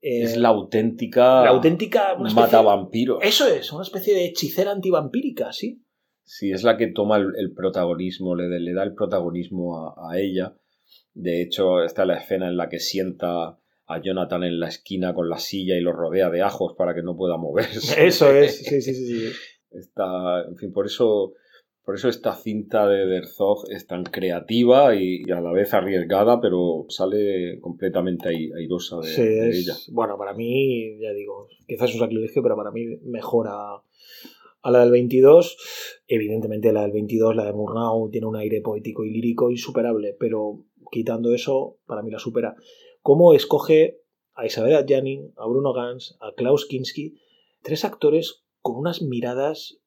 eh, 0.00 0.22
Es 0.22 0.36
la 0.36 0.48
auténtica. 0.48 1.44
la 1.44 1.50
auténtica... 1.50 2.16
Mata 2.16 2.60
vampiros. 2.62 3.18
Eso 3.22 3.46
es, 3.46 3.72
una 3.72 3.82
especie 3.84 4.14
de 4.14 4.24
hechicera 4.26 4.72
antivampírica, 4.72 5.52
¿sí? 5.52 5.82
Sí, 6.24 6.50
es 6.50 6.62
la 6.64 6.76
que 6.76 6.88
toma 6.88 7.16
el, 7.18 7.28
el 7.38 7.52
protagonismo, 7.54 8.34
le, 8.34 8.48
le 8.60 8.72
da 8.74 8.82
el 8.82 8.94
protagonismo 8.94 9.78
a, 9.78 10.10
a 10.12 10.18
ella. 10.20 10.56
De 11.14 11.40
hecho, 11.42 11.82
está 11.84 12.04
la 12.04 12.16
escena 12.18 12.48
en 12.48 12.56
la 12.56 12.68
que 12.68 12.80
sienta 12.80 13.58
a 13.88 14.00
Jonathan 14.02 14.44
en 14.44 14.60
la 14.60 14.68
esquina 14.68 15.14
con 15.14 15.28
la 15.28 15.38
silla 15.38 15.76
y 15.76 15.80
lo 15.80 15.92
rodea 15.92 16.30
de 16.30 16.42
ajos 16.42 16.74
para 16.76 16.94
que 16.94 17.02
no 17.02 17.16
pueda 17.16 17.36
moverse. 17.36 18.06
Eso 18.06 18.30
es, 18.32 18.58
sí, 18.64 18.80
sí, 18.82 18.94
sí. 18.94 19.06
sí. 19.06 19.32
Está, 19.70 20.42
en 20.48 20.56
fin, 20.56 20.72
por 20.72 20.86
eso, 20.86 21.32
por 21.84 21.94
eso 21.94 22.08
esta 22.08 22.34
cinta 22.34 22.86
de 22.88 23.16
Herzog 23.16 23.64
es 23.70 23.86
tan 23.86 24.04
creativa 24.04 24.94
y, 24.94 25.22
y 25.26 25.30
a 25.30 25.40
la 25.40 25.52
vez 25.52 25.72
arriesgada, 25.74 26.40
pero 26.40 26.86
sale 26.88 27.58
completamente 27.60 28.28
ai- 28.28 28.50
airosa 28.56 28.98
de, 29.00 29.08
Sí, 29.08 29.22
de 29.22 29.48
es- 29.50 29.56
ella. 29.58 29.74
Bueno, 29.92 30.16
para 30.18 30.34
mí, 30.34 30.98
ya 31.00 31.12
digo, 31.12 31.48
quizás 31.66 31.90
es 31.90 31.94
un 31.96 32.00
sacrilegio, 32.02 32.42
pero 32.42 32.56
para 32.56 32.70
mí 32.70 32.84
mejora 33.04 33.52
a 34.62 34.70
la 34.70 34.80
del 34.80 34.90
22. 34.90 35.56
Evidentemente 36.06 36.72
la 36.72 36.82
del 36.82 36.92
22, 36.92 37.36
la 37.36 37.44
de 37.44 37.52
Murnau, 37.52 38.10
tiene 38.10 38.26
un 38.26 38.36
aire 38.36 38.60
poético 38.60 39.04
y 39.04 39.10
lírico 39.10 39.50
insuperable, 39.50 40.16
pero 40.18 40.64
quitando 40.90 41.34
eso, 41.34 41.78
para 41.86 42.02
mí 42.02 42.10
la 42.10 42.18
supera. 42.18 42.54
¿Cómo 43.08 43.32
escoge 43.32 44.02
a 44.34 44.44
Isabella 44.44 44.84
Gianni, 44.84 45.32
a 45.38 45.46
Bruno 45.48 45.72
Gans, 45.72 46.18
a 46.20 46.34
Klaus 46.34 46.66
Kinski, 46.66 47.14
tres 47.62 47.86
actores 47.86 48.44
con 48.60 48.76
unas 48.76 49.00
miradas 49.00 49.78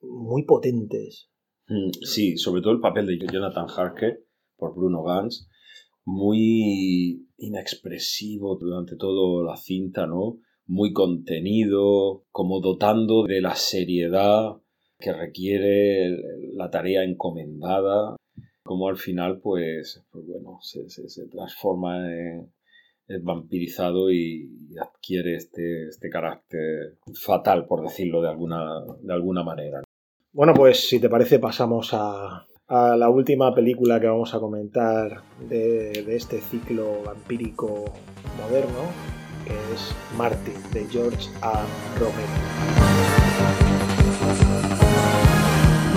muy 0.00 0.46
potentes? 0.46 1.28
Mm, 1.68 1.90
Sí, 2.00 2.38
sobre 2.38 2.62
todo 2.62 2.72
el 2.72 2.80
papel 2.80 3.08
de 3.08 3.18
Jonathan 3.30 3.66
Harker 3.68 4.24
por 4.56 4.74
Bruno 4.74 5.02
Gans, 5.02 5.50
muy 6.06 7.28
inexpresivo 7.36 8.56
durante 8.58 8.96
toda 8.96 9.44
la 9.44 9.58
cinta, 9.58 10.06
¿no? 10.06 10.38
Muy 10.64 10.94
contenido, 10.94 12.24
como 12.30 12.60
dotando 12.60 13.24
de 13.24 13.42
la 13.42 13.54
seriedad 13.54 14.56
que 14.98 15.12
requiere 15.12 16.16
la 16.54 16.70
tarea 16.70 17.04
encomendada, 17.04 18.16
como 18.66 18.88
al 18.88 18.98
final, 18.98 19.40
pues, 19.40 20.04
pues 20.10 20.26
bueno, 20.26 20.58
se, 20.60 20.86
transforma 21.28 21.98
en, 22.10 22.52
vampirizado 23.22 24.10
y 24.10 24.74
adquiere 24.80 25.36
este, 25.36 25.88
este 25.88 26.10
carácter 26.10 26.98
fatal, 27.14 27.66
por 27.66 27.82
decirlo 27.82 28.20
de 28.20 28.28
alguna, 28.28 28.84
de 29.00 29.14
alguna 29.14 29.42
manera. 29.44 29.82
Bueno, 30.32 30.52
pues 30.52 30.88
si 30.88 31.00
te 31.00 31.08
parece 31.08 31.38
pasamos 31.38 31.94
a, 31.94 32.46
a 32.68 32.96
la 32.96 33.08
última 33.08 33.54
película 33.54 34.00
que 34.00 34.08
vamos 34.08 34.34
a 34.34 34.40
comentar 34.40 35.22
de, 35.48 36.02
de 36.04 36.16
este 36.16 36.40
ciclo 36.40 37.02
vampírico 37.04 37.84
moderno, 38.40 38.90
que 39.44 39.54
es 39.72 39.94
Martin, 40.16 40.54
de 40.72 40.86
George 40.86 41.30
A. 41.42 41.64
Romero. 41.98 42.26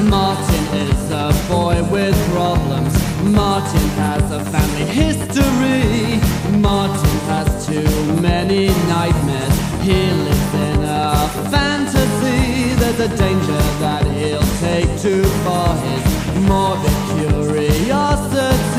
Martin 0.07 0.65
is 0.87 1.11
a 1.11 1.33
boy 1.49 1.83
with 1.91 2.15
problems. 2.31 2.93
Martin 3.23 3.89
has 3.99 4.31
a 4.31 4.39
family 4.45 4.85
history. 4.85 6.19
Martin 6.57 7.19
has 7.27 7.65
too 7.65 8.21
many 8.21 8.67
nightmares. 8.87 9.55
He 9.81 9.99
lives 10.11 10.53
in 10.53 10.83
a 10.83 11.27
fantasy. 11.51 12.73
There's 12.75 12.99
a 12.99 13.09
danger 13.09 13.61
that 13.83 14.05
he'll 14.15 14.41
take 14.59 14.89
too 15.01 15.23
far 15.43 15.75
his 15.75 16.47
morbid 16.47 16.97
curiosity. 17.17 18.78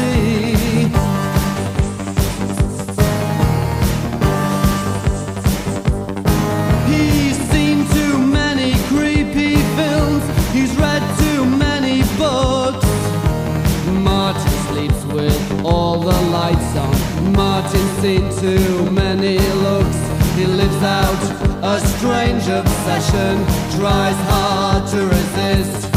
Seen 18.00 18.30
too 18.40 18.90
many 18.90 19.36
looks. 19.38 20.00
He 20.34 20.46
lives 20.46 20.82
out 20.82 21.22
a 21.62 21.78
strange 21.78 22.48
obsession. 22.48 23.36
Tries 23.76 24.16
hard 24.32 24.88
to 24.92 25.04
resist. 25.04 25.92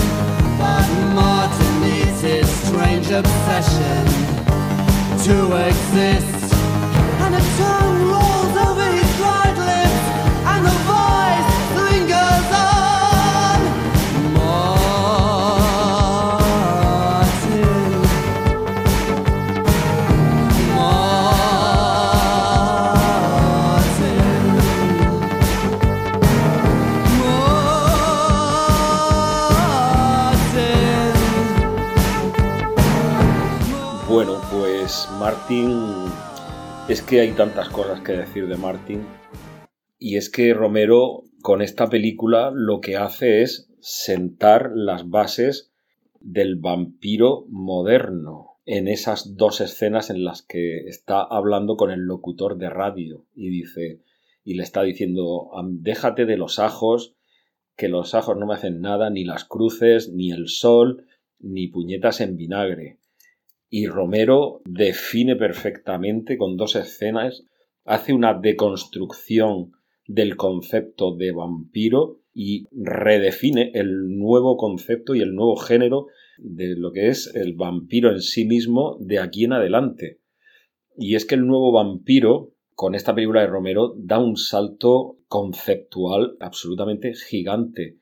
But 0.60 0.86
Martin 1.16 1.82
needs 1.82 2.20
his 2.20 2.50
strange 2.68 3.10
obsession 3.10 4.04
to 5.28 5.36
exist. 5.70 6.54
And 7.24 7.36
a 7.36 7.44
tongue 7.58 8.10
rolls 8.12 8.43
Martin, 35.24 35.80
es 36.90 37.02
que 37.02 37.22
hay 37.22 37.32
tantas 37.32 37.70
cosas 37.70 38.02
que 38.02 38.12
decir 38.12 38.46
de 38.50 38.58
Martin. 38.58 39.06
Y 39.98 40.18
es 40.18 40.30
que 40.30 40.54
Romero 40.54 41.24
con 41.42 41.62
esta 41.62 41.88
película 41.88 42.52
lo 42.54 42.82
que 42.82 42.98
hace 42.98 43.42
es 43.42 43.72
sentar 43.80 44.72
las 44.76 45.10
bases 45.10 45.72
del 46.20 46.58
vampiro 46.58 47.46
moderno 47.48 48.58
en 48.66 48.90
esas 48.90 49.38
dos 49.38 49.62
escenas 49.62 50.10
en 50.10 50.26
las 50.26 50.42
que 50.42 50.80
está 50.88 51.22
hablando 51.22 51.78
con 51.78 51.90
el 51.90 52.02
locutor 52.02 52.58
de 52.58 52.70
radio 52.70 53.26
y 53.34 53.48
dice 53.48 54.02
y 54.44 54.56
le 54.56 54.64
está 54.64 54.84
diciendo 54.84 55.52
"Am- 55.58 55.84
déjate 55.84 56.26
de 56.26 56.36
los 56.36 56.60
ajos 56.60 57.16
que 57.78 57.88
los 57.88 58.14
ajos 58.14 58.36
no 58.38 58.46
me 58.46 58.56
hacen 58.56 58.82
nada 58.82 59.10
ni 59.10 59.24
las 59.24 59.46
cruces 59.46 60.12
ni 60.12 60.32
el 60.32 60.50
sol 60.50 61.06
ni 61.40 61.70
puñetas 61.70 62.20
en 62.20 62.36
vinagre 62.36 63.00
y 63.76 63.88
Romero 63.88 64.62
define 64.66 65.36
perfectamente 65.36 66.38
con 66.38 66.58
dos 66.58 66.76
escenas, 66.76 67.44
hace 67.86 68.14
una 68.14 68.36
deconstrucción 68.36 69.72
del 70.06 70.36
concepto 70.36 71.16
de 71.16 71.32
vampiro 71.32 72.20
y 72.36 72.68
redefine 72.72 73.72
el 73.74 74.16
nuevo 74.16 74.58
concepto 74.58 75.16
y 75.16 75.22
el 75.22 75.34
nuevo 75.34 75.56
género 75.56 76.06
de 76.38 76.76
lo 76.76 76.92
que 76.92 77.08
es 77.08 77.34
el 77.34 77.56
vampiro 77.56 78.12
en 78.12 78.22
sí 78.22 78.46
mismo 78.46 78.96
de 79.00 79.18
aquí 79.18 79.46
en 79.46 79.54
adelante. 79.54 80.20
Y 80.96 81.16
es 81.16 81.26
que 81.26 81.34
el 81.34 81.48
nuevo 81.48 81.72
vampiro, 81.72 82.54
con 82.76 82.94
esta 82.94 83.16
película 83.16 83.42
de 83.42 83.48
Romero, 83.48 83.96
da 83.98 84.20
un 84.20 84.38
salto 84.38 85.18
conceptual 85.28 86.38
absolutamente 86.40 87.16
gigante 87.16 87.98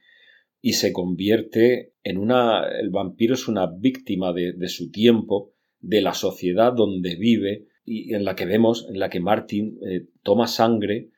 y 0.59 0.73
se 0.73 0.91
convierte 0.91 1.93
en 2.03 2.17
una... 2.17 2.67
El 2.67 2.89
vampiro 2.89 3.35
es 3.35 3.47
una 3.47 3.67
víctima 3.67 4.33
de, 4.33 4.51
de 4.51 4.67
su 4.67 4.91
tiempo, 4.91 5.50
de 5.81 6.01
la 6.01 6.13
sociedad 6.13 6.73
donde 6.73 7.15
vive 7.15 7.67
y 7.85 8.13
en 8.13 8.23
la 8.23 8.35
que 8.35 8.45
vemos, 8.45 8.87
en 8.89 8.99
la 8.99 9.09
que 9.09 9.19
Martin 9.19 9.79
eh, 9.85 10.07
toma 10.23 10.47
sangre 10.47 11.09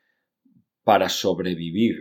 para 0.84 1.10
sobrevivir. 1.10 1.98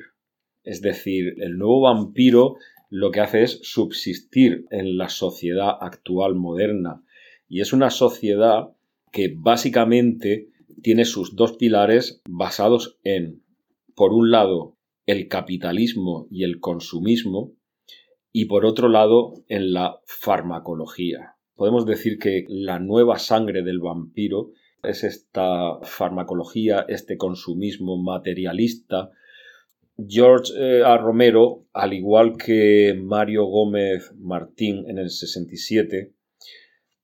Es 0.63 0.81
decir, 0.81 1.35
el 1.39 1.59
nuevo 1.59 1.83
vampiro 1.83 2.57
lo 2.89 3.11
que 3.11 3.21
hace 3.21 3.43
es 3.43 3.61
subsistir 3.63 4.67
en 4.71 4.97
la 4.97 5.09
sociedad 5.09 5.77
actual 5.81 6.35
moderna. 6.35 7.03
Y 7.49 7.61
es 7.61 7.73
una 7.73 7.91
sociedad 7.91 8.69
que 9.11 9.35
básicamente 9.35 10.51
tiene 10.83 11.05
sus 11.05 11.35
dos 11.35 11.57
pilares 11.57 12.23
basados 12.29 12.99
en, 13.03 13.43
por 13.95 14.13
un 14.13 14.31
lado, 14.31 14.77
el 15.07 15.29
capitalismo 15.29 16.29
y 16.31 16.45
el 16.45 16.61
consumismo, 16.61 17.53
y 18.31 18.47
por 18.47 18.65
otro 18.65 18.89
lado, 18.89 19.35
en 19.49 19.73
la 19.73 20.01
farmacología. 20.07 21.37
Podemos 21.63 21.87
decir 21.87 22.19
que 22.19 22.45
la 22.49 22.81
nueva 22.81 23.21
sangre 23.21 23.63
del 23.63 23.79
vampiro 23.79 24.51
es 24.83 25.05
esta 25.05 25.79
farmacología, 25.85 26.85
este 26.89 27.17
consumismo 27.17 28.03
materialista. 28.03 29.13
George 29.97 30.55
eh, 30.57 30.83
A. 30.85 30.97
Romero, 30.99 31.69
al 31.73 31.93
igual 31.93 32.37
que 32.37 33.01
Mario 33.01 33.45
Gómez 33.45 34.13
Martín 34.19 34.91
en 34.91 34.99
el 34.99 35.11
67, 35.11 36.13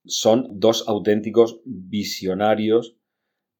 son 0.05 0.49
dos 0.59 0.89
auténticos 0.89 1.61
visionarios 1.65 2.97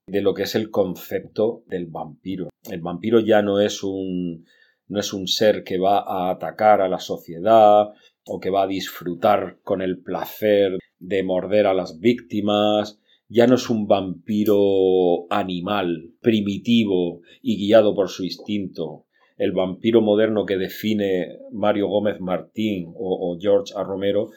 de 0.09 0.21
lo 0.21 0.35
que 0.35 0.43
es 0.43 0.57
el 0.57 0.73
concepto 0.73 1.63
del 1.69 1.87
vampiro. 1.87 2.49
El 2.69 2.81
vampiro 2.81 3.21
ya 3.21 3.41
no 3.41 3.61
es 3.61 3.85
un 3.85 4.47
no 4.89 5.01
es 5.01 5.13
un 5.13 5.29
ser 5.29 5.65
que 5.65 5.79
va 5.79 5.99
a 6.01 6.31
atacar 6.31 6.81
a 6.81 6.89
la 6.89 6.99
sociedad 6.99 7.89
o 8.25 8.41
que 8.41 8.51
va 8.51 8.63
a 8.63 8.67
disfrutar 8.67 9.59
con 9.63 9.81
el 9.81 9.99
placer 10.03 10.79
de 10.99 11.23
morder 11.23 11.67
a 11.67 11.75
las 11.75 11.99
víctimas, 11.99 12.99
ya 13.29 13.47
no 13.47 13.57
es 13.57 13.69
un 13.69 13.87
vampiro 13.87 15.31
animal, 15.31 16.13
primitivo 16.21 17.21
y 17.43 17.59
guiado 17.59 17.95
por 17.95 18.09
su 18.09 18.25
instinto. 18.25 19.05
El 19.37 19.53
vampiro 19.53 20.01
moderno 20.01 20.47
que 20.47 20.57
define 20.57 21.39
Mario 21.53 21.89
Gómez 21.89 22.21
Martín 22.21 22.93
o, 22.97 23.37
George 23.41 23.73
A. 23.77 23.85
Romero 23.85 24.31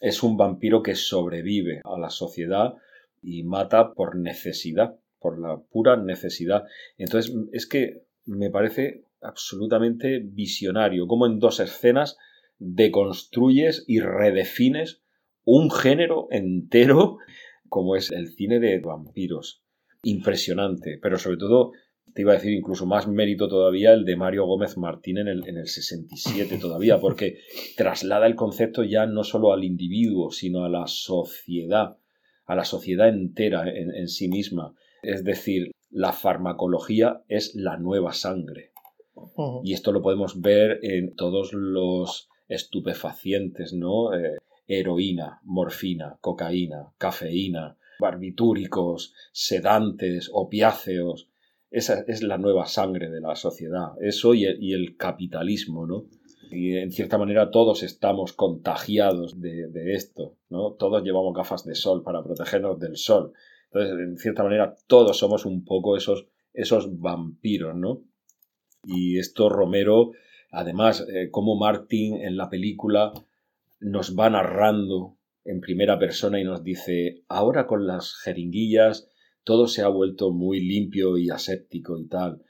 es 0.00 0.22
un 0.22 0.36
vampiro 0.36 0.82
que 0.82 0.94
sobrevive 0.94 1.80
a 1.84 1.98
la 1.98 2.10
sociedad 2.10 2.74
y 3.22 3.44
mata 3.44 3.94
por 3.94 4.16
necesidad, 4.16 4.96
por 5.18 5.38
la 5.38 5.58
pura 5.58 5.96
necesidad. 5.96 6.64
Entonces, 6.98 7.34
es 7.52 7.66
que 7.66 8.02
me 8.26 8.50
parece 8.50 9.05
absolutamente 9.20 10.20
visionario, 10.24 11.06
como 11.06 11.26
en 11.26 11.38
dos 11.38 11.60
escenas 11.60 12.16
deconstruyes 12.58 13.84
y 13.86 14.00
redefines 14.00 15.02
un 15.44 15.70
género 15.70 16.26
entero 16.30 17.18
como 17.68 17.96
es 17.96 18.10
el 18.10 18.28
cine 18.28 18.60
de 18.60 18.80
vampiros. 18.80 19.62
Impresionante, 20.02 20.98
pero 21.00 21.18
sobre 21.18 21.36
todo, 21.36 21.72
te 22.14 22.22
iba 22.22 22.32
a 22.32 22.36
decir 22.36 22.52
incluso 22.52 22.86
más 22.86 23.08
mérito 23.08 23.48
todavía 23.48 23.92
el 23.92 24.04
de 24.04 24.16
Mario 24.16 24.46
Gómez 24.46 24.76
Martín 24.76 25.18
en 25.18 25.28
el, 25.28 25.46
en 25.46 25.56
el 25.56 25.66
67 25.66 26.58
todavía, 26.60 26.98
porque 26.98 27.38
traslada 27.76 28.26
el 28.26 28.36
concepto 28.36 28.84
ya 28.84 29.06
no 29.06 29.24
solo 29.24 29.52
al 29.52 29.64
individuo, 29.64 30.30
sino 30.30 30.64
a 30.64 30.68
la 30.68 30.86
sociedad, 30.86 31.98
a 32.46 32.54
la 32.54 32.64
sociedad 32.64 33.08
entera 33.08 33.68
en, 33.68 33.94
en 33.94 34.08
sí 34.08 34.28
misma. 34.28 34.74
Es 35.02 35.24
decir, 35.24 35.72
la 35.90 36.12
farmacología 36.12 37.22
es 37.28 37.54
la 37.54 37.76
nueva 37.76 38.12
sangre. 38.12 38.72
Y 39.62 39.72
esto 39.72 39.92
lo 39.92 40.02
podemos 40.02 40.40
ver 40.40 40.80
en 40.82 41.14
todos 41.14 41.52
los 41.52 42.28
estupefacientes, 42.48 43.72
¿no? 43.72 44.14
Eh, 44.14 44.36
heroína, 44.66 45.40
morfina, 45.44 46.18
cocaína, 46.20 46.92
cafeína, 46.98 47.76
barbitúricos, 47.98 49.14
sedantes, 49.32 50.30
opiáceos. 50.32 51.28
Esa 51.70 52.04
es 52.06 52.22
la 52.22 52.38
nueva 52.38 52.66
sangre 52.66 53.10
de 53.10 53.20
la 53.20 53.36
sociedad. 53.36 53.92
Eso 54.00 54.34
y 54.34 54.44
el, 54.44 54.96
capitalismo, 54.96 55.86
¿no? 55.86 56.06
Y 56.50 56.76
en 56.76 56.92
cierta 56.92 57.18
manera 57.18 57.50
todos 57.50 57.82
estamos 57.82 58.32
contagiados 58.32 59.40
de, 59.40 59.68
de, 59.68 59.94
esto, 59.94 60.36
¿no? 60.48 60.72
Todos 60.72 61.02
llevamos 61.02 61.34
gafas 61.34 61.64
de 61.64 61.74
sol 61.74 62.02
para 62.02 62.22
protegernos 62.22 62.78
del 62.78 62.96
sol. 62.96 63.32
Entonces, 63.72 63.98
en 63.98 64.16
cierta 64.16 64.44
manera, 64.44 64.76
todos 64.86 65.18
somos 65.18 65.44
un 65.44 65.64
poco 65.64 65.96
esos, 65.96 66.28
esos 66.52 67.00
vampiros, 67.00 67.74
¿no? 67.74 68.04
Y 68.86 69.18
esto 69.18 69.48
Romero, 69.48 70.12
además, 70.50 71.04
eh, 71.12 71.28
como 71.30 71.56
Martin 71.56 72.22
en 72.22 72.36
la 72.36 72.48
película 72.48 73.12
nos 73.80 74.16
va 74.16 74.30
narrando 74.30 75.16
en 75.44 75.60
primera 75.60 75.98
persona 75.98 76.40
y 76.40 76.44
nos 76.44 76.62
dice, 76.62 77.22
ahora 77.28 77.66
con 77.66 77.86
las 77.86 78.14
jeringuillas 78.14 79.08
todo 79.44 79.66
se 79.68 79.82
ha 79.82 79.88
vuelto 79.88 80.32
muy 80.32 80.60
limpio 80.60 81.18
y 81.18 81.30
aséptico 81.30 81.98
y 81.98 82.06
tal. 82.08 82.42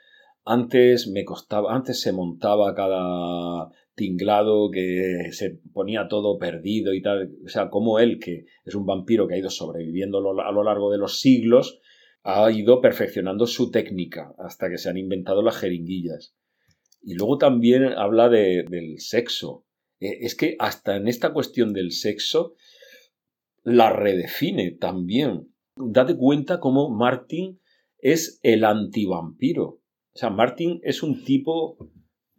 Antes 0.45 1.09
me 1.09 1.24
costaba, 1.24 1.74
antes 1.74 2.01
se 2.01 2.12
montaba 2.12 2.74
cada 2.74 3.68
tinglado 3.95 4.70
que 4.70 5.30
se 5.32 5.59
ponía 5.72 6.07
todo 6.09 6.39
perdido 6.39 6.95
y 6.95 7.03
tal. 7.03 7.32
O 7.45 7.49
sea, 7.49 7.68
como 7.68 7.99
él, 7.99 8.18
que 8.18 8.47
es 8.64 8.74
un 8.74 8.87
vampiro 8.87 9.26
que 9.26 9.34
ha 9.34 9.39
ido 9.39 9.51
sobreviviendo 9.51 10.18
a 10.18 10.53
lo 10.53 10.62
largo 10.62 10.91
de 10.91 10.99
los 10.99 11.20
siglos, 11.20 11.80
ha 12.29 12.51
ido 12.51 12.81
perfeccionando 12.81 13.47
su 13.47 13.70
técnica 13.70 14.35
hasta 14.37 14.68
que 14.68 14.79
se 14.79 14.91
han 14.91 14.99
inventado 14.99 15.43
las 15.43 15.59
jeringuillas. 15.59 16.35
Y 17.01 17.14
luego 17.14 17.39
también 17.39 17.85
habla 17.85 18.29
de, 18.29 18.64
del 18.68 18.99
sexo. 18.99 19.64
Eh, 20.01 20.18
es 20.22 20.35
que 20.35 20.57
hasta 20.59 20.97
en 20.97 21.07
esta 21.07 21.33
cuestión 21.33 21.72
del 21.72 21.93
sexo 21.93 22.57
la 23.62 23.93
redefine 23.93 24.72
también. 24.72 25.55
Date 25.77 26.16
cuenta 26.16 26.59
cómo 26.59 26.91
Martin 26.91 27.61
es 27.99 28.41
el 28.43 28.64
antivampiro. 28.64 29.64
O 29.64 30.18
sea, 30.18 30.31
Martin 30.31 30.81
es 30.83 31.05
un 31.05 31.22
tipo 31.22 31.77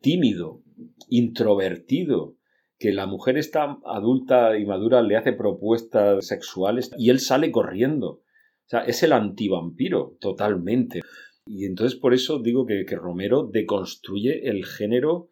tímido, 0.01 0.63
introvertido, 1.07 2.35
que 2.77 2.91
la 2.91 3.05
mujer 3.05 3.37
está 3.37 3.77
adulta 3.85 4.57
y 4.57 4.65
madura 4.65 5.01
le 5.01 5.15
hace 5.15 5.31
propuestas 5.31 6.27
sexuales 6.27 6.91
y 6.97 7.09
él 7.09 7.21
sale 7.21 7.51
corriendo. 7.51 8.21
O 8.67 8.69
sea, 8.69 8.81
es 8.81 9.01
el 9.01 9.13
antivampiro, 9.13 10.17
totalmente. 10.19 10.99
Y 11.45 11.65
entonces 11.65 11.97
por 11.97 12.13
eso 12.13 12.39
digo 12.39 12.65
que, 12.65 12.83
Romero 12.97 13.43
deconstruye 13.49 14.49
el 14.49 14.65
género, 14.65 15.29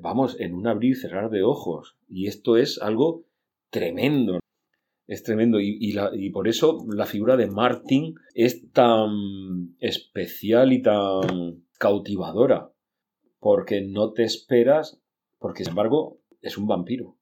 vamos, 0.00 0.38
en 0.38 0.54
un 0.54 0.68
abrir 0.68 0.92
y 0.92 0.94
cerrar 0.94 1.28
de 1.28 1.42
ojos. 1.42 1.96
Y 2.08 2.28
esto 2.28 2.56
es 2.56 2.80
algo 2.80 3.24
tremendo. 3.70 4.38
Es 5.08 5.24
tremendo. 5.24 5.58
Y, 5.58 5.76
y, 5.80 6.30
por 6.30 6.46
eso 6.46 6.86
la 6.88 7.06
figura 7.06 7.36
de 7.36 7.48
Martin 7.48 8.14
es 8.34 8.70
tan 8.70 9.74
especial 9.80 10.72
y 10.72 10.80
tan 10.80 11.64
cautivadora. 11.80 12.70
Porque 13.40 13.80
no 13.80 14.12
te 14.12 14.22
esperas, 14.22 15.02
porque 15.40 15.64
sin 15.64 15.72
embargo 15.72 16.20
es 16.42 16.56
un 16.56 16.68
vampiro. 16.68 17.17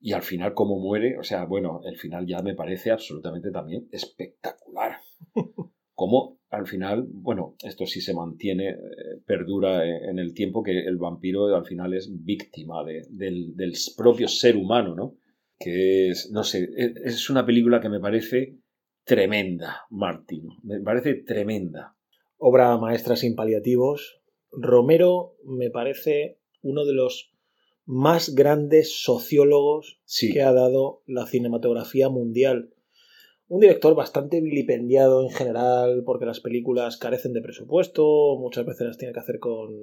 Y 0.00 0.12
al 0.12 0.22
final, 0.22 0.54
como 0.54 0.78
muere, 0.78 1.18
o 1.18 1.22
sea, 1.22 1.44
bueno, 1.44 1.82
el 1.84 1.96
final 1.96 2.26
ya 2.26 2.40
me 2.40 2.54
parece 2.54 2.90
absolutamente 2.90 3.50
también 3.50 3.86
espectacular. 3.92 4.96
Como 5.94 6.40
al 6.48 6.66
final, 6.66 7.06
bueno, 7.06 7.56
esto 7.62 7.84
sí 7.84 8.00
se 8.00 8.14
mantiene, 8.14 8.70
eh, 8.70 8.76
perdura 9.26 9.84
en 9.86 10.18
el 10.18 10.32
tiempo 10.32 10.62
que 10.62 10.80
el 10.80 10.96
vampiro 10.96 11.54
al 11.54 11.66
final 11.66 11.92
es 11.92 12.08
víctima 12.24 12.82
del, 12.82 13.54
del, 13.54 13.72
propio 13.98 14.26
ser 14.26 14.56
humano, 14.56 14.94
¿no? 14.94 15.16
Que 15.58 16.08
es, 16.08 16.30
no 16.32 16.42
sé, 16.42 16.70
e, 16.74 16.94
es 17.04 17.28
una 17.28 17.44
película 17.44 17.80
que 17.80 17.90
me 17.90 18.00
parece 18.00 18.56
tremenda, 19.04 19.82
Martín. 19.90 20.48
Me 20.62 20.80
parece 20.80 21.14
tremenda. 21.14 21.96
Obra 22.38 22.78
maestra 22.78 23.16
sin 23.16 23.34
paliativos. 23.34 24.22
Romero 24.50 25.36
me 25.44 25.70
parece 25.70 26.40
uno 26.62 26.86
de 26.86 26.94
los 26.94 27.29
más 27.84 28.34
grandes 28.34 29.02
sociólogos 29.02 30.00
que 30.32 30.42
ha 30.42 30.52
dado 30.52 31.02
la 31.06 31.26
cinematografía 31.26 32.08
mundial. 32.08 32.70
Un 33.48 33.58
director 33.58 33.96
bastante 33.96 34.40
vilipendiado 34.40 35.24
en 35.24 35.30
general 35.30 36.04
porque 36.06 36.24
las 36.24 36.38
películas 36.38 36.98
carecen 36.98 37.32
de 37.32 37.42
presupuesto, 37.42 38.36
muchas 38.38 38.64
veces 38.64 38.86
las 38.86 38.96
tiene 38.96 39.12
que 39.12 39.18
hacer 39.18 39.40
con, 39.40 39.74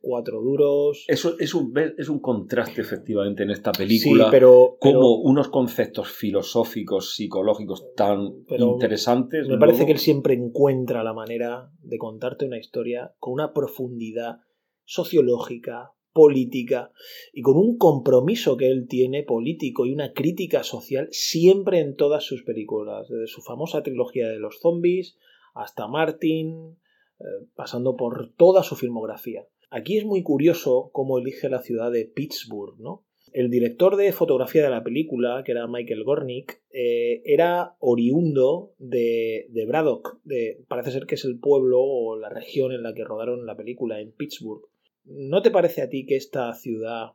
cuatro 0.00 0.40
duros. 0.40 1.04
Eso 1.06 1.38
es 1.38 1.54
un, 1.54 1.74
es 1.98 2.08
un 2.08 2.20
contraste 2.20 2.80
efectivamente 2.80 3.42
en 3.42 3.50
esta 3.50 3.72
película. 3.72 4.24
Sí, 4.24 4.30
pero, 4.30 4.78
como 4.80 5.16
unos 5.16 5.48
conceptos 5.48 6.08
filosóficos, 6.08 7.14
psicológicos 7.14 7.92
tan 7.94 8.46
interesantes. 8.48 9.46
Me 9.46 9.58
parece 9.58 9.84
que 9.84 9.92
él 9.92 9.98
siempre 9.98 10.32
encuentra 10.32 11.04
la 11.04 11.12
manera 11.12 11.70
de 11.82 11.98
contarte 11.98 12.46
una 12.46 12.58
historia 12.58 13.14
con 13.18 13.34
una 13.34 13.52
profundidad 13.52 14.38
sociológica, 14.86 15.92
política 16.16 16.92
y 17.34 17.42
con 17.42 17.58
un 17.58 17.76
compromiso 17.76 18.56
que 18.56 18.70
él 18.70 18.88
tiene 18.88 19.22
político 19.22 19.84
y 19.84 19.92
una 19.92 20.14
crítica 20.14 20.62
social 20.62 21.08
siempre 21.10 21.80
en 21.80 21.94
todas 21.94 22.24
sus 22.24 22.42
películas, 22.42 23.06
desde 23.10 23.26
su 23.26 23.42
famosa 23.42 23.82
trilogía 23.82 24.26
de 24.28 24.38
los 24.38 24.58
zombies 24.60 25.18
hasta 25.52 25.86
Martin, 25.88 26.78
eh, 27.20 27.24
pasando 27.54 27.96
por 27.96 28.32
toda 28.34 28.62
su 28.62 28.76
filmografía. 28.76 29.46
Aquí 29.68 29.98
es 29.98 30.06
muy 30.06 30.22
curioso 30.22 30.88
cómo 30.90 31.18
elige 31.18 31.50
la 31.50 31.60
ciudad 31.60 31.92
de 31.92 32.06
Pittsburgh, 32.06 32.78
¿no? 32.78 33.04
El 33.34 33.50
director 33.50 33.96
de 33.96 34.10
fotografía 34.12 34.62
de 34.62 34.70
la 34.70 34.82
película, 34.82 35.42
que 35.44 35.52
era 35.52 35.66
Michael 35.66 36.04
Gornick, 36.04 36.62
eh, 36.70 37.20
era 37.26 37.76
oriundo 37.80 38.72
de, 38.78 39.48
de 39.50 39.66
Braddock, 39.66 40.18
de, 40.24 40.64
parece 40.66 40.92
ser 40.92 41.04
que 41.04 41.16
es 41.16 41.26
el 41.26 41.38
pueblo 41.38 41.82
o 41.82 42.16
la 42.16 42.30
región 42.30 42.72
en 42.72 42.82
la 42.82 42.94
que 42.94 43.04
rodaron 43.04 43.44
la 43.44 43.54
película, 43.54 44.00
en 44.00 44.12
Pittsburgh. 44.12 44.62
¿No 45.06 45.40
te 45.42 45.50
parece 45.50 45.82
a 45.82 45.88
ti 45.88 46.04
que 46.04 46.16
esta 46.16 46.52
ciudad 46.54 47.12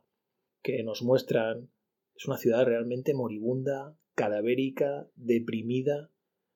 que 0.62 0.82
nos 0.82 1.02
muestran 1.02 1.70
es 2.16 2.26
una 2.26 2.38
ciudad 2.38 2.64
realmente 2.64 3.14
moribunda, 3.14 3.96
cadavérica, 4.14 5.08
deprimida? 5.14 6.10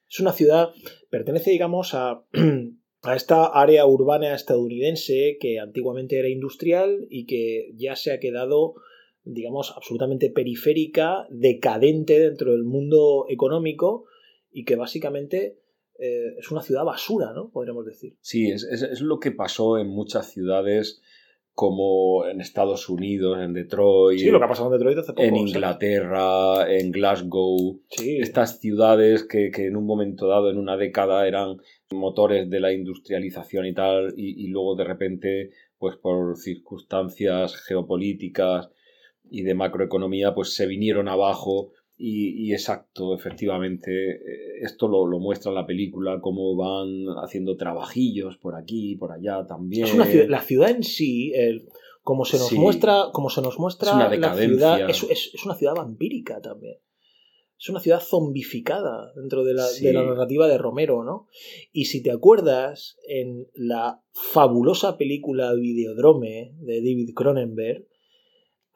Es 0.09 0.21
una 0.21 0.33
ciudad, 0.33 0.71
pertenece, 1.11 1.51
digamos, 1.51 1.95
a, 1.95 2.25
a 3.03 3.17
esta 3.17 3.47
área 3.47 3.85
urbana 3.87 4.35
estadounidense 4.35 5.37
que 5.39 5.59
antiguamente 5.59 6.19
era 6.19 6.29
industrial 6.29 7.07
y 7.11 7.27
que 7.27 7.73
ya 7.75 7.97
se 7.97 8.13
ha 8.13 8.21
quedado, 8.21 8.75
digamos, 9.25 9.73
absolutamente 9.77 10.31
periférica, 10.31 11.27
decadente 11.31 12.19
dentro 12.19 12.53
del 12.53 12.65
mundo 12.65 13.27
económico 13.29 14.07
y 14.51 14.65
que 14.65 14.77
básicamente 14.77 15.59
eh, 15.99 16.37
es 16.39 16.51
una 16.51 16.63
ciudad 16.63 16.85
basura, 16.85 17.33
¿no? 17.33 17.51
Podríamos 17.51 17.85
decir. 17.85 18.17
Sí, 18.21 18.51
es, 18.51 18.65
es, 18.65 19.01
lo 19.01 19.19
que 19.19 19.33
pasó 19.33 19.79
en 19.79 19.89
muchas 19.89 20.31
ciudades 20.33 21.03
como 21.57 22.27
en 22.27 22.43
Estados 22.43 22.91
Unidos, 22.91 23.39
en 23.41 23.55
Detroit, 23.55 24.21
Sí, 24.21 24.29
lo 24.31 24.39
que 24.39 24.45
ha 24.45 24.49
pasado 24.49 24.69
en 24.69 24.79
Detroit 24.79 24.99
hace 24.99 25.15
poco. 25.15 25.23
en. 25.23 25.37
Inglaterra, 25.37 26.71
en 26.71 26.93
Glasgow, 26.93 27.81
Sí. 27.89 28.19
estas 28.19 28.61
ciudades 28.61 29.25
que, 29.25 29.51
que 29.51 29.67
en 29.67 29.77
un 29.77 29.87
momento 29.87 30.29
dado, 30.29 30.51
en 30.51 30.59
una 30.59 30.77
década, 30.77 31.27
eran 31.27 31.57
motores 31.91 32.51
de 32.51 32.61
la 32.61 32.73
industrialización 32.75 33.65
y 33.65 33.73
tal, 33.73 34.13
y, 34.19 34.45
y 34.45 34.49
luego 34.49 34.77
de 34.77 34.85
repente, 34.85 35.51
pues 35.79 35.97
por 35.97 36.37
circunstancias 36.37 37.57
geopolíticas 37.67 38.69
y 39.31 39.43
de 39.43 39.55
macroeconomía, 39.55 40.35
pues 40.35 40.55
se 40.55 40.67
vinieron 40.67 41.09
abajo. 41.09 41.73
Y, 41.99 42.47
y 42.49 42.53
exacto, 42.53 43.15
efectivamente, 43.15 43.91
eh, 44.17 44.19
esto 44.61 44.87
lo, 44.87 45.07
lo 45.07 45.19
muestra 45.19 45.51
la 45.51 45.65
película, 45.67 46.21
cómo 46.21 46.55
van 46.55 47.07
haciendo 47.25 47.57
trabajillos 47.57 48.37
por 48.37 48.55
aquí 48.55 48.93
y 48.93 48.97
por 48.97 49.13
allá 49.13 49.47
también. 49.47 49.87
Es 49.87 49.95
una 49.95 50.05
ciudad- 50.05 50.29
la 50.29 50.43
ciudad 50.43 50.71
en 50.71 50.83
sí, 50.83 51.33
el- 51.35 51.67
como 52.03 52.25
se 52.27 52.37
nos 52.37 52.49
Sí. 52.49 52.59
muestra, 52.59 53.05
como 53.13 53.31
se 53.31 53.41
nos 53.41 53.59
muestra 53.59 53.89
Es 53.89 53.95
una 53.97 54.09
la 54.15 54.35
ciudad, 54.35 54.91
es, 54.91 55.03
es- 55.05 55.31
es 55.35 55.45
una 55.47 55.55
ciudad 55.55 55.75
vampírica 55.75 56.41
también. 56.43 56.77
Es 57.59 57.71
una 57.71 57.81
ciudad 57.81 58.01
zombificada 58.01 59.13
dentro 59.17 59.43
de 59.43 59.55
la, 59.55 59.65
Sí. 59.67 59.83
de 59.87 59.95
la 59.95 60.03
narrativa 60.05 60.47
de 60.47 60.59
Romero, 60.59 61.03
¿no? 61.03 61.27
Y 61.73 61.87
si 61.87 62.03
te 62.03 62.11
acuerdas, 62.11 62.99
en 63.09 63.47
la 63.55 64.03
fabulosa 64.13 64.99
película 64.99 65.55
Videodrome 65.55 66.53
de 66.61 66.81
David 66.81 67.15
Cronenberg, 67.15 67.87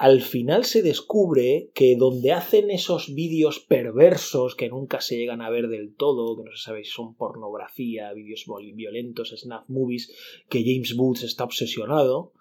al 0.01 0.23
final 0.23 0.65
se 0.65 0.81
descubre 0.81 1.73
que 1.75 1.95
donde 1.95 2.33
hacen 2.33 2.71
esos 2.71 3.15
vídeos 3.15 3.61
perversos 3.61 4.55
que 4.55 4.71
nunca 4.71 5.03
se 5.03 5.19
llegan 5.19 5.43
a 5.43 5.51
ver 5.51 5.69
del 5.69 5.95
todo, 5.95 6.39
que 6.39 6.49
no 6.49 6.57
se 6.57 6.63
sabe 6.63 6.85
si 6.85 6.91
son 6.91 7.15
pornografía, 7.17 8.11
vídeos 8.15 8.47
violentos, 8.75 9.35
snap 9.37 9.69
movies, 9.69 10.11
que 10.49 10.65
James 10.65 10.97
Woods 10.97 11.25
está 11.25 11.45
obsesionado, 11.45 12.33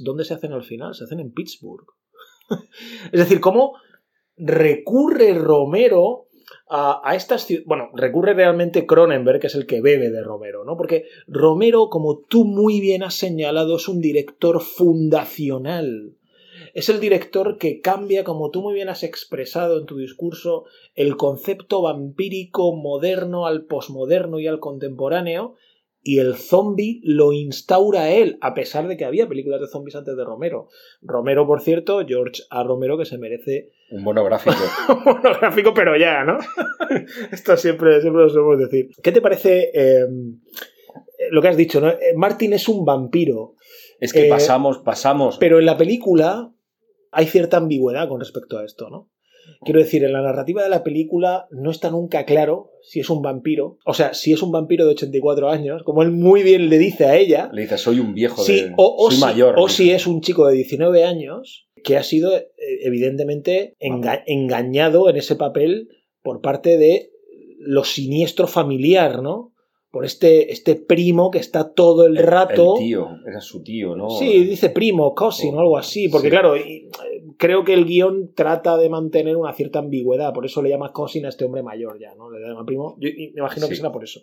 ¿dónde 0.00 0.26
se 0.26 0.34
hacen 0.34 0.52
al 0.52 0.62
final? 0.62 0.94
Se 0.94 1.04
hacen 1.04 1.20
en 1.20 1.32
Pittsburgh. 1.32 1.86
es 3.10 3.18
decir, 3.18 3.40
cómo 3.40 3.76
recurre 4.36 5.32
Romero 5.32 6.28
a, 6.68 7.00
a 7.02 7.16
estas 7.16 7.46
ciudades. 7.46 7.66
Bueno, 7.68 7.88
recurre 7.94 8.34
realmente 8.34 8.84
Cronenberg, 8.84 9.40
que 9.40 9.46
es 9.46 9.54
el 9.54 9.64
que 9.64 9.80
bebe 9.80 10.10
de 10.10 10.22
Romero, 10.22 10.66
¿no? 10.66 10.76
Porque 10.76 11.06
Romero, 11.26 11.88
como 11.88 12.18
tú 12.18 12.44
muy 12.44 12.80
bien 12.80 13.02
has 13.02 13.14
señalado, 13.14 13.76
es 13.76 13.88
un 13.88 14.02
director 14.02 14.60
fundacional. 14.60 16.18
Es 16.74 16.88
el 16.88 17.00
director 17.00 17.58
que 17.58 17.80
cambia, 17.80 18.24
como 18.24 18.50
tú 18.50 18.62
muy 18.62 18.74
bien 18.74 18.88
has 18.88 19.02
expresado 19.02 19.78
en 19.78 19.86
tu 19.86 19.96
discurso, 19.98 20.64
el 20.94 21.16
concepto 21.16 21.82
vampírico 21.82 22.74
moderno 22.76 23.46
al 23.46 23.64
posmoderno 23.66 24.38
y 24.38 24.46
al 24.46 24.60
contemporáneo, 24.60 25.54
y 26.02 26.18
el 26.18 26.36
zombie 26.36 27.00
lo 27.04 27.32
instaura 27.34 28.10
él, 28.10 28.38
a 28.40 28.54
pesar 28.54 28.88
de 28.88 28.96
que 28.96 29.04
había 29.04 29.28
películas 29.28 29.60
de 29.60 29.66
zombies 29.68 29.96
antes 29.96 30.16
de 30.16 30.24
Romero. 30.24 30.68
Romero, 31.02 31.46
por 31.46 31.60
cierto, 31.60 32.00
George 32.06 32.42
A. 32.48 32.62
Romero, 32.62 32.96
que 32.96 33.04
se 33.04 33.18
merece 33.18 33.68
Un 33.90 34.02
monográfico. 34.02 34.56
un 34.88 35.04
monográfico, 35.04 35.74
pero 35.74 35.98
ya, 35.98 36.24
¿no? 36.24 36.38
Esto 37.32 37.54
siempre, 37.58 38.00
siempre 38.00 38.22
lo 38.22 38.28
solemos 38.30 38.58
decir. 38.58 38.88
¿Qué 39.02 39.12
te 39.12 39.20
parece 39.20 39.70
eh, 39.74 40.06
lo 41.30 41.42
que 41.42 41.48
has 41.48 41.56
dicho? 41.58 41.82
¿no? 41.82 41.90
Eh, 41.90 42.14
Martin 42.16 42.54
es 42.54 42.66
un 42.68 42.84
vampiro, 42.86 43.56
Es 44.00 44.14
que 44.14 44.26
Eh, 44.26 44.30
pasamos, 44.30 44.78
pasamos. 44.78 45.36
pero 45.38 45.58
en 45.58 45.66
la 45.66 45.76
película 45.76 46.50
hay 47.12 47.26
cierta 47.26 47.56
ambigüedad 47.56 48.08
con 48.08 48.20
respecto 48.20 48.58
a 48.58 48.64
esto, 48.64 48.88
¿no? 48.90 49.10
Quiero 49.62 49.80
decir, 49.80 50.04
en 50.04 50.12
la 50.12 50.22
narrativa 50.22 50.62
de 50.62 50.68
la 50.68 50.84
película 50.84 51.46
no 51.50 51.70
está 51.70 51.90
nunca 51.90 52.24
claro 52.24 52.70
si 52.82 53.00
es 53.00 53.10
un 53.10 53.20
vampiro, 53.22 53.78
o 53.84 53.94
sea, 53.94 54.14
si 54.14 54.32
es 54.32 54.42
un 54.42 54.52
vampiro 54.52 54.84
de 54.84 54.92
84 54.92 55.48
años, 55.50 55.82
como 55.82 56.02
él 56.02 56.10
muy 56.12 56.42
bien 56.42 56.68
le 56.68 56.78
dice 56.78 57.06
a 57.06 57.16
ella, 57.16 57.50
Le 57.52 57.62
dice, 57.62 57.78
soy 57.78 57.98
un 58.00 58.14
viejo 58.14 58.42
Sí, 58.42 58.60
de... 58.60 58.74
o, 58.76 58.94
o 58.98 59.10
soy 59.10 59.16
si, 59.16 59.20
mayor. 59.24 59.54
o 59.58 59.68
si 59.68 59.90
es 59.90 60.06
un 60.06 60.20
chico 60.20 60.46
de 60.46 60.54
19 60.54 61.04
años 61.04 61.68
que 61.82 61.96
ha 61.96 62.02
sido 62.02 62.36
eh, 62.36 62.46
evidentemente 62.82 63.74
enga- 63.80 64.22
engañado 64.26 65.08
en 65.08 65.16
ese 65.16 65.36
papel 65.36 65.88
por 66.22 66.42
parte 66.42 66.76
de 66.76 67.10
lo 67.58 67.84
siniestro 67.84 68.46
familiar, 68.46 69.22
¿no? 69.22 69.52
Por 69.90 70.04
este, 70.04 70.52
este 70.52 70.76
primo 70.76 71.30
que 71.30 71.38
está 71.38 71.72
todo 71.72 72.06
el 72.06 72.16
rato... 72.16 72.76
El 72.76 72.84
tío, 72.84 73.08
era 73.26 73.40
su 73.40 73.62
tío, 73.62 73.96
¿no? 73.96 74.08
Sí, 74.10 74.44
dice 74.44 74.70
primo, 74.70 75.14
cousin 75.14 75.54
o 75.56 75.60
algo 75.60 75.76
así, 75.76 76.08
porque 76.08 76.28
Sí. 76.28 76.30
claro, 76.30 76.54
eh, 76.54 76.88
creo 77.38 77.64
que 77.64 77.74
el 77.74 77.86
guion 77.86 78.32
trata 78.34 78.76
de 78.76 78.88
mantener 78.88 79.36
una 79.36 79.52
cierta 79.52 79.80
ambigüedad, 79.80 80.32
por 80.32 80.44
eso 80.44 80.62
le 80.62 80.68
llama 80.68 80.92
cousin 80.92 81.26
a 81.26 81.30
este 81.30 81.44
hombre 81.44 81.62
mayor 81.62 81.98
ya, 81.98 82.14
¿no? 82.14 82.30
Le 82.30 82.46
llama 82.46 82.64
primo, 82.64 82.96
yo 83.00 83.08
me 83.10 83.32
imagino 83.34 83.66
que 83.66 83.74
será 83.74 83.90
por 83.90 84.04
eso, 84.04 84.20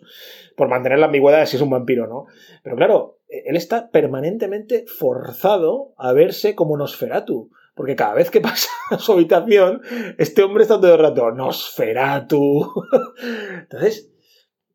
por 0.56 0.68
mantener 0.68 1.00
la 1.00 1.06
ambigüedad 1.06 1.40
de 1.40 1.46
si 1.46 1.56
es 1.56 1.62
un 1.62 1.70
vampiro, 1.70 2.06
¿no? 2.06 2.26
Pero 2.62 2.76
claro, 2.76 3.18
eh, 3.28 3.42
él 3.46 3.56
está 3.56 3.90
permanentemente 3.90 4.86
forzado 4.86 5.92
a 5.96 6.12
verse 6.12 6.54
como 6.54 6.76
Nosferatu, 6.76 7.50
porque 7.74 7.96
cada 7.96 8.14
vez 8.14 8.30
que 8.30 8.40
pasa 8.40 8.70
a 8.90 8.98
su 8.98 9.12
habitación, 9.12 9.82
este 10.16 10.42
hombre 10.42 10.62
está 10.62 10.80
todo 10.80 10.94
el 10.94 11.00
rato, 11.00 11.30
Nosferatu. 11.32 12.72
Entonces, 13.62 14.10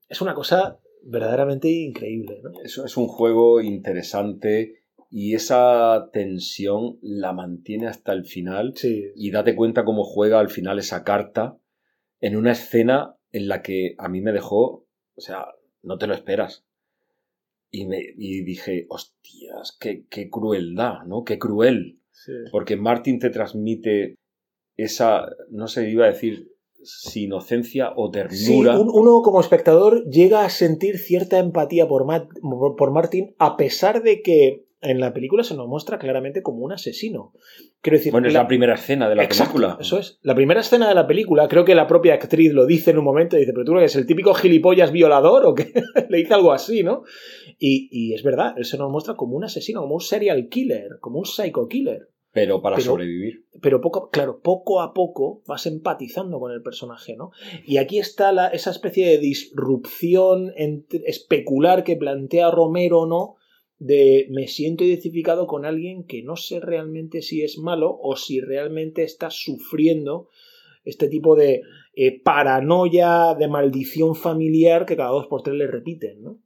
es 0.09 0.21
una 0.21 0.33
cosa 0.33 0.79
verdaderamente 1.04 1.70
increíble, 1.70 2.39
¿no? 2.43 2.51
Eso 2.64 2.86
es 2.86 2.97
un 2.97 3.08
juego 3.08 3.62
interesante 3.62 4.84
y 5.10 5.36
esa 5.36 6.10
tensión 6.12 6.97
la 7.01 7.34
mantiene 7.34 7.88
hasta 7.88 8.14
el 8.14 8.26
final. 8.26 8.74
Sí, 8.76 9.12
Y 9.16 9.32
date 9.32 9.56
cuenta 9.56 9.86
cómo 9.86 10.04
juega 10.04 10.39
al 10.39 10.49
final 10.49 10.80
esa 10.80 11.04
carta 11.04 11.58
en 12.20 12.36
una 12.36 12.54
escena 12.54 13.16
en 13.32 13.47
la 13.47 13.62
que 13.62 13.95
a 13.97 14.10
mí 14.10 14.22
me 14.22 14.32
dejó, 14.32 14.88
o 15.16 15.22
sea, 15.22 15.45
no 15.82 15.97
te 15.97 16.08
lo 16.08 16.14
esperas. 16.14 16.66
Y, 17.70 17.86
me, 17.86 17.99
y 18.18 18.43
dije, 18.43 18.86
hostias, 18.89 19.76
qué, 19.80 20.06
qué 20.10 20.30
crueldad, 20.30 21.04
¿no? 21.06 21.24
Qué 21.24 21.38
cruel. 21.39 21.99
sí. 22.12 22.32
Porque 22.51 22.76
Martin 22.76 23.20
te 23.20 23.30
transmite 23.30 24.16
esa, 24.78 25.28
no 25.49 25.68
sé, 25.68 25.89
iba 25.89 26.06
a 26.06 26.12
decir, 26.12 26.53
si 26.84 27.23
inocencia 27.23 27.91
o 27.95 28.07
Sí, 28.07 28.11
ternura. 28.47 28.79
un- 28.79 28.89
uno 28.93 29.21
como 29.21 29.39
espectador 29.41 30.03
llega 30.09 30.45
a 30.45 30.49
sentir 30.49 30.97
cierta 30.97 31.39
empatía 31.39 31.88
por, 31.88 32.05
Matt- 32.05 32.29
por 32.77 32.91
Martin, 32.91 33.36
a 33.39 33.57
pesar 33.57 34.03
de 34.03 34.21
que 34.21 34.65
en 34.81 34.99
la 34.99 35.13
película 35.13 35.45
se 35.45 35.55
nos 35.55 35.65
muestra 35.69 35.97
claramente 35.97 36.41
como 36.41 36.65
un 36.65 36.73
asesino. 36.73 37.31
Quiero 37.79 37.97
decir, 37.97 38.11
Bueno, 38.11 38.27
es 38.27 38.34
la, 38.34 38.47
primera 38.49 38.73
escena 38.75 39.07
de 39.07 39.15
la 39.15 39.23
Exacto, 39.23 39.53
película. 39.53 39.77
Eso 39.79 39.97
es. 39.97 40.19
La 40.23 40.36
primera 40.36 40.59
escena 40.59 40.89
de 40.89 40.95
la 40.95 41.07
película, 41.07 41.47
creo 41.47 41.63
que 41.63 41.73
la 41.73 41.88
propia 41.88 42.13
actriz 42.15 42.51
lo 42.53 42.65
dice 42.65 42.91
en 42.91 42.97
un 42.97 43.05
momento, 43.05 43.38
dice, 43.38 43.53
pero 43.53 43.63
tú 43.63 43.77
eres 43.77 43.95
el 43.95 44.05
típico 44.05 44.34
gilipollas 44.34 44.91
violador 44.91 45.45
o 45.45 45.53
qué? 45.55 45.71
Le 46.09 46.17
dice 46.17 46.34
algo 46.34 46.51
así, 46.51 46.84
¿no? 46.84 47.03
Y, 47.59 47.88
y 47.91 48.13
es 48.13 48.23
verdad, 48.23 48.55
él 48.57 48.65
se 48.65 48.77
nos 48.77 48.91
muestra 48.91 49.15
como 49.15 49.38
un 49.38 49.45
asesino, 49.45 49.79
como 49.81 49.95
un 49.95 50.01
serial 50.01 50.49
killer, 50.49 50.97
como 50.99 51.19
un 51.19 51.25
psycho 51.25 51.67
killer. 51.69 52.09
Pero 52.34 52.61
para 52.63 52.77
Pero- 52.77 52.86
sobrevivir. 52.86 53.45
pero 53.61 53.79
poco, 53.79 54.09
claro, 54.09 54.41
poco 54.41 54.81
a 54.81 54.93
poco 54.93 55.43
vas 55.45 55.67
empatizando 55.67 56.39
con 56.39 56.51
el 56.51 56.63
personaje, 56.63 57.15
¿no? 57.15 57.31
Y 57.65 57.77
aquí 57.77 57.99
está 57.99 58.31
la- 58.31 58.47
esa 58.47 58.71
especie 58.71 59.07
de 59.07 59.19
disrupción 59.19 60.51
entre- 60.55 61.03
especular 61.05 61.84
que 61.84 61.95
plantea 61.95 62.49
Romero, 62.51 63.05
¿no? 63.05 63.36
De 63.79 64.27
me 64.31 64.47
siento 64.47 64.84
identificado 64.84 65.45
con 65.45 65.65
alguien 65.65 66.05
que 66.05 66.23
no 66.23 66.36
sé 66.36 66.59
realmente 66.59 67.21
si 67.21 67.43
es 67.43 67.57
malo 67.57 67.97
o 68.01 68.15
si 68.15 68.39
realmente 68.41 69.03
está 69.03 69.29
sufriendo 69.29 70.29
este 70.86 71.07
tipo 71.09 71.36
de 71.36 71.61
eh, 71.95 72.19
paranoia, 72.23 73.36
de 73.38 73.47
maldición 73.47 74.15
familiar 74.15 74.86
que 74.88 74.95
cada 74.97 75.11
dos 75.11 75.27
por 75.27 75.43
tres 75.43 75.55
le 75.55 75.67
repiten, 75.67 76.23
¿no? 76.23 76.39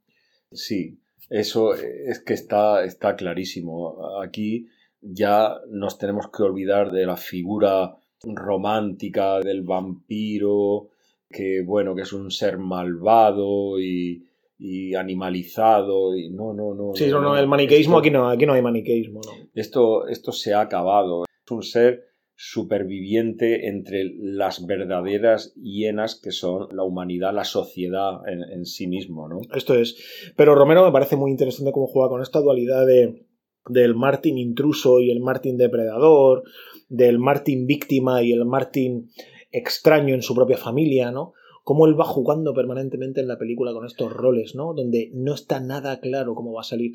Sí, 0.52 0.98
eso 1.30 1.72
es 1.74 2.20
que 2.20 2.34
está, 2.34 2.84
está 2.84 3.16
clarísimo. 3.16 3.96
Aquí 4.22 4.66
ya 5.00 5.56
nos 5.70 5.98
tenemos 5.98 6.28
que 6.30 6.42
olvidar 6.42 6.90
de 6.90 7.06
la 7.06 7.16
figura 7.16 7.96
romántica 8.22 9.40
del 9.40 9.62
vampiro, 9.62 10.88
que 11.30 11.62
bueno, 11.64 11.94
que 11.94 12.02
es 12.02 12.12
un 12.12 12.30
ser 12.30 12.58
malvado 12.58 13.78
y, 13.80 14.24
y 14.58 14.94
animalizado. 14.94 16.16
Y 16.16 16.30
no, 16.30 16.52
no, 16.52 16.74
no. 16.74 16.92
Sí, 16.94 17.06
no, 17.08 17.20
no, 17.20 17.36
el 17.36 17.46
maniqueísmo 17.46 17.96
Esto- 17.96 18.00
aquí 18.00 18.10
no, 18.10 18.28
aquí 18.28 18.46
no 18.46 18.54
hay 18.54 18.62
maniqueísmo, 18.62 19.20
¿no? 19.24 19.32
Esto, 19.54 20.06
esto 20.08 20.32
se 20.32 20.54
ha 20.54 20.60
acabado. 20.62 21.24
Es 21.44 21.50
un 21.52 21.62
ser 21.62 22.04
superviviente 22.34 23.66
entre 23.68 24.04
las 24.16 24.64
verdaderas 24.64 25.52
hienas 25.56 26.14
que 26.20 26.30
son 26.30 26.68
la 26.70 26.84
humanidad, 26.84 27.34
la 27.34 27.44
sociedad 27.44 28.20
en, 28.28 28.42
en 28.42 28.64
sí 28.64 28.86
mismo, 28.86 29.28
¿no? 29.28 29.40
Esto 29.54 29.74
es. 29.74 30.32
Pero 30.36 30.54
Romero 30.54 30.84
me 30.84 30.92
parece 30.92 31.16
muy 31.16 31.30
interesante 31.32 31.72
cómo 31.72 31.86
juega 31.88 32.08
con 32.08 32.22
esta 32.22 32.40
dualidad 32.40 32.86
de, 32.86 33.26
del 33.68 33.94
Martin 33.94 34.38
intruso 34.38 35.00
y 35.00 35.10
el 35.10 35.20
Martin 35.20 35.56
depredador, 35.56 36.44
del 36.88 37.18
Martin 37.18 37.66
víctima 37.66 38.22
y 38.22 38.32
el 38.32 38.44
Martin 38.44 39.08
extraño 39.50 40.14
en 40.14 40.22
su 40.22 40.34
propia 40.34 40.56
familia, 40.56 41.10
¿no? 41.10 41.34
cómo 41.68 41.86
él 41.86 42.00
va 42.00 42.06
jugando 42.06 42.54
permanentemente 42.54 43.20
en 43.20 43.28
la 43.28 43.36
película 43.36 43.74
con 43.74 43.84
estos 43.84 44.10
roles, 44.10 44.54
¿no? 44.54 44.72
Donde 44.72 45.10
no 45.12 45.34
está 45.34 45.60
nada 45.60 46.00
claro 46.00 46.34
cómo 46.34 46.54
va 46.54 46.62
a 46.62 46.64
salir. 46.64 46.92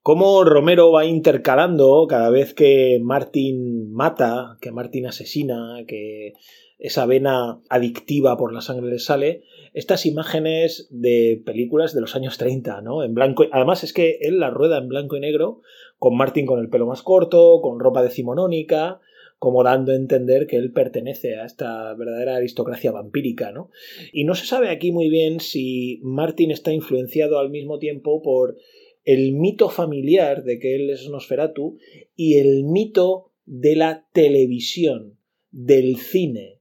Cómo 0.00 0.44
Romero 0.44 0.90
va 0.90 1.04
intercalando 1.04 2.06
cada 2.08 2.30
vez 2.30 2.54
que 2.54 2.98
Martin 3.02 3.92
mata, 3.92 4.56
que 4.62 4.72
Martin 4.72 5.08
asesina, 5.08 5.84
que 5.86 6.32
esa 6.78 7.04
vena 7.04 7.60
adictiva 7.68 8.38
por 8.38 8.54
la 8.54 8.62
sangre 8.62 8.92
le 8.92 8.98
sale, 8.98 9.42
estas 9.74 10.06
imágenes 10.06 10.88
de 10.90 11.42
películas 11.44 11.94
de 11.94 12.00
los 12.00 12.14
años 12.14 12.38
30, 12.38 12.80
¿no? 12.80 13.02
En 13.02 13.12
blanco. 13.12 13.44
Además 13.50 13.82
es 13.84 13.92
que 13.92 14.18
él 14.20 14.38
la 14.38 14.50
rueda 14.50 14.78
en 14.78 14.88
blanco 14.88 15.16
y 15.16 15.20
negro, 15.20 15.60
con 15.98 16.16
Martin 16.16 16.46
con 16.46 16.60
el 16.60 16.70
pelo 16.70 16.86
más 16.86 17.02
corto, 17.02 17.60
con 17.60 17.80
ropa 17.80 18.02
decimonónica, 18.02 19.00
como 19.38 19.64
dando 19.64 19.92
a 19.92 19.96
entender 19.96 20.46
que 20.46 20.56
él 20.56 20.72
pertenece 20.72 21.36
a 21.36 21.44
esta 21.44 21.92
verdadera 21.94 22.36
aristocracia 22.36 22.92
vampírica, 22.92 23.50
¿no? 23.50 23.70
Y 24.12 24.24
no 24.24 24.36
se 24.36 24.46
sabe 24.46 24.70
aquí 24.70 24.92
muy 24.92 25.10
bien 25.10 25.40
si 25.40 26.00
Martin 26.02 26.52
está 26.52 26.72
influenciado 26.72 27.38
al 27.40 27.50
mismo 27.50 27.78
tiempo 27.78 28.22
por 28.22 28.56
el 29.04 29.32
mito 29.32 29.68
familiar 29.68 30.44
de 30.44 30.60
que 30.60 30.76
él 30.76 30.88
es 30.88 31.08
Nosferatu 31.08 31.76
y 32.16 32.38
el 32.38 32.64
mito 32.64 33.32
de 33.44 33.76
la 33.76 34.06
televisión, 34.12 35.18
del 35.50 35.98
cine, 35.98 36.53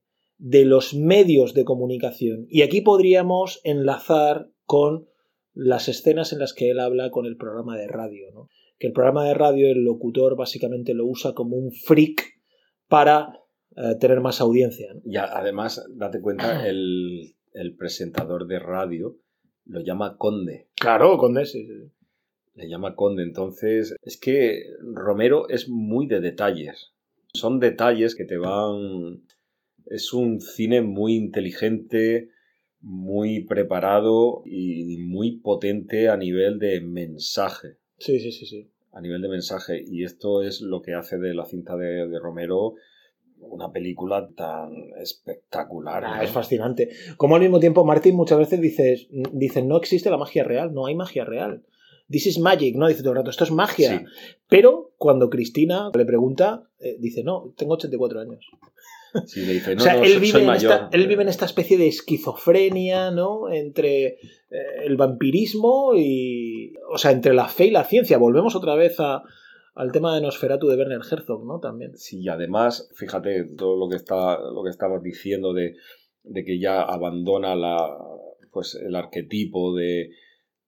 de 0.43 0.65
los 0.65 0.93
medios 0.93 1.53
de 1.53 1.63
comunicación. 1.63 2.47
Y 2.49 2.63
aquí 2.63 2.81
podríamos 2.81 3.61
enlazar 3.63 4.49
con 4.65 5.07
las 5.53 5.87
escenas 5.87 6.33
en 6.33 6.39
las 6.39 6.53
que 6.53 6.69
él 6.69 6.81
habla 6.81 7.11
con 7.11 7.25
el 7.25 7.37
programa 7.37 7.77
de 7.77 7.87
radio, 7.87 8.29
¿no? 8.33 8.49
Que 8.77 8.87
el 8.87 8.93
programa 8.93 9.25
de 9.25 9.35
radio 9.35 9.69
el 9.69 9.85
locutor 9.85 10.35
básicamente 10.35 10.93
lo 10.93 11.05
usa 11.05 11.33
como 11.33 11.55
un 11.55 11.71
freak 11.71 12.41
para 12.89 13.39
eh, 13.77 13.95
tener 14.01 14.19
más 14.19 14.41
audiencia. 14.41 14.93
¿no? 14.93 14.99
Y 15.05 15.15
además, 15.15 15.81
date 15.89 16.19
cuenta, 16.19 16.67
el, 16.67 17.35
el 17.53 17.77
presentador 17.77 18.45
de 18.45 18.59
radio 18.59 19.15
lo 19.65 19.79
llama 19.79 20.17
conde. 20.17 20.67
Claro, 20.75 21.17
con 21.17 21.37
sí, 21.45 21.65
sí. 21.65 21.89
Le 22.55 22.67
llama 22.67 22.97
conde. 22.97 23.23
Entonces, 23.23 23.95
es 24.01 24.19
que 24.19 24.61
Romero 24.93 25.47
es 25.47 25.69
muy 25.69 26.05
de 26.05 26.19
detalles. 26.19 26.91
Son 27.33 27.61
detalles 27.61 28.13
que 28.13 28.25
te 28.25 28.37
van... 28.37 29.23
Es 29.87 30.13
un 30.13 30.41
cine 30.41 30.81
muy 30.81 31.15
inteligente, 31.15 32.29
muy 32.81 33.45
preparado 33.45 34.43
y 34.45 34.97
muy 34.97 35.37
potente 35.37 36.09
a 36.09 36.17
nivel 36.17 36.59
de 36.59 36.81
mensaje. 36.81 37.77
Sí, 37.97 38.19
sí, 38.19 38.31
sí, 38.31 38.45
sí. 38.45 38.69
a 38.91 39.01
nivel 39.01 39.21
de 39.21 39.29
mensaje. 39.29 39.83
Y 39.87 40.03
esto 40.03 40.43
es 40.43 40.61
lo 40.61 40.81
que 40.81 40.93
hace 40.93 41.17
de 41.17 41.33
la 41.33 41.45
cinta 41.45 41.75
de, 41.77 42.07
de 42.07 42.19
Romero 42.19 42.75
una 43.49 43.71
película 43.71 44.29
tan 44.35 44.71
espectacular. 44.99 46.03
Ah, 46.05 46.17
¿no? 46.17 46.23
es 46.23 46.31
fascinante. 46.31 46.89
Como 47.17 47.35
al 47.35 47.41
mismo 47.41 47.59
tiempo 47.59 47.85
Martin 47.85 48.15
muchas 48.15 48.39
veces 48.39 48.61
dice, 48.61 49.07
dice, 49.31 49.63
no 49.63 49.77
existe 49.77 50.09
la 50.09 50.17
magia 50.17 50.43
real, 50.43 50.73
no 50.73 50.85
hay 50.85 50.95
magia 50.95 51.25
real. 51.25 51.63
This 52.09 52.27
is 52.27 52.39
magic, 52.39 52.75
¿no? 52.75 52.87
Dice 52.87 53.01
todo 53.01 53.13
el 53.13 53.17
rato, 53.17 53.29
esto 53.29 53.43
es 53.43 53.51
magia. 53.51 53.97
Sí. 53.97 54.05
Pero 54.49 54.93
cuando 54.97 55.29
Cristina 55.29 55.89
le 55.93 56.05
pregunta, 56.05 56.69
eh, 56.79 56.97
dice, 56.99 57.23
no, 57.23 57.53
tengo 57.57 57.73
84 57.73 58.19
años. 58.19 58.45
Sí, 59.25 59.45
le 59.45 59.53
dice, 59.53 59.75
no, 59.75 59.81
o 59.81 59.85
sea, 59.85 59.95
no, 59.95 60.03
él, 60.03 60.19
vive 60.19 60.39
en 60.39 60.45
mayor. 60.45 60.71
esta, 60.71 60.89
él 60.91 61.07
vive 61.07 61.23
en 61.23 61.29
esta 61.29 61.45
especie 61.45 61.77
de 61.77 61.87
esquizofrenia, 61.87 63.11
¿no? 63.11 63.49
Entre 63.49 64.05
eh, 64.05 64.17
el 64.85 64.97
vampirismo 64.97 65.93
y... 65.95 66.73
O 66.91 66.97
sea, 66.97 67.11
entre 67.11 67.33
la 67.33 67.47
fe 67.47 67.67
y 67.67 67.71
la 67.71 67.83
ciencia. 67.83 68.17
Volvemos 68.17 68.55
otra 68.55 68.75
vez 68.75 68.99
a, 68.99 69.23
al 69.75 69.91
tema 69.91 70.15
de 70.15 70.21
Nosferatu 70.21 70.67
de 70.67 70.77
Werner 70.77 71.01
Herzog, 71.09 71.45
¿no? 71.45 71.59
También. 71.59 71.97
Sí, 71.97 72.21
y 72.21 72.29
además, 72.29 72.89
fíjate 72.95 73.45
todo 73.57 73.77
lo 73.77 73.89
que 73.89 73.95
está, 73.95 74.39
lo 74.39 74.63
que 74.63 74.69
estabas 74.69 75.01
diciendo 75.01 75.53
de, 75.53 75.75
de 76.23 76.43
que 76.43 76.59
ya 76.59 76.81
abandona 76.81 77.55
la, 77.55 77.77
pues, 78.51 78.75
el 78.75 78.95
arquetipo 78.95 79.75
de, 79.75 80.11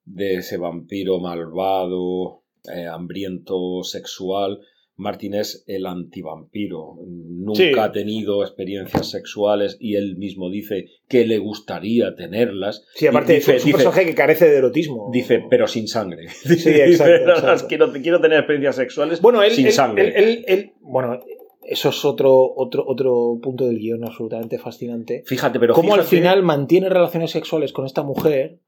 de 0.05 0.35
ese 0.35 0.57
vampiro 0.57 1.19
malvado, 1.19 2.43
eh, 2.73 2.87
hambriento, 2.87 3.83
sexual. 3.83 4.61
Martin 4.97 5.33
es 5.33 5.63
el 5.67 5.85
antivampiro. 5.85 6.95
Nunca 7.05 7.57
Sí. 7.57 7.71
ha 7.77 7.91
tenido 7.91 8.43
experiencias 8.43 9.09
sexuales 9.09 9.77
y 9.79 9.95
él 9.95 10.15
mismo 10.17 10.49
dice 10.49 10.85
que 11.07 11.25
le 11.25 11.37
gustaría 11.37 12.15
tenerlas. 12.15 12.85
Sí, 12.95 13.07
aparte 13.07 13.33
dice- 13.33 13.55
es 13.57 13.63
un 13.63 13.67
dice- 13.71 13.77
personaje 13.83 14.05
que 14.05 14.15
carece 14.15 14.49
de 14.49 14.57
erotismo. 14.57 15.09
Dice, 15.11 15.41
pero 15.49 15.67
sin 15.67 15.87
sangre. 15.87 16.27
Sí, 16.29 16.49
Dice, 16.49 16.85
exacto, 16.85 17.25
"No, 17.25 17.33
exacto. 17.33 17.65
Quiero, 17.67 17.91
quiero 17.91 18.21
tener 18.21 18.39
experiencias 18.39 18.75
sexuales 18.77 19.21
Bueno, 19.21 19.43
él, 19.43 19.51
sin 19.51 19.67
él- 19.67 19.71
sangre. 19.73 20.13
él- 20.15 20.45
él- 20.47 20.71
bueno, 20.81 21.19
eso 21.67 21.89
es 21.89 22.05
otro, 22.05 22.53
otro, 22.55 22.85
otro 22.87 23.37
punto 23.41 23.65
del 23.65 23.79
guion 23.79 24.03
absolutamente 24.05 24.59
fascinante. 24.59 25.23
Fíjate, 25.25 25.59
pero 25.59 25.73
Cómo 25.73 25.95
al 25.95 26.03
final 26.03 26.43
mantiene 26.43 26.89
relaciones 26.89 27.31
sexuales 27.31 27.73
con 27.73 27.85
esta 27.85 28.03
mujer, 28.03 28.59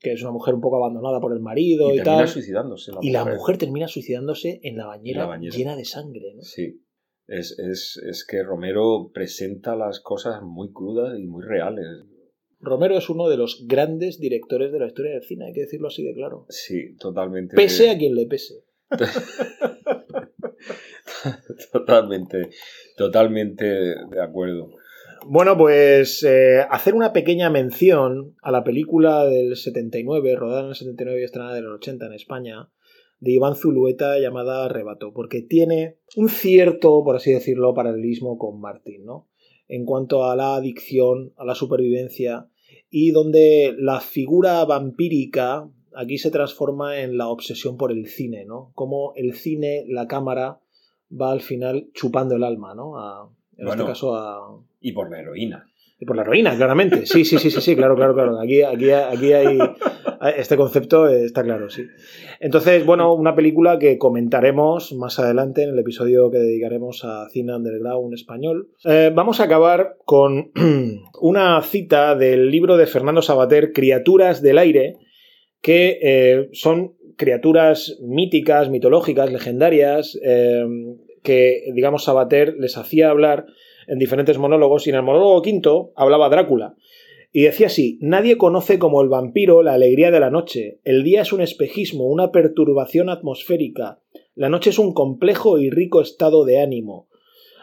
que 0.00 0.12
es 0.12 0.22
una 0.22 0.30
mujer 0.32 0.54
un 0.54 0.60
poco 0.60 0.76
abandonada 0.76 1.20
por 1.20 1.32
el 1.32 1.40
marido 1.40 1.90
y, 1.90 1.94
y 1.94 1.96
termina 1.96 2.18
tal. 2.18 2.28
suicidándose. 2.28 2.92
La 2.92 2.98
y 3.02 3.10
la 3.10 3.24
mujer. 3.24 3.58
termina 3.58 3.88
suicidándose 3.88 4.60
en 4.62 4.76
la 4.76 4.86
bañera, 4.86 5.22
En 5.22 5.26
la 5.26 5.26
bañera. 5.26 5.56
llena 5.56 5.76
de 5.76 5.84
sangre. 5.84 6.34
¿no? 6.34 6.42
Sí. 6.42 6.82
Es, 7.26 7.58
es, 7.58 8.00
es 8.08 8.24
que 8.26 8.42
Romero 8.42 9.10
presenta 9.12 9.76
las 9.76 10.00
cosas 10.00 10.40
muy 10.42 10.72
crudas 10.72 11.18
y 11.18 11.26
muy 11.26 11.44
reales. 11.44 11.84
Romero 12.60 12.96
es 12.96 13.08
uno 13.10 13.28
de 13.28 13.36
los 13.36 13.66
grandes 13.68 14.18
directores 14.18 14.72
de 14.72 14.78
la 14.80 14.86
historia 14.86 15.12
del 15.12 15.22
cine, 15.22 15.46
hay 15.46 15.52
que 15.52 15.60
decirlo 15.60 15.88
así 15.88 16.02
de 16.02 16.14
claro. 16.14 16.46
Sí, 16.48 16.96
totalmente. 16.98 17.54
Pese 17.54 17.90
a 17.90 17.98
quien 17.98 18.14
le 18.14 18.26
pese. 18.26 18.64
Totalmente, 21.72 22.50
totalmente 22.96 23.64
de 23.66 24.22
acuerdo. 24.22 24.70
Bueno, 25.26 25.56
pues 25.56 26.22
eh, 26.22 26.60
hacer 26.70 26.94
una 26.94 27.12
pequeña 27.12 27.50
mención 27.50 28.36
a 28.42 28.50
la 28.50 28.64
película 28.64 29.24
del 29.26 29.56
79, 29.56 30.36
rodada 30.36 30.62
en 30.62 30.68
el 30.68 30.74
79 30.74 31.20
y 31.20 31.24
estrenada 31.24 31.58
en 31.58 31.64
el 31.64 31.72
80 31.72 32.06
en 32.06 32.12
España, 32.14 32.70
de 33.20 33.32
Iván 33.32 33.56
Zulueta 33.56 34.18
llamada 34.18 34.64
Arrebato, 34.64 35.12
porque 35.12 35.42
tiene 35.42 35.98
un 36.16 36.28
cierto, 36.28 37.02
por 37.04 37.16
así 37.16 37.32
decirlo, 37.32 37.74
paralelismo 37.74 38.38
con 38.38 38.60
Martin, 38.60 39.04
¿no? 39.04 39.28
En 39.66 39.84
cuanto 39.84 40.24
a 40.24 40.36
la 40.36 40.54
adicción, 40.54 41.32
a 41.36 41.44
la 41.44 41.54
supervivencia, 41.54 42.48
y 42.90 43.10
donde 43.10 43.74
la 43.78 44.00
figura 44.00 44.64
vampírica 44.64 45.68
aquí 45.94 46.16
se 46.18 46.30
transforma 46.30 47.00
en 47.00 47.18
la 47.18 47.28
obsesión 47.28 47.76
por 47.76 47.90
el 47.92 48.06
cine, 48.06 48.44
¿no? 48.46 48.70
Como 48.74 49.12
el 49.16 49.34
cine, 49.34 49.84
la 49.88 50.06
cámara, 50.06 50.60
va 51.10 51.32
al 51.32 51.40
final 51.40 51.90
chupando 51.92 52.36
el 52.36 52.44
alma, 52.44 52.74
¿no? 52.74 52.98
A- 52.98 53.28
en 53.56 53.66
Bueno. 53.66 53.82
este 53.82 53.92
caso 53.92 54.14
a, 54.14 54.62
Y 54.80 54.92
por 54.92 55.10
la 55.10 55.20
heroína. 55.20 55.66
y 56.00 56.04
por 56.04 56.16
la 56.16 56.22
heroína, 56.22 56.56
claramente. 56.56 57.06
Sí, 57.06 57.24
sí, 57.24 57.38
sí, 57.38 57.50
sí, 57.50 57.60
sí, 57.60 57.74
claro, 57.74 57.96
claro, 57.96 58.14
claro. 58.14 58.40
Aquí, 58.40 58.62
aquí, 58.62 58.90
aquí 58.90 59.32
hay. 59.32 59.58
Este 60.36 60.56
concepto 60.56 61.08
está 61.08 61.44
claro, 61.44 61.70
sí. 61.70 61.84
Entonces, 62.40 62.84
bueno, 62.84 63.14
una 63.14 63.36
película 63.36 63.78
que 63.78 63.98
comentaremos 63.98 64.92
más 64.94 65.18
adelante 65.20 65.62
en 65.62 65.70
el 65.70 65.78
episodio 65.78 66.30
que 66.30 66.38
dedicaremos 66.38 67.04
a 67.04 67.28
cine 67.30 67.54
underground 67.54 68.14
español. 68.14 68.68
Eh, 68.84 69.12
vamos 69.14 69.38
a 69.38 69.44
acabar 69.44 69.96
con 70.04 70.50
una 71.20 71.62
cita 71.62 72.16
del 72.16 72.50
libro 72.50 72.76
de 72.76 72.86
Fernando 72.86 73.22
Sabater, 73.22 73.72
Criaturas 73.72 74.42
del 74.42 74.58
Aire, 74.58 74.96
que 75.62 75.98
eh, 76.02 76.48
son 76.52 76.94
criaturas 77.16 77.98
míticas, 78.00 78.70
mitológicas, 78.70 79.32
legendarias, 79.32 80.18
eh, 80.24 80.64
que, 81.22 81.64
digamos, 81.74 82.04
Sabater 82.04 82.54
les 82.58 82.76
hacía 82.76 83.10
hablar 83.10 83.46
en 83.88 83.98
diferentes 83.98 84.38
monólogos 84.38 84.86
y 84.86 84.90
en 84.90 84.96
el 84.96 85.02
monólogo 85.02 85.42
quinto 85.42 85.92
hablaba 85.96 86.28
Drácula. 86.28 86.76
Y 87.32 87.42
decía 87.42 87.66
así, 87.66 87.98
nadie 88.00 88.38
conoce 88.38 88.78
como 88.78 89.02
el 89.02 89.08
vampiro 89.08 89.62
la 89.62 89.74
alegría 89.74 90.10
de 90.10 90.20
la 90.20 90.30
noche. 90.30 90.80
El 90.84 91.04
día 91.04 91.22
es 91.22 91.32
un 91.32 91.40
espejismo, 91.40 92.06
una 92.06 92.30
perturbación 92.30 93.10
atmosférica. 93.10 94.00
La 94.34 94.48
noche 94.48 94.70
es 94.70 94.78
un 94.78 94.94
complejo 94.94 95.58
y 95.58 95.70
rico 95.70 96.00
estado 96.00 96.44
de 96.44 96.60
ánimo. 96.60 97.08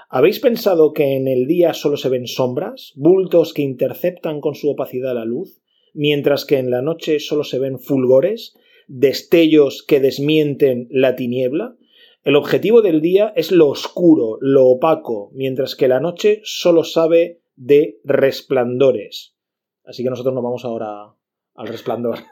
¿Habéis 0.09 0.39
pensado 0.39 0.93
que 0.93 1.15
en 1.15 1.28
el 1.28 1.47
día 1.47 1.73
solo 1.73 1.97
se 1.97 2.09
ven 2.09 2.28
sombras, 2.28 2.93
bultos 2.95 3.53
que 3.53 3.63
interceptan 3.63 4.39
con 4.39 4.53
su 4.53 4.69
opacidad 4.69 5.15
la 5.15 5.26
luz, 5.26 5.61
mientras 5.93 6.45
que 6.45 6.57
en 6.57 6.69
la 6.69 6.82
noche 6.82 7.19
solo 7.19 7.43
se 7.43 7.57
ven 7.57 7.80
fulgores, 7.80 8.55
destellos 8.88 9.84
que 9.84 9.99
desmienten 9.99 10.88
la 10.91 11.15
tiniebla? 11.15 11.76
El 12.26 12.36
objetivo 12.36 12.82
del 12.82 12.99
día 13.01 13.32
es 13.36 13.51
lo 13.51 13.69
oscuro, 13.69 14.39
lo 14.41 14.65
opaco, 14.65 15.30
mientras 15.36 15.76
que 15.76 15.88
la 15.88 15.99
noche 15.99 16.41
solo 16.43 16.84
sabe 16.84 17.43
de 17.55 17.99
resplandores. 18.03 19.36
Así 19.86 20.01
que 20.03 20.09
nosotros 20.09 20.34
nos 20.34 20.43
vamos 20.43 20.65
ahora 20.65 21.13
al 21.53 21.67
resplandor. 21.67 22.17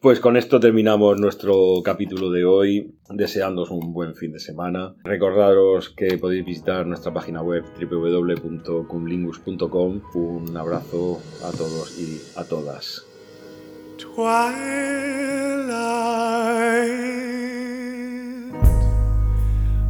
Pues 0.00 0.18
con 0.20 0.36
esto 0.36 0.60
terminamos 0.60 1.18
nuestro 1.18 1.80
capítulo 1.82 2.30
de 2.30 2.44
hoy, 2.44 2.94
deseándoos 3.08 3.70
un 3.70 3.94
buen 3.94 4.14
fin 4.14 4.32
de 4.32 4.38
semana. 4.38 4.94
Recordaros 5.02 5.88
que 5.88 6.18
podéis 6.18 6.44
visitar 6.44 6.86
nuestra 6.86 7.14
página 7.14 7.40
web 7.40 7.64
www.cumlingus.com. 7.80 10.02
Un 10.14 10.56
abrazo 10.58 11.22
a 11.42 11.50
todos 11.52 11.98
y 11.98 12.20
a 12.38 12.44
todas. 12.44 13.06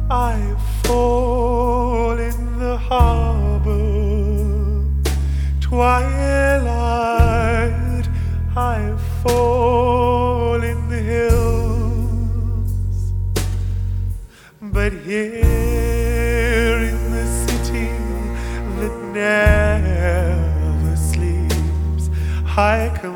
I 0.07 0.55
fall 0.83 2.19
in 2.19 2.59
the 2.59 2.77
harbor 2.77 3.73
twilight. 5.59 6.05
I 8.55 8.95
fall 9.23 10.61
in 10.61 10.89
the 10.89 10.99
hills, 10.99 12.71
but 14.61 14.93
here 14.93 16.77
in 16.91 17.11
the 17.11 17.25
city 17.47 17.89
that 18.77 18.93
never 19.11 20.95
sleeps, 20.95 22.11
I 22.55 22.91
come. 23.01 23.14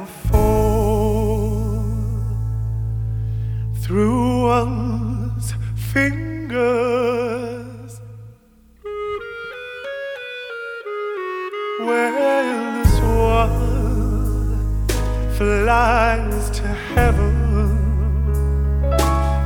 Flies 15.40 16.50
to 16.50 16.68
heaven, 16.68 17.32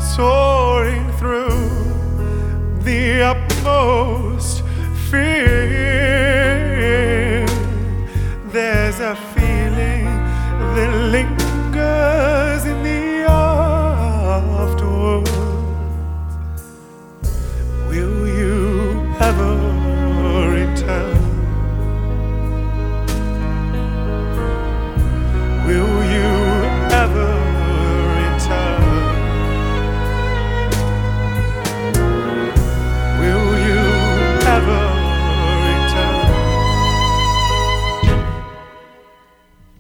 soaring 0.02 1.08
through 1.20 1.70
the 2.82 3.22
utmost 3.22 4.64
fear. 5.12 5.53